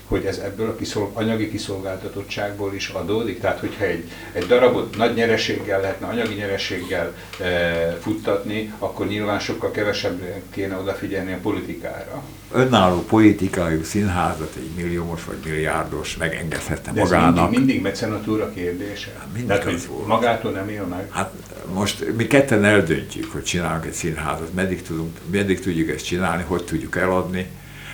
hogy 0.09 0.25
ez 0.25 0.37
ebből 0.37 0.69
a 0.69 0.75
kiszolg, 0.75 1.09
anyagi 1.13 1.49
kiszolgáltatottságból 1.49 2.73
is 2.73 2.87
adódik. 2.89 3.39
Tehát, 3.39 3.59
hogyha 3.59 3.85
egy, 3.85 4.03
egy 4.31 4.45
darabot 4.47 4.97
nagy 4.97 5.13
nyereséggel 5.13 5.81
lehetne, 5.81 6.07
anyagi 6.07 6.33
nyereséggel 6.33 7.13
e, 7.39 7.97
futtatni, 8.01 8.73
akkor 8.79 9.07
nyilván 9.07 9.39
sokkal 9.39 9.71
kevesebb 9.71 10.21
kéne 10.49 10.77
odafigyelni 10.77 11.33
a 11.33 11.37
politikára. 11.41 12.23
Önálló 12.53 12.99
politikájú 12.99 13.83
színházat 13.83 14.53
egy 14.55 14.69
milliómos 14.75 15.23
vagy 15.25 15.37
milliárdos 15.45 16.17
megengedhetne 16.17 16.91
De 16.91 17.01
magának. 17.01 17.35
Ez 17.35 17.41
mindig, 17.41 17.57
mindig 17.57 17.81
mecenatúra 17.81 18.49
kérdése. 18.53 19.11
Hát 19.17 19.27
mindig 19.33 19.47
Tehát, 19.47 19.63
hogy 19.63 19.87
volt. 19.87 20.07
magától 20.07 20.51
nem 20.51 20.69
él 20.69 20.83
meg. 20.83 21.07
Hát 21.11 21.31
most 21.73 22.05
mi 22.17 22.27
ketten 22.27 22.65
eldöntjük, 22.65 23.31
hogy 23.31 23.43
csinálunk 23.43 23.85
egy 23.85 23.93
színházat, 23.93 24.53
meddig, 24.53 24.81
tudunk, 24.81 25.17
meddig 25.31 25.59
tudjuk 25.59 25.89
ezt 25.89 26.05
csinálni, 26.05 26.43
hogy 26.47 26.63
tudjuk 26.63 26.95
eladni, 26.97 27.47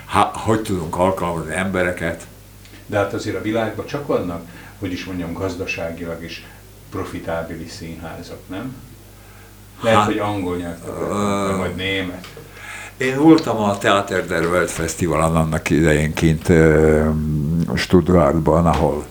ha, 0.06 0.32
hogy 0.34 0.62
tudunk 0.62 0.96
alkalmazni 0.96 1.54
embereket. 1.54 2.28
De 2.86 2.98
hát 2.98 3.14
azért 3.14 3.36
a 3.36 3.42
világban 3.42 3.86
csak 3.86 4.08
vannak, 4.08 4.48
hogy 4.80 4.92
is 4.92 5.06
mondjam, 5.06 5.34
gazdaságilag 5.34 6.24
is 6.24 6.46
profitábilis 6.90 7.72
színházak, 7.72 8.40
nem? 8.48 8.76
Lehet, 9.82 10.00
hát, 10.00 10.08
hogy 10.08 10.18
angol 10.18 10.58
uh, 10.58 11.58
vagy 11.58 11.76
német. 11.76 12.28
Én 12.98 13.18
voltam 13.18 13.58
a 13.58 13.78
Theater 13.78 14.26
der 14.28 14.46
Welt 14.46 14.72
Fesztiválon 14.72 15.36
annak 15.36 15.70
idején 15.70 16.14
kint 16.14 16.52
Stuttgartban, 17.76 18.66
ahol 18.66 19.06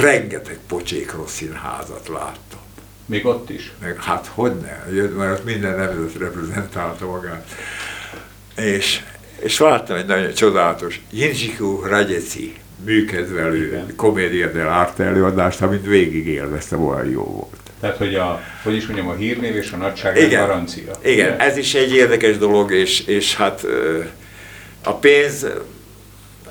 rengeteg 0.00 0.58
pocsék 0.68 1.14
rossz 1.14 1.34
színházat 1.34 2.08
láttam. 2.08 2.60
Még 3.06 3.26
ott 3.26 3.50
is? 3.50 3.72
Még, 3.82 3.96
hát 3.96 4.30
hogy 4.34 4.52
ne, 4.54 5.02
mert 5.02 5.44
minden 5.44 5.76
nemzet 5.76 6.18
reprezentálta 6.18 7.06
magát. 7.06 7.48
És 8.56 9.02
és 9.42 9.58
láttam 9.58 9.96
egy 9.96 10.06
nagyon 10.06 10.32
csodálatos 10.32 11.00
Jinjiku 11.10 11.80
Rajeci 11.80 12.54
műkedvelő 12.84 13.84
komédia 13.96 14.70
arte 14.70 15.04
előadást, 15.04 15.62
amit 15.62 15.86
végig 15.86 16.26
élveztem, 16.26 16.84
olyan 16.86 17.10
jó 17.10 17.24
volt. 17.24 17.56
Tehát, 17.80 17.96
hogy 17.96 18.14
a, 18.14 18.40
hogy 18.62 18.74
is 18.74 18.86
mondjam, 18.86 19.08
a 19.08 19.14
hírnév 19.14 19.56
és 19.56 19.72
a 19.72 19.76
nagyság 19.76 20.16
igen, 20.16 20.46
garancia. 20.46 20.92
Igen, 21.04 21.40
ez 21.40 21.56
is 21.56 21.74
egy 21.74 21.94
érdekes 21.94 22.38
dolog, 22.38 22.72
és, 22.72 23.00
és 23.06 23.36
hát 23.36 23.66
a 24.84 24.94
pénz, 24.94 25.46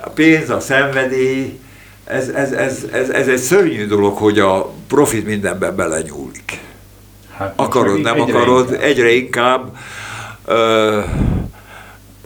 a 0.02 0.10
pénz, 0.10 0.50
a 0.50 0.60
szenvedély, 0.60 1.60
ez, 2.04 2.28
ez, 2.28 2.52
ez, 2.52 2.86
ez, 2.92 3.10
ez 3.10 3.28
egy 3.28 3.38
szörnyű 3.38 3.86
dolog, 3.86 4.18
hogy 4.18 4.40
a 4.40 4.74
profit 4.88 5.26
mindenben 5.26 5.76
belenyúlik. 5.76 6.60
Hát 7.38 7.54
akarod, 7.56 8.02
nem 8.02 8.22
egyre 8.22 8.34
akarod, 8.34 8.70
inkább. 8.70 8.84
egyre 8.84 9.12
inkább. 9.12 9.78
Ö, 10.46 11.00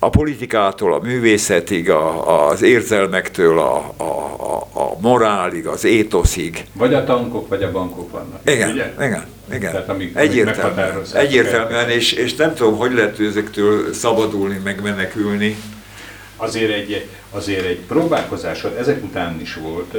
a 0.05 0.09
politikától, 0.09 0.93
a 0.93 0.99
művészetig, 0.99 1.89
a, 1.89 2.47
az 2.49 2.61
érzelmektől, 2.61 3.59
a, 3.59 3.93
a, 3.97 4.03
a, 4.03 4.79
a 4.79 4.99
morálig, 4.99 5.67
az 5.67 5.83
étoszig. 5.83 6.65
Vagy 6.73 6.93
a 6.93 7.03
tankok, 7.03 7.47
vagy 7.47 7.63
a 7.63 7.71
bankok 7.71 8.11
vannak. 8.11 8.39
Igen, 8.45 8.71
ugye? 8.71 8.93
igen, 8.99 9.25
igen. 9.53 9.71
Tehát, 9.71 9.89
amik, 9.89 10.15
egyértelműen, 10.15 11.01
egyértelműen 11.13 11.89
és, 11.89 12.11
és 12.11 12.35
nem 12.35 12.53
tudom, 12.53 12.77
hogy 12.77 12.93
lehet 12.93 13.19
ezektől 13.19 13.93
szabadulni, 13.93 14.61
meg 14.63 14.81
menekülni. 14.81 15.57
Azért 16.35 16.71
egy, 16.71 17.07
azért 17.31 17.65
egy 17.65 17.79
próbálkozásod 17.79 18.77
ezek 18.77 19.03
után 19.03 19.41
is 19.41 19.55
volt, 19.55 19.95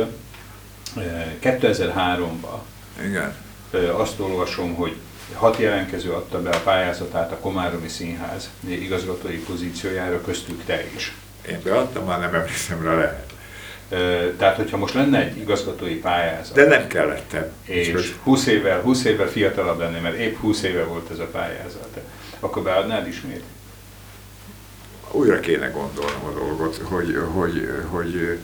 2003-ban. 1.43 2.59
Eh, 2.99 3.09
igen. 3.09 3.35
Eh, 3.73 4.01
azt 4.01 4.21
olvasom, 4.21 4.75
hogy 4.75 4.95
hat 5.35 5.57
jelentkező 5.59 6.11
adta 6.11 6.43
be 6.43 6.51
a 6.51 6.61
pályázatát 6.65 7.33
a 7.33 7.37
Komáromi 7.37 7.89
Színház 7.89 8.51
igazgatói 8.69 9.37
pozíciójára, 9.37 10.21
köztük 10.21 10.65
te 10.65 10.85
is. 10.95 11.15
Én 11.49 11.61
beadtam, 11.63 12.05
már 12.05 12.21
nem 12.21 12.35
emlékszem 12.35 12.83
rá 12.83 12.95
lehet. 12.95 13.33
Tehát, 14.39 14.57
hogyha 14.57 14.77
most 14.77 14.95
lenne 14.95 15.19
egy 15.19 15.37
igazgatói 15.37 15.95
pályázat. 15.95 16.55
De 16.55 16.67
nem 16.67 16.87
kellettem. 16.87 17.53
És 17.65 18.15
20 18.23 18.47
évvel, 18.47 18.81
20 18.81 19.05
évvel 19.05 19.29
fiatalabb 19.29 19.79
lenni, 19.79 20.01
mert 20.01 20.17
épp 20.17 20.37
20 20.37 20.63
éve 20.63 20.85
volt 20.85 21.11
ez 21.11 21.19
a 21.19 21.27
pályázat. 21.27 21.99
Akkor 22.41 22.63
beadnád 22.63 23.07
ismét? 23.07 23.43
Újra 25.11 25.41
kéne 25.41 25.67
gondolnom 25.67 26.25
a 26.25 26.39
dolgot, 26.39 26.77
hogy, 26.77 27.17
hogy, 27.33 27.69
hogy, 27.89 28.39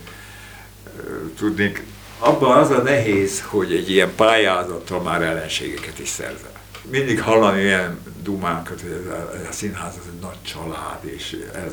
hogy 1.07 1.35
tudnék, 1.37 1.83
abban 2.19 2.57
az 2.57 2.69
a 2.69 2.81
nehéz, 2.81 3.41
hogy 3.41 3.73
egy 3.73 3.89
ilyen 3.89 4.15
pályázattal 4.15 5.01
már 5.01 5.21
ellenségeket 5.21 5.99
is 5.99 6.09
szerzel 6.09 6.52
mindig 6.91 7.21
hallani 7.21 7.61
ilyen 7.61 7.97
dumákat, 8.23 8.81
hogy 8.81 9.11
a, 9.49 9.51
színház 9.51 9.93
az 9.99 10.07
egy 10.13 10.21
nagy 10.21 10.41
család, 10.41 10.99
és 11.01 11.37
ez 11.55 11.71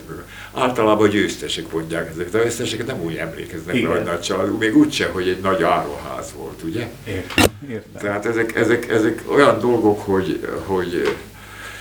általában 0.55 1.09
győztesek 1.09 1.73
mondják 1.73 2.11
ezeket. 2.11 2.35
A 2.35 2.43
győzteseket 2.43 2.87
nem 2.87 3.01
úgy 3.01 3.17
emlékeznek 3.17 3.75
Igen. 3.75 3.91
hogy 3.91 4.03
nagy 4.03 4.21
család, 4.21 4.59
még 4.59 4.77
úgyse, 4.77 5.07
hogy 5.07 5.29
egy 5.29 5.41
nagy 5.41 5.63
áruház 5.63 6.33
volt, 6.37 6.63
ugye? 6.63 6.89
Értem. 7.07 7.45
Értem. 7.69 8.01
Tehát 8.01 8.27
ezek, 8.27 8.55
ezek, 8.57 8.89
ezek 8.89 9.23
olyan 9.29 9.59
dolgok, 9.61 10.01
hogy, 10.01 10.49
hogy 10.65 11.17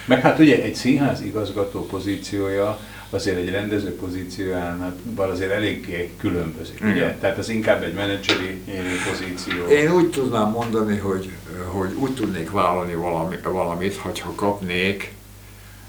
meg 0.06 0.22
hát 0.22 0.40
ugye 0.40 0.64
egy 0.64 0.76
színház 0.76 1.22
igazgató 1.22 1.86
pozíciója 1.86 2.80
azért 3.10 3.38
egy 3.38 3.50
rendező 3.50 3.96
pozíciójánál 3.96 4.96
azért 5.16 5.52
eléggé 5.52 6.12
különbözik, 6.18 6.82
ugye? 6.82 7.16
Tehát 7.20 7.38
az 7.38 7.50
inkább 7.50 7.84
egy 7.84 7.94
menedzseri 7.94 8.62
pozíció. 9.10 9.66
Én 9.68 9.92
úgy 9.92 10.10
tudnám 10.10 10.50
mondani, 10.50 10.98
hogy, 10.98 11.32
hogy 11.68 11.94
úgy 11.94 12.14
tudnék 12.14 12.52
vállalni 12.52 12.94
valami, 12.94 13.36
valamit, 13.44 13.96
hogyha 13.96 14.34
kapnék, 14.36 15.14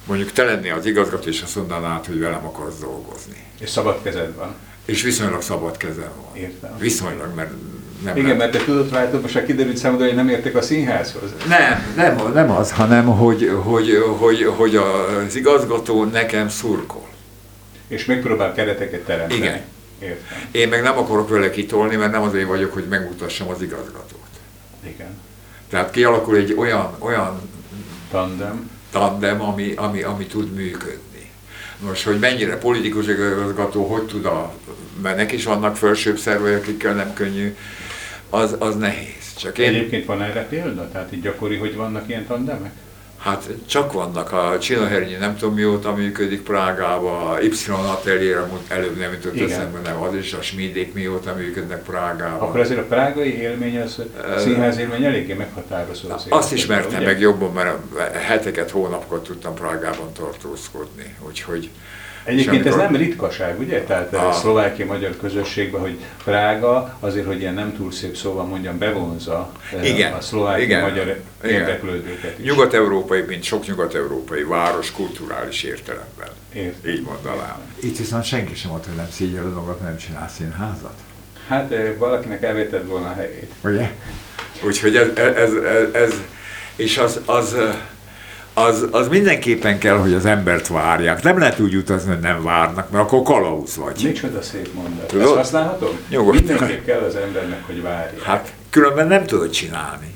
mondjuk 0.07 0.33
te 0.33 0.45
lennél 0.45 0.75
az 0.75 0.87
igazgató, 0.87 1.29
és 1.29 1.43
azt 1.43 1.57
mondanád, 1.57 2.07
hogy 2.07 2.19
velem 2.19 2.45
akarsz 2.45 2.79
dolgozni. 2.81 3.45
És 3.61 3.69
szabad 3.69 4.03
kezed 4.03 4.35
van. 4.37 4.55
És 4.85 5.03
viszonylag 5.03 5.43
szabad 5.43 5.77
kezem 5.77 6.11
van. 6.17 6.37
Értem. 6.37 6.79
Viszonylag, 6.79 7.35
mert 7.35 7.51
nem, 8.05 8.17
Igen, 8.17 8.29
nem. 8.29 8.37
mert 8.37 8.53
te 8.53 8.65
tudod 8.65 8.93
rajta, 8.93 9.21
most 9.21 9.37
a 9.37 9.43
kiderült 9.43 9.77
számodra, 9.77 10.07
hogy 10.07 10.15
nem 10.15 10.29
értek 10.29 10.55
a 10.57 10.63
színházhoz. 10.63 11.35
Nem, 11.49 11.93
nem, 11.97 12.33
nem 12.33 12.51
az, 12.51 12.73
hanem 12.73 13.07
hogy, 13.07 13.51
hogy, 13.63 14.05
hogy, 14.19 14.45
hogy 14.57 14.77
az 14.77 15.37
igazgató 15.37 16.05
nekem 16.05 16.49
szurkol. 16.49 17.09
És 17.89 18.05
megpróbál 18.05 18.55
kereteket 18.55 19.01
teremteni. 19.01 19.41
Igen. 19.41 19.61
Értem. 19.99 20.49
Én 20.51 20.69
meg 20.69 20.83
nem 20.83 20.99
akarok 20.99 21.29
vele 21.29 21.51
kitolni, 21.51 21.97
mert 21.97 22.13
nem 22.13 22.23
azért 22.23 22.47
vagyok, 22.47 22.73
hogy 22.73 22.85
megmutassam 22.89 23.49
az 23.49 23.63
igazgatót. 23.63 24.29
Igen. 24.85 25.19
Tehát 25.71 25.91
kialakul 25.91 26.37
egy 26.37 26.53
olyan, 26.53 26.97
olyan 26.99 27.41
tandem, 28.11 28.71
tandem 28.91 29.41
ami, 29.41 29.73
ami, 29.77 30.03
ami 30.03 30.27
tud 30.27 30.55
működni. 30.55 31.31
Most, 31.79 32.05
hogy 32.05 32.19
mennyire 32.19 32.59
politikus 32.59 33.07
igazgató, 33.07 33.85
hogy 33.85 34.03
tud 34.07 34.25
a, 34.25 34.55
mert 35.03 35.17
neki 35.17 35.35
is 35.35 35.45
vannak 35.45 35.77
felsőbb 35.77 36.19
szervei, 36.19 36.55
akikkel 36.55 36.95
nem 36.95 37.13
könnyű, 37.13 37.57
az, 38.31 38.57
az 38.59 38.77
nehéz. 38.77 39.35
Csak 39.37 39.59
én... 39.59 39.69
Egyébként 39.69 40.07
van 40.07 40.23
erre 40.23 40.47
példa? 40.47 40.89
Tehát 40.91 41.13
így 41.13 41.21
gyakori, 41.23 41.57
hogy 41.57 41.77
vannak 41.77 42.09
ilyen 42.09 42.27
tandemek? 42.27 42.73
Hát 43.23 43.49
csak 43.67 43.93
vannak, 43.93 44.33
a 44.33 44.59
Csinahernyi 44.59 45.15
nem 45.15 45.37
tudom 45.37 45.55
mióta 45.55 45.95
működik 45.95 46.43
Prágában, 46.43 47.27
a 47.27 47.41
Y 47.41 47.71
atelier 47.71 48.49
előbb 48.69 48.97
nem 48.97 49.13
jutott 49.13 49.41
eszembe, 49.41 49.79
nem 49.85 50.03
az 50.03 50.15
is, 50.15 50.33
a 50.33 50.43
Smidék 50.43 50.95
mióta 50.95 51.35
működnek 51.35 51.83
Prágában. 51.83 52.49
Akkor 52.49 52.61
azért 52.61 52.81
a 52.81 52.83
prágai 52.83 53.41
élmény, 53.41 53.81
az, 53.81 54.03
a 54.37 54.39
színház 54.39 54.79
élmény 54.79 55.05
eléggé 55.05 55.33
meghatározó. 55.33 56.11
Az 56.11 56.27
azt 56.29 56.53
ismertem 56.53 57.03
meg 57.03 57.21
jobban, 57.21 57.53
mert 57.53 57.97
heteket, 58.13 58.71
hónapokat 58.71 59.25
tudtam 59.25 59.55
Prágában 59.55 60.13
tartózkodni, 60.13 61.15
úgyhogy 61.27 61.71
Egyébként 62.31 62.67
ez 62.67 62.77
nem 62.77 62.97
ritkaság, 62.97 63.59
ugye? 63.59 63.83
Tehát 63.83 64.15
a 64.15 64.33
szlovákia 64.33 64.87
magyar 64.87 65.17
közösségben, 65.17 65.81
hogy 65.81 65.99
Prága 66.25 66.97
azért, 67.01 67.27
hogy 67.27 67.41
ilyen 67.41 67.55
nem 67.55 67.77
túl 67.77 67.93
szép 67.93 68.17
szóval 68.17 68.45
mondjam, 68.45 68.79
bevonza 68.79 69.53
eh, 69.77 69.89
igen, 69.89 70.13
a 70.13 70.21
szlovákia 70.21 70.81
magyar 70.81 71.23
igen. 71.45 71.61
érdeklődőket 71.61 72.39
is. 72.39 72.45
Nyugat-európai, 72.45 73.21
mint 73.21 73.43
sok 73.43 73.67
nyugat-európai 73.67 74.43
város 74.43 74.93
kulturális 74.93 75.63
értelemben. 75.63 76.29
Értem. 76.53 76.91
Így 76.91 77.03
mondanám. 77.03 77.61
Itt 77.83 77.99
viszont 77.99 78.25
senki 78.25 78.55
sem 78.55 78.71
mondta, 78.71 78.89
hogy 78.89 78.97
nem 78.97 79.11
szígyel 79.11 79.45
a 79.45 79.51
dolgot, 79.51 79.81
nem 79.81 79.97
csinál 79.97 80.29
színházat. 80.29 80.95
Hát 81.49 81.73
eh, 81.73 81.93
valakinek 81.99 82.43
elvétett 82.43 82.87
volna 82.87 83.07
a 83.09 83.13
helyét. 83.15 83.53
Ugye? 83.65 83.91
Úgyhogy 84.65 84.97
ez, 84.97 85.09
ez, 85.17 85.53
ez, 85.55 85.89
ez 85.93 86.15
és 86.77 86.99
az, 86.99 87.21
az 87.25 87.57
az, 88.61 88.87
az 88.91 89.09
mindenképpen 89.09 89.79
kell, 89.79 89.97
hogy 89.97 90.13
az 90.13 90.27
embert 90.27 90.69
várják. 90.69 91.23
Nem 91.23 91.39
lehet 91.39 91.61
úgy 91.61 91.75
utazni, 91.75 92.11
hogy 92.11 92.21
nem 92.21 92.43
várnak, 92.43 92.91
mert 92.91 93.05
akkor 93.05 93.23
kalauz 93.23 93.77
vagy. 93.77 94.01
Micsoda 94.05 94.43
szép 94.43 94.75
mondat. 94.75 95.07
Tudod? 95.07 95.27
Ezt 95.27 95.35
használhatom? 95.35 95.99
Nyugodtan. 96.09 96.45
Mindenképp 96.45 96.85
kell 96.85 97.01
az 97.01 97.15
embernek, 97.17 97.67
hogy 97.67 97.83
várják. 97.83 98.23
Hát 98.23 98.53
különben 98.71 99.07
nem 99.07 99.27
tudod 99.27 99.51
csinálni. 99.51 100.15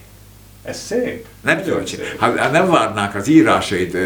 Ez 0.63 0.81
szép. 0.81 1.27
Nem 1.41 1.63
tudod 1.63 1.85
csinálni. 1.85 2.17
Ha 2.19 2.37
hát 2.37 2.53
nem 2.53 2.71
várnák 2.71 3.15
az 3.15 3.29
írásaid, 3.29 3.99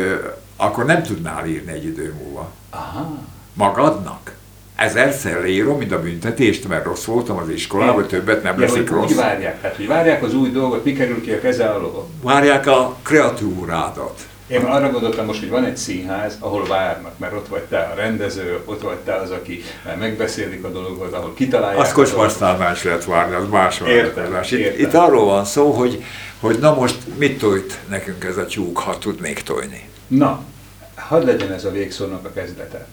akkor 0.57 0.85
nem 0.85 1.03
tudnál 1.03 1.47
írni 1.47 1.73
egy 1.73 1.85
idő 1.85 2.15
múlva. 2.23 2.53
Aha. 2.71 3.19
Magadnak? 3.53 4.33
Ezerszer 4.79 5.41
leírom, 5.41 5.79
mint 5.79 5.93
a 5.93 6.01
büntetést, 6.01 6.69
mert 6.69 6.85
rossz 6.85 7.05
voltam 7.05 7.37
az 7.37 7.49
iskolában, 7.49 8.07
többet 8.07 8.43
nem 8.43 8.55
ja, 8.55 8.61
leszik 8.61 8.91
rossz. 8.91 9.11
Úgy 9.11 9.17
várják, 9.17 9.61
tehát 9.61 9.77
hogy 9.77 9.87
várják 9.87 10.23
az 10.23 10.35
új 10.35 10.51
dolgot, 10.51 10.85
mi 10.85 10.93
kerül 10.93 11.21
ki 11.23 11.31
a 11.31 11.41
keze 11.41 11.69
alól? 11.69 12.09
Várják 12.23 12.67
a 12.67 12.97
kreatúrádat. 13.03 14.21
Én 14.47 14.61
arra 14.61 14.91
gondoltam 14.91 15.27
most, 15.27 15.41
hogy 15.41 15.49
van 15.49 15.65
egy 15.65 15.77
színház, 15.77 16.37
ahol 16.41 16.67
várnak, 16.67 17.19
mert 17.19 17.33
ott 17.33 17.49
vagy 17.49 17.63
te 17.63 17.79
a 17.79 17.95
rendező, 17.95 18.61
ott 18.65 18.83
vagy 18.83 18.97
te 18.97 19.15
az, 19.15 19.31
aki 19.31 19.63
megbeszélik 19.99 20.65
a 20.65 20.71
dolgot, 20.71 21.13
ahol 21.13 21.35
kitalálják. 21.35 21.81
Az 21.81 21.93
kocsmasztálnál 21.93 22.73
is 22.73 22.83
lehet 22.83 23.05
várni, 23.05 23.35
az 23.35 23.49
más. 23.51 23.81
Értem, 23.81 24.39
itt, 24.43 24.51
értem. 24.51 24.81
itt 24.81 24.95
arról 24.95 25.25
van 25.25 25.45
szó, 25.45 25.71
hogy, 25.71 26.05
hogy 26.41 26.59
na 26.59 26.75
most 26.75 26.97
mit 27.17 27.39
tojt 27.39 27.79
nekünk 27.89 28.25
ez 28.25 28.37
a 28.37 28.47
tyúk, 28.47 28.79
ha 28.79 28.99
tud 28.99 29.21
még 29.21 29.43
tojni. 29.43 29.89
Na, 30.07 30.43
hadd 30.95 31.25
legyen 31.25 31.53
ez 31.53 31.65
a 31.65 31.71
végszónak 31.71 32.25
a 32.25 32.33
kezdete 32.33 32.87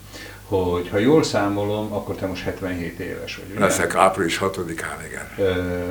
hogy 0.48 0.90
ha 0.90 0.98
jól 0.98 1.24
számolom, 1.24 1.94
akkor 1.94 2.16
te 2.16 2.26
most 2.26 2.44
77 2.44 3.00
éves 3.00 3.36
vagy. 3.36 3.46
Ugye? 3.52 3.60
Leszek 3.60 3.96
április 3.96 4.40
6-án, 4.42 5.06
igen. 5.08 5.50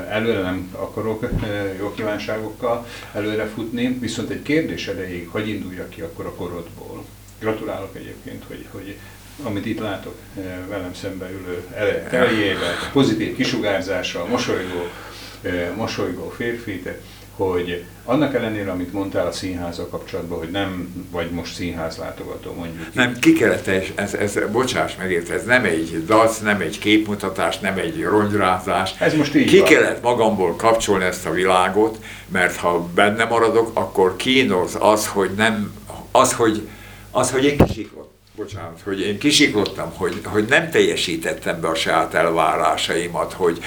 Előre 0.09 0.41
nem 0.41 0.71
akarok 0.73 1.27
jó 1.79 1.93
kívánságokkal 1.93 2.87
előre 3.13 3.47
futni, 3.47 3.99
viszont 4.01 4.31
egy 4.31 4.43
kérdés 4.43 4.89
erejéig, 4.89 5.29
hogy 5.29 5.49
induljak 5.49 5.89
ki 5.89 6.01
akkor 6.01 6.27
a 6.27 6.35
korodból. 6.35 7.05
Gratulálok 7.41 7.97
egyébként, 7.97 8.45
hogy, 8.49 8.67
hogy 8.71 8.99
amit 9.43 9.67
itt 9.67 9.81
látok 9.81 10.15
velem 10.69 10.95
szembe 10.95 11.31
ülő 11.31 11.65
elejével, 12.11 12.73
pozitív 12.93 13.37
kisugárzással, 13.37 14.27
mosolygó, 14.27 14.87
mosolygó 15.77 16.29
férfit, 16.37 16.89
hogy 17.37 17.85
annak 18.05 18.35
ellenére, 18.35 18.71
amit 18.71 18.93
mondtál 18.93 19.27
a 19.27 19.33
színházzal 19.33 19.89
kapcsolatban, 19.89 20.39
hogy 20.39 20.51
nem 20.51 20.93
vagy 21.11 21.31
most 21.31 21.55
színházlátogató 21.55 22.53
mondjuk. 22.53 22.95
Nem, 22.95 23.19
ki 23.19 23.33
kellett, 23.33 23.67
ez, 23.95 24.15
ez, 24.15 24.39
bocsáss 24.53 24.97
meg, 24.97 25.15
ez 25.31 25.45
nem 25.45 25.65
egy 25.65 26.05
dac, 26.07 26.39
nem 26.39 26.61
egy 26.61 26.79
képmutatás, 26.79 27.59
nem 27.59 27.79
egy 27.79 28.03
rongyrázás. 28.03 28.95
Ez 28.99 29.15
most 29.15 29.35
így 29.35 29.47
Ki 29.47 29.59
van. 29.59 29.69
kellett 29.69 30.03
magamból 30.03 30.57
kapcsolni 30.57 31.05
ezt 31.05 31.27
a 31.27 31.31
világot, 31.31 31.99
mert 32.29 32.57
ha 32.57 32.89
benne 32.95 33.25
maradok, 33.25 33.71
akkor 33.75 34.17
kínoz 34.17 34.77
az, 34.79 35.07
hogy 35.07 35.31
nem, 35.37 35.73
az, 36.11 36.33
hogy, 36.33 36.69
az, 37.11 37.31
hogy 37.31 37.45
én 37.45 37.57
kisiklott 37.57 38.13
bocsánat, 38.37 38.81
hogy 38.85 39.01
én 39.01 39.19
kisiklottam, 39.19 39.93
hogy, 39.97 40.21
hogy 40.25 40.45
nem 40.49 40.71
teljesítettem 40.71 41.61
be 41.61 41.69
a 41.69 41.75
saját 41.75 42.15
elvárásaimat, 42.15 43.33
hogy, 43.33 43.59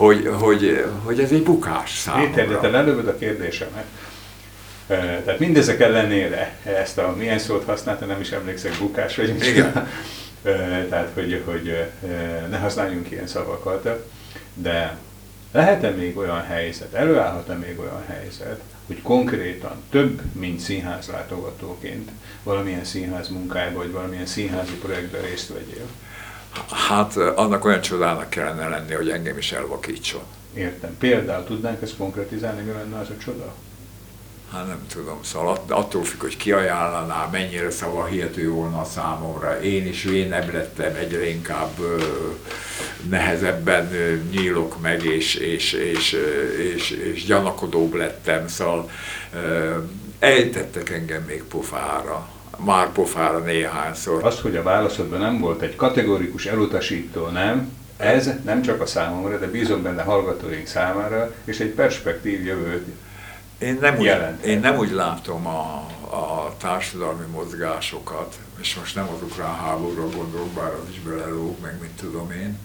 hogy, 0.00 0.30
hogy, 0.32 0.84
hogy 1.04 1.20
ez 1.20 1.30
egy 1.30 1.42
bukás 1.42 1.98
számomra. 1.98 2.60
Te 2.60 2.68
lelövöd 2.68 3.08
a 3.08 3.16
kérdésemet. 3.16 3.84
Tehát 4.86 5.38
mindezek 5.38 5.80
ellenére 5.80 6.58
ezt 6.62 6.98
a 6.98 7.14
milyen 7.18 7.38
szót 7.38 7.64
használta, 7.64 8.04
nem 8.04 8.20
is 8.20 8.30
emlékszek, 8.30 8.78
bukás 8.78 9.16
vagy 9.16 9.46
Igen. 9.46 9.88
Tehát, 10.88 11.10
hogy, 11.14 11.42
hogy 11.44 11.84
ne 12.50 12.58
használjunk 12.58 13.10
ilyen 13.10 13.26
szavakat, 13.26 13.88
de 14.54 14.96
lehet-e 15.52 15.90
még 15.90 16.16
olyan 16.16 16.42
helyzet, 16.42 16.94
előállhat-e 16.94 17.54
még 17.54 17.78
olyan 17.78 18.04
helyzet, 18.06 18.60
hogy 18.86 19.02
konkrétan 19.02 19.82
több, 19.90 20.20
mint 20.32 20.60
színház 20.60 21.08
látogatóként 21.08 22.10
valamilyen 22.42 22.84
színház 22.84 23.28
munkájába, 23.28 23.78
vagy 23.78 23.92
valamilyen 23.92 24.26
színházi 24.26 24.74
projektben 24.74 25.22
részt 25.22 25.48
vegyél? 25.48 25.86
Hát 26.88 27.16
annak 27.16 27.64
olyan 27.64 27.80
csodának 27.80 28.30
kellene 28.30 28.68
lenni, 28.68 28.92
hogy 28.92 29.10
engem 29.10 29.38
is 29.38 29.52
elvakítson. 29.52 30.22
Értem. 30.54 30.96
Például 30.98 31.44
tudnánk 31.44 31.82
ezt 31.82 31.96
konkretizálni, 31.96 32.62
mi 32.62 32.72
lenne 32.72 32.98
az 32.98 33.08
a 33.08 33.22
csoda? 33.24 33.54
Hát 34.52 34.66
nem 34.66 34.86
tudom, 34.92 35.18
szóval 35.22 35.62
attól 35.68 36.04
függ, 36.04 36.20
hogy 36.20 36.36
ki 36.36 36.52
ajánlaná, 36.52 37.28
mennyire 37.32 37.70
szava 37.70 38.04
hihető 38.04 38.50
volna 38.50 38.84
számomra. 38.84 39.60
Én 39.62 39.86
is 39.86 40.02
vénebb 40.02 40.52
lettem, 40.52 40.94
egyre 40.94 41.28
inkább 41.28 41.78
ö, 41.80 42.02
nehezebben 43.08 43.92
ö, 43.92 44.14
nyílok 44.30 44.80
meg, 44.80 45.04
és, 45.04 45.34
és, 45.34 45.72
és, 45.72 46.16
és, 46.74 46.90
és 46.90 47.24
gyanakodóbb 47.24 47.94
lettem, 47.94 48.48
szóval 48.48 48.90
ö, 49.34 49.76
ejtettek 50.18 50.90
engem 50.90 51.22
még 51.22 51.42
pofára 51.42 52.28
már 52.64 52.92
pofára 52.92 53.38
néhányszor. 53.38 54.24
Az, 54.24 54.40
hogy 54.40 54.56
a 54.56 54.62
válaszodban 54.62 55.20
nem 55.20 55.38
volt 55.38 55.62
egy 55.62 55.76
kategorikus 55.76 56.46
elutasító 56.46 57.26
nem, 57.26 57.78
ez 57.96 58.30
nem 58.44 58.62
csak 58.62 58.80
a 58.80 58.86
számomra, 58.86 59.38
de 59.38 59.46
bízom 59.46 59.82
benne 59.82 60.02
hallgatóink 60.02 60.66
számára, 60.66 61.34
és 61.44 61.58
egy 61.58 61.70
perspektív 61.70 62.46
jövőt 62.46 62.86
én 63.60 63.78
nem, 63.80 63.98
úgy, 63.98 64.12
én 64.44 64.60
nem 64.60 64.76
úgy 64.76 64.90
látom 64.90 65.46
a, 65.46 65.86
a 66.10 66.54
társadalmi 66.60 67.24
mozgásokat, 67.32 68.38
és 68.60 68.74
most 68.74 68.94
nem 68.94 69.08
az 69.08 69.22
ukrán 69.22 69.54
háborúra 69.54 70.08
gondolok, 70.16 70.48
bár 70.48 70.72
az 70.82 70.90
is 70.90 71.00
belelóg, 71.00 71.56
meg 71.62 71.76
mint 71.80 71.96
tudom 71.96 72.30
én, 72.30 72.58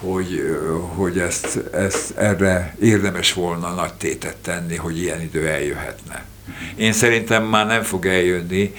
hogy, 0.00 0.58
hogy 0.94 1.18
ezt, 1.18 1.60
ezt 1.72 2.18
erre 2.18 2.76
érdemes 2.80 3.32
volna 3.32 3.74
nagy 3.74 3.94
tétet 3.94 4.36
tenni, 4.36 4.76
hogy 4.76 4.98
ilyen 4.98 5.20
idő 5.20 5.48
eljöhetne. 5.48 6.24
Én 6.76 6.92
szerintem 6.92 7.44
már 7.44 7.66
nem 7.66 7.82
fog 7.82 8.06
eljönni, 8.06 8.74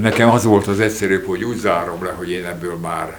nekem 0.00 0.30
az 0.30 0.44
volt 0.44 0.66
az 0.66 0.80
egyszerűbb, 0.80 1.26
hogy 1.26 1.44
úgy 1.44 1.56
zárom 1.56 2.04
le, 2.04 2.10
hogy 2.10 2.30
én 2.30 2.44
ebből 2.44 2.74
már 2.74 3.18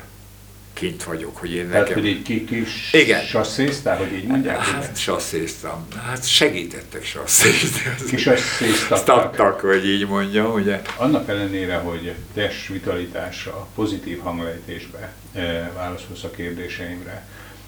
kint 0.75 1.03
vagyok, 1.03 1.37
hogy 1.37 1.53
én 1.53 1.65
nekem... 1.65 1.83
Tehát, 1.83 1.93
hogy 1.93 2.05
így 2.05 2.45
kis 2.45 2.93
Igen. 2.93 3.25
sasszéztál, 3.25 3.97
hogy 3.97 4.13
így 4.13 4.27
mondják? 4.27 4.57
Hát 4.57 4.97
sasszéztam. 4.97 5.87
Hát 6.05 6.27
segítettek 6.27 7.05
sasszézni. 7.05 7.81
Kisasszéztattak. 8.09 9.59
hogy 9.59 9.87
így 9.87 10.07
mondjam, 10.07 10.53
ugye? 10.53 10.81
Annak 10.97 11.29
ellenére, 11.29 11.75
hogy 11.75 12.13
test 12.33 12.67
vitalitásra, 12.67 13.67
pozitív 13.75 14.19
hanglejtésbe 14.19 15.13
e, 15.33 15.71
válaszolsz 15.75 16.23
a 16.23 16.31
kérdéseimre, 16.31 17.25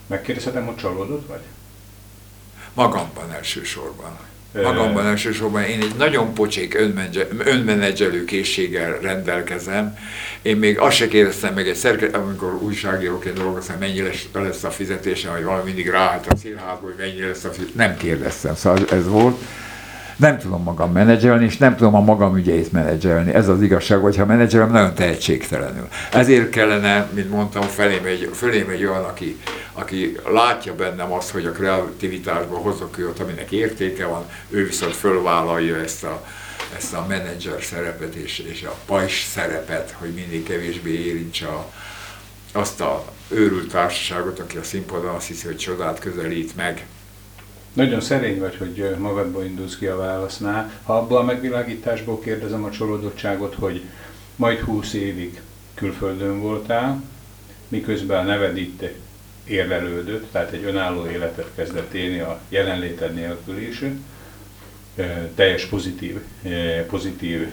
megkérdezhetem, 0.07 0.65
hogy 0.65 0.75
csalódott 0.75 1.27
vagy? 1.27 1.41
Magamban 2.73 3.31
elsősorban 3.31 4.17
magamban 4.63 5.05
elsősorban 5.05 5.63
én 5.63 5.81
egy 5.81 5.95
nagyon 5.97 6.33
pocsék 6.33 6.77
önmenedzselő 7.45 8.25
készséggel 8.25 8.97
rendelkezem. 9.01 9.97
Én 10.41 10.57
még 10.57 10.79
azt 10.79 10.95
se 10.95 11.07
kérdeztem 11.07 11.53
meg 11.53 11.67
egy 11.67 11.75
szerkezet, 11.75 12.15
amikor 12.15 12.53
újságíróként 12.53 13.37
dolgoztam, 13.37 13.75
mennyi 13.79 14.01
lesz, 14.01 14.27
lesz 14.33 14.63
a 14.63 14.69
fizetésem, 14.69 15.31
vagy 15.31 15.43
valami 15.43 15.63
mindig 15.63 15.89
ráállt 15.89 16.27
a 16.27 16.35
színházba, 16.35 16.85
hogy 16.85 16.95
mennyi 16.97 17.21
lesz 17.21 17.43
a 17.43 17.49
fizetésem. 17.49 17.87
Nem 17.87 17.97
kérdeztem, 17.97 18.55
szóval 18.55 18.85
ez 18.91 19.07
volt 19.07 19.37
nem 20.17 20.37
tudom 20.37 20.63
magam 20.63 20.91
menedzselni, 20.91 21.45
és 21.45 21.57
nem 21.57 21.75
tudom 21.75 21.95
a 21.95 21.99
magam 21.99 22.37
ügyeit 22.37 22.71
menedzselni. 22.71 23.33
Ez 23.33 23.47
az 23.47 23.61
igazság, 23.61 23.99
hogyha 23.99 24.25
menedzselem, 24.25 24.71
nagyon 24.71 24.93
tehetségtelenül. 24.93 25.87
Ezért 26.11 26.49
kellene, 26.49 27.09
mint 27.13 27.29
mondtam, 27.29 27.61
felém 27.61 28.05
egy, 28.05 28.29
felém 28.33 28.69
egy 28.69 28.85
olyan, 28.85 29.03
aki, 29.03 29.37
aki 29.73 30.17
látja 30.31 30.75
bennem 30.75 31.11
azt, 31.11 31.29
hogy 31.29 31.45
a 31.45 31.51
kreativitásban 31.51 32.61
hozok 32.61 32.97
őt, 32.97 33.19
aminek 33.19 33.51
értéke 33.51 34.05
van, 34.05 34.25
ő 34.49 34.65
viszont 34.65 34.95
fölvállalja 34.95 35.75
ezt 35.75 36.03
a, 36.03 36.25
ezt 36.77 36.93
a 36.93 37.05
menedzser 37.07 37.63
szerepet 37.63 38.15
és, 38.15 38.39
és 38.39 38.63
a 38.63 38.75
pajs 38.85 39.27
szerepet, 39.33 39.95
hogy 39.99 40.13
mindig 40.13 40.43
kevésbé 40.43 41.05
érintse 41.05 41.47
a, 41.47 41.71
azt 42.51 42.81
a 42.81 43.05
őrült 43.27 43.71
társaságot, 43.71 44.39
aki 44.39 44.57
a 44.57 44.63
színpadon 44.63 45.15
azt 45.15 45.27
hiszi, 45.27 45.45
hogy 45.45 45.57
csodát 45.57 45.99
közelít 45.99 46.55
meg, 46.55 46.85
nagyon 47.77 48.01
szerény 48.01 48.39
vagy, 48.39 48.57
hogy 48.57 48.95
magadból 48.97 49.43
indulsz 49.43 49.77
ki 49.77 49.85
a 49.85 49.97
válasznál. 49.97 50.71
Ha 50.83 50.97
abból 50.97 51.17
a 51.17 51.23
megvilágításból 51.23 52.19
kérdezem 52.19 52.63
a 52.63 52.69
csalódottságot, 52.69 53.55
hogy 53.55 53.81
majd 54.35 54.59
20 54.59 54.93
évig 54.93 55.41
külföldön 55.73 56.39
voltál, 56.39 57.03
miközben 57.67 58.19
a 58.19 58.23
neved 58.23 58.57
itt 58.57 58.83
érlelődött, 59.43 60.31
tehát 60.31 60.51
egy 60.51 60.63
önálló 60.63 61.07
életet 61.07 61.49
kezdett 61.55 61.93
élni 61.93 62.19
a 62.19 62.39
jelenléted 62.49 63.13
nélkül 63.13 63.57
is, 63.57 63.83
teljes 65.35 65.65
pozitív, 65.65 66.19
pozitív... 66.89 67.47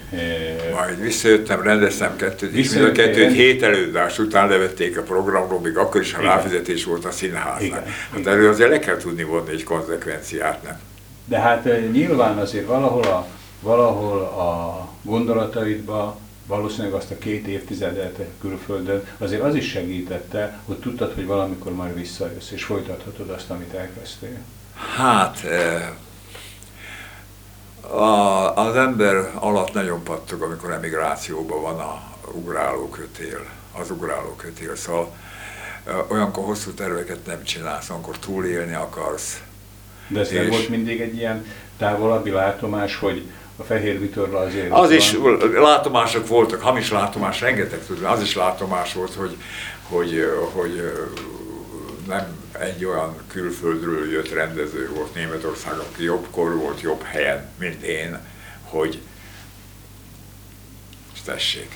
Majd 0.73 1.01
visszajöttem, 1.01 1.63
rendeztem 1.63 2.17
kettőt, 2.17 2.53
és 2.53 2.71
mind 2.71 2.85
a 2.85 2.93
kettőt 2.93 3.33
hét 3.33 3.63
előadás 3.63 4.19
után 4.19 4.49
levették 4.49 4.99
a 4.99 5.03
programról, 5.03 5.61
még 5.61 5.77
akkor 5.77 6.01
is 6.01 6.15
a 6.15 6.21
ráfizetés 6.21 6.85
volt 6.85 7.05
a 7.05 7.11
színháznak. 7.11 7.63
Igen, 7.63 7.85
hát 7.85 8.19
igen. 8.19 8.33
erről 8.33 8.49
azért 8.49 8.71
le 8.71 8.79
kell 8.79 8.97
tudni 8.97 9.23
vonni 9.23 9.51
egy 9.51 9.65
konzekvenciát, 9.65 10.63
nem? 10.63 10.81
De 11.25 11.39
hát 11.39 11.69
nyilván 11.93 12.39
azért 12.39 12.67
valahol 12.67 13.03
a, 13.03 13.27
valahol 13.61 14.21
a 14.21 14.89
gondolataidba 15.03 16.19
valószínűleg 16.47 16.93
azt 16.93 17.11
a 17.11 17.19
két 17.19 17.47
évtizedet 17.47 18.19
külföldön, 18.41 19.05
azért 19.19 19.43
az 19.43 19.55
is 19.55 19.69
segítette, 19.69 20.59
hogy 20.65 20.77
tudtad, 20.77 21.15
hogy 21.15 21.27
valamikor 21.27 21.73
majd 21.75 21.95
visszajössz, 21.95 22.51
és 22.51 22.65
folytathatod 22.65 23.29
azt, 23.29 23.51
amit 23.51 23.75
elkezdtél. 23.75 24.39
Hát, 24.97 25.41
a, 27.91 28.57
az 28.57 28.77
ember 28.77 29.31
alatt 29.35 29.73
nagyon 29.73 30.03
pattog, 30.03 30.43
amikor 30.43 30.71
emigrációban 30.71 31.63
van 31.63 31.79
a 31.79 32.03
ugráló 32.33 32.89
kötél, 32.89 33.45
az 33.81 33.91
ugráló 33.91 34.35
kötél. 34.37 34.77
Szóval 34.77 35.13
olyankor 36.09 36.45
hosszú 36.45 36.71
terveket 36.71 37.27
nem 37.27 37.43
csinálsz, 37.45 37.91
amikor 37.91 38.19
túlélni 38.19 38.75
akarsz. 38.75 39.43
De 40.09 40.21
ez 40.21 40.31
nem 40.31 40.49
volt 40.49 40.69
mindig 40.69 41.01
egy 41.01 41.17
ilyen 41.17 41.47
távolabbi 41.79 42.31
látomás, 42.31 42.97
hogy 42.97 43.27
a 43.57 43.63
fehér 43.63 44.01
vitorla 44.01 44.39
azért 44.39 44.73
Az 44.73 44.85
ott 44.91 44.91
is 44.97 45.13
van. 45.13 45.39
látomások 45.55 46.27
voltak, 46.27 46.61
hamis 46.61 46.91
látomás, 46.91 47.41
rengeteg 47.41 47.87
tudom, 47.87 48.11
az 48.11 48.23
is 48.23 48.35
látomás 48.35 48.93
volt, 48.93 49.15
hogy, 49.15 49.37
hogy, 49.89 50.29
hogy 50.53 50.93
nem 52.07 52.39
egy 52.53 52.85
olyan 52.85 53.17
külföldről 53.29 54.11
jött 54.11 54.33
rendező 54.33 54.91
volt 54.95 55.15
Németország, 55.15 55.75
aki 55.79 56.03
jobbkor 56.03 56.57
volt, 56.57 56.81
jobb 56.81 57.03
helyen, 57.03 57.49
mint 57.59 57.83
én, 57.83 58.19
hogy 58.63 59.01
tessék, 61.25 61.69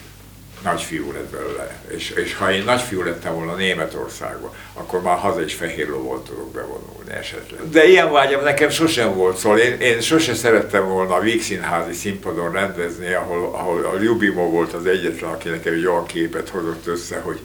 nagyfiú 0.62 1.12
lett 1.12 1.31
belőle. 1.31 1.83
És, 1.89 2.11
és 2.11 2.35
ha 2.35 2.53
én 2.53 2.64
nagyfiú 2.64 3.03
lettem 3.03 3.35
volna 3.35 3.55
Németországban, 3.55 4.51
akkor 4.74 5.03
már 5.03 5.18
haza 5.18 5.43
is 5.43 5.55
fehér 5.55 5.89
lovon 5.89 6.24
tudok 6.24 6.53
bevonulni 6.53 7.12
esetleg. 7.12 7.68
De 7.70 7.89
ilyen 7.89 8.12
vágyam 8.12 8.43
nekem 8.43 8.70
sosem 8.70 9.14
volt, 9.14 9.37
szóval 9.37 9.59
én, 9.59 9.81
én 9.81 10.01
sose 10.01 10.35
szerettem 10.35 10.89
volna 10.89 11.14
a 11.14 11.20
Víg 11.20 11.43
Színházi 11.43 11.93
színpadon 11.93 12.53
rendezni, 12.53 13.12
ahol, 13.12 13.55
ahol 13.55 13.85
a 13.85 14.01
Ljubimo 14.01 14.51
volt 14.51 14.72
az 14.72 14.87
egyetlen, 14.87 15.31
aki 15.31 15.49
nekem 15.49 15.72
egy 15.72 15.87
olyan 15.87 16.07
képet 16.07 16.49
hozott 16.49 16.87
össze, 16.87 17.18
hogy 17.18 17.41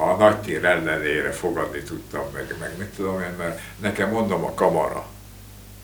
a 0.00 0.14
nagytér 0.14 0.64
ellenére 0.64 1.30
fogadni 1.30 1.80
tudtam 1.80 2.24
meg, 2.32 2.54
meg 2.60 2.74
mit 2.78 2.88
tudom 2.88 3.20
én, 3.20 3.34
mert 3.38 3.60
nekem 3.78 4.10
mondom 4.10 4.44
a 4.44 4.54
kamara. 4.54 5.06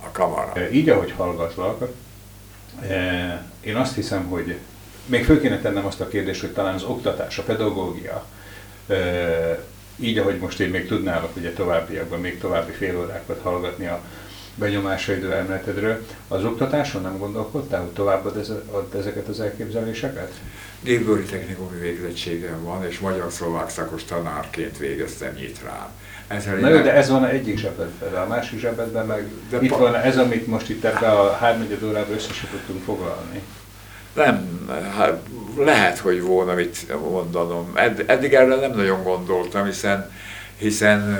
A 0.00 0.10
kamara. 0.12 0.52
E, 0.54 0.70
Így, 0.70 0.88
ahogy 0.88 1.12
hallgatlak, 1.16 1.88
e, 2.88 3.46
én 3.60 3.76
azt 3.76 3.94
hiszem, 3.94 4.26
hogy 4.26 4.58
még 5.06 5.24
föl 5.24 5.40
kéne 5.40 5.60
tennem 5.60 5.86
azt 5.86 6.00
a 6.00 6.08
kérdést, 6.08 6.40
hogy 6.40 6.52
talán 6.52 6.74
az 6.74 6.82
oktatás, 6.82 7.38
a 7.38 7.42
pedagógia, 7.42 8.24
e, 8.88 8.94
így, 9.96 10.18
ahogy 10.18 10.38
most 10.38 10.60
én 10.60 10.70
még 10.70 10.86
tudnálok 10.86 11.36
ugye 11.36 11.52
továbbiakban, 11.52 12.20
még 12.20 12.38
további 12.38 12.72
fél 12.72 12.98
órákat 12.98 13.40
hallgatni 13.42 13.86
a 13.86 14.00
benyomásaidról, 14.54 15.32
elméletedről, 15.32 16.06
az 16.28 16.44
oktatáson 16.44 17.02
nem 17.02 17.18
gondolkodtál, 17.18 17.80
hogy 17.80 17.92
továbbad 17.92 18.36
ez, 18.36 18.48
ad 18.48 18.94
ezeket 18.94 19.28
az 19.28 19.40
elképzeléseket? 19.40 20.32
Gépbőri 20.84 21.22
technikumi 21.22 21.80
végzettségem 21.80 22.62
van, 22.62 22.86
és 22.86 22.98
magyar-szlovák 22.98 23.70
szakos 23.70 24.04
tanárként 24.04 24.78
végeztem 24.78 25.34
nyitrán. 25.34 25.88
Ezzel 26.26 26.56
Na 26.56 26.68
jó, 26.68 26.80
de 26.80 26.92
ez 26.92 27.08
van 27.08 27.24
egyik 27.24 27.58
zsebedben, 27.58 28.22
a 28.22 28.26
másik 28.26 28.58
zsebedben 28.58 29.06
meg 29.06 29.28
De 29.50 29.58
itt 29.60 29.70
van 29.70 29.94
ez, 29.94 30.18
amit 30.18 30.46
most 30.46 30.68
itt 30.68 30.84
ebbe 30.84 31.10
a 31.10 31.32
háromnegyed 31.32 31.82
órában 31.82 32.14
össze 32.14 32.32
se 32.32 32.46
tudtunk 32.50 32.84
foglalni. 32.84 33.42
Nem, 34.14 34.66
hát 34.96 35.20
lehet, 35.56 35.98
hogy 35.98 36.22
volna 36.22 36.54
mit 36.54 36.86
mondanom. 37.10 37.70
Edd, 37.74 38.00
eddig 38.06 38.34
erre 38.34 38.54
nem 38.54 38.72
nagyon 38.72 39.02
gondoltam, 39.02 39.64
hiszen, 39.64 40.10
hiszen 40.56 41.18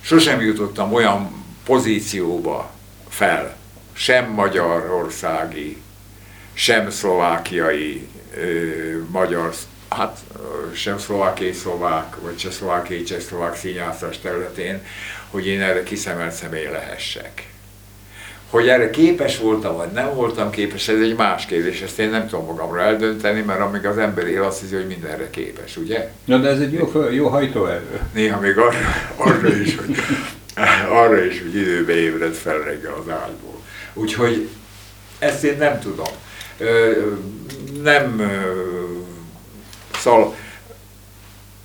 sosem 0.00 0.40
jutottam 0.40 0.92
olyan 0.92 1.44
pozícióba 1.64 2.70
fel, 3.08 3.56
sem 3.92 4.30
magyarországi, 4.30 5.82
sem 6.52 6.90
szlovákiai 6.90 8.08
magyar, 9.10 9.54
hát 9.88 10.18
sem 10.74 10.98
szlovákiai 10.98 11.52
szlovák, 11.52 12.16
vagy 12.20 12.36
csehszlovákiai 12.36 13.02
csehszlovák 13.02 13.56
színjátszás 13.56 14.18
területén, 14.18 14.82
hogy 15.30 15.46
én 15.46 15.62
erre 15.62 15.82
kiszemelt 15.82 16.32
személy 16.32 16.68
lehessek. 16.72 17.46
Hogy 18.50 18.68
erre 18.68 18.90
képes 18.90 19.38
voltam, 19.38 19.76
vagy 19.76 19.90
nem 19.90 20.14
voltam 20.14 20.50
képes, 20.50 20.88
ez 20.88 21.00
egy 21.00 21.16
más 21.16 21.46
kérdés, 21.46 21.80
ezt 21.80 21.98
én 21.98 22.10
nem 22.10 22.28
tudom 22.28 22.44
magamra 22.44 22.80
eldönteni, 22.80 23.40
mert 23.40 23.60
amíg 23.60 23.86
az 23.86 23.98
ember 23.98 24.26
él, 24.26 24.42
azt 24.42 24.60
hiszi, 24.60 24.74
hogy 24.74 24.86
mindenre 24.86 25.30
képes, 25.30 25.76
ugye? 25.76 26.10
Na 26.24 26.38
de 26.38 26.48
ez 26.48 26.60
egy 26.60 26.72
jó, 26.72 27.08
jó 27.10 27.28
hajtóerő. 27.28 28.00
Néha 28.12 28.40
még 28.40 28.58
arra, 28.58 28.78
arra 29.16 29.56
is, 29.56 29.76
hogy, 29.76 29.96
arra 30.88 31.24
is, 31.24 31.40
hogy 31.40 31.56
időbe 31.56 31.94
ébred 31.94 32.34
fel 32.34 32.58
reggel 32.58 32.92
az 32.92 33.12
ágyból. 33.12 33.62
Úgyhogy 33.94 34.48
ezt 35.18 35.44
én 35.44 35.56
nem 35.58 35.80
tudom. 35.80 36.12
Nem, 37.82 38.18
ö, 38.20 38.62
szóval 39.98 40.34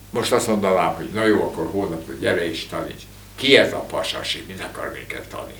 most 0.09 0.31
azt 0.31 0.47
mondanám, 0.47 0.93
hogy 0.95 1.09
na 1.13 1.25
jó, 1.25 1.43
akkor 1.43 1.67
hónap, 1.71 2.01
gyere 2.19 2.49
és 2.49 2.67
taníts. 2.67 3.01
Ki 3.35 3.57
ez 3.57 3.73
a 3.73 3.79
pasasi, 3.79 4.43
mit 4.47 4.61
akar 4.71 4.91
minket 4.93 5.27
tanítani? 5.27 5.57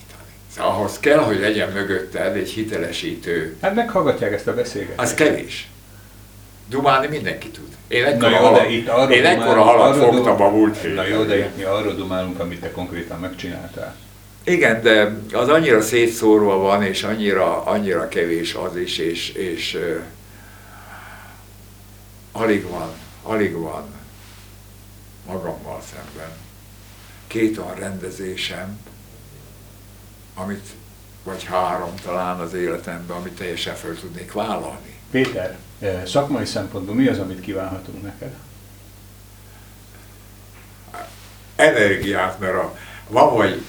Szóval 0.55 0.71
ahhoz 0.71 0.99
kell, 0.99 1.17
hogy 1.19 1.39
legyen 1.39 1.71
mögötted 1.71 2.35
egy 2.35 2.49
hitelesítő, 2.49 3.55
Hát 3.61 3.75
meghallgatják 3.75 4.33
ezt 4.33 4.47
a 4.47 4.53
beszélgetést. 4.53 4.99
az 4.99 5.13
kevés. 5.13 5.69
Dumálni 6.69 7.07
mindenki 7.07 7.47
tud. 7.49 7.67
Én 7.87 8.03
ekkora 8.05 8.29
jó, 8.29 8.35
halat, 8.35 8.69
itt 8.69 8.87
arról 8.87 9.11
én 9.11 9.21
dumálunk- 9.21 9.57
halat 9.67 9.95
arról 9.95 10.13
fogtam 10.13 10.41
a 10.41 10.49
múlt 10.49 10.77
héten. 10.77 10.93
Na 10.95 11.05
jó, 11.07 11.23
de 11.23 11.37
itt 11.37 11.57
mi 11.57 11.63
arról 11.63 11.93
dumálunk, 11.95 12.39
amit 12.39 12.61
te 12.61 12.71
konkrétan 12.71 13.19
megcsináltál. 13.19 13.95
Igen, 14.49 14.81
de 14.81 15.19
az 15.33 15.47
annyira 15.49 15.81
szétszórva 15.81 16.57
van, 16.57 16.83
és 16.83 17.03
annyira, 17.03 17.63
annyira 17.63 18.07
kevés 18.07 18.53
az 18.53 18.75
is, 18.75 18.97
és, 18.97 19.29
és 19.29 19.73
uh, 19.73 20.01
alig 22.31 22.67
van, 22.67 22.89
alig 23.23 23.53
van 23.53 23.83
magammal 25.25 25.81
szemben. 25.91 26.31
Két 27.27 27.57
olyan 27.57 27.75
rendezésem, 27.75 28.79
amit, 30.35 30.67
vagy 31.23 31.43
három 31.43 31.95
talán 32.03 32.39
az 32.39 32.53
életemben, 32.53 33.17
amit 33.17 33.37
teljesen 33.37 33.75
fel 33.75 33.95
tudnék 33.99 34.31
vállalni. 34.31 34.99
Péter, 35.11 35.57
eh, 35.79 36.01
szakmai 36.05 36.45
szempontból 36.45 36.95
mi 36.95 37.07
az, 37.07 37.19
amit 37.19 37.41
kívánhatunk 37.41 38.03
neked? 38.03 38.35
energiát, 41.59 42.39
mert 42.39 42.55
a, 42.55 42.77
van 43.07 43.35
vagy 43.35 43.63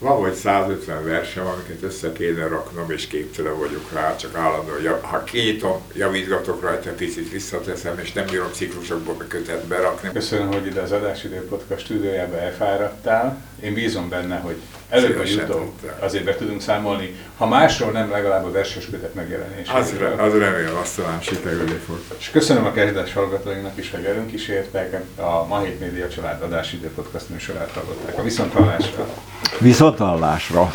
van 0.00 0.20
vagy 0.20 0.34
150 0.34 1.04
versem, 1.04 1.46
amiket 1.46 1.82
össze 1.82 2.12
kéne 2.12 2.46
raknom, 2.46 2.90
és 2.90 3.06
képtelen 3.06 3.58
vagyok 3.58 3.92
rá, 3.92 4.16
csak 4.16 4.36
állandóan, 4.36 5.00
ha 5.02 5.24
kinyitom, 5.24 5.80
javítgatok 5.94 6.62
rajta, 6.62 6.90
picit 6.90 7.30
visszateszem, 7.30 7.98
és 7.98 8.12
nem 8.12 8.26
bírom 8.26 8.52
ciklusokba 8.52 9.16
kötet 9.28 9.66
berakni. 9.66 10.10
Köszönöm, 10.12 10.52
hogy 10.52 10.66
ide 10.66 10.80
az 10.80 10.92
Adásidő 10.92 11.44
Podcast 11.44 11.84
stúdiójába 11.84 12.36
elfáradtál. 12.36 13.42
Én 13.62 13.74
bízom 13.74 14.08
benne, 14.08 14.38
hogy 14.38 14.56
előbb 14.90 15.22
tettem. 15.24 15.72
azért 16.00 16.24
be 16.24 16.34
tudunk 16.34 16.60
számolni, 16.60 17.14
ha 17.36 17.46
másról 17.46 17.90
nem, 17.90 18.10
legalább 18.10 18.44
a 18.44 18.50
verses 18.50 18.86
kötet 18.90 19.08
Az, 19.08 19.14
megjelenéséről. 19.14 20.18
az 20.18 20.32
remélem, 20.38 20.76
azt 20.76 20.96
talán 20.96 21.20
sikerülni 21.20 21.80
fog. 21.86 21.98
És 22.18 22.30
köszönöm 22.30 22.64
a 22.66 22.72
kezdes 22.72 23.12
hallgatóinknak 23.12 23.76
is, 23.76 23.90
hogy 23.90 24.02
velünk 24.02 24.26
kísértek. 24.26 25.02
A 25.16 25.46
Ma 25.46 25.60
Hét 25.60 25.80
Média 25.80 26.08
Család 26.08 26.42
Adásidő 26.42 26.88
Podcast 26.88 27.28
műsorát 27.28 27.70
hallották. 27.70 28.18
A 28.18 28.22
viszonthallásra! 28.22 29.08
Viszontlátásra! 29.58 30.70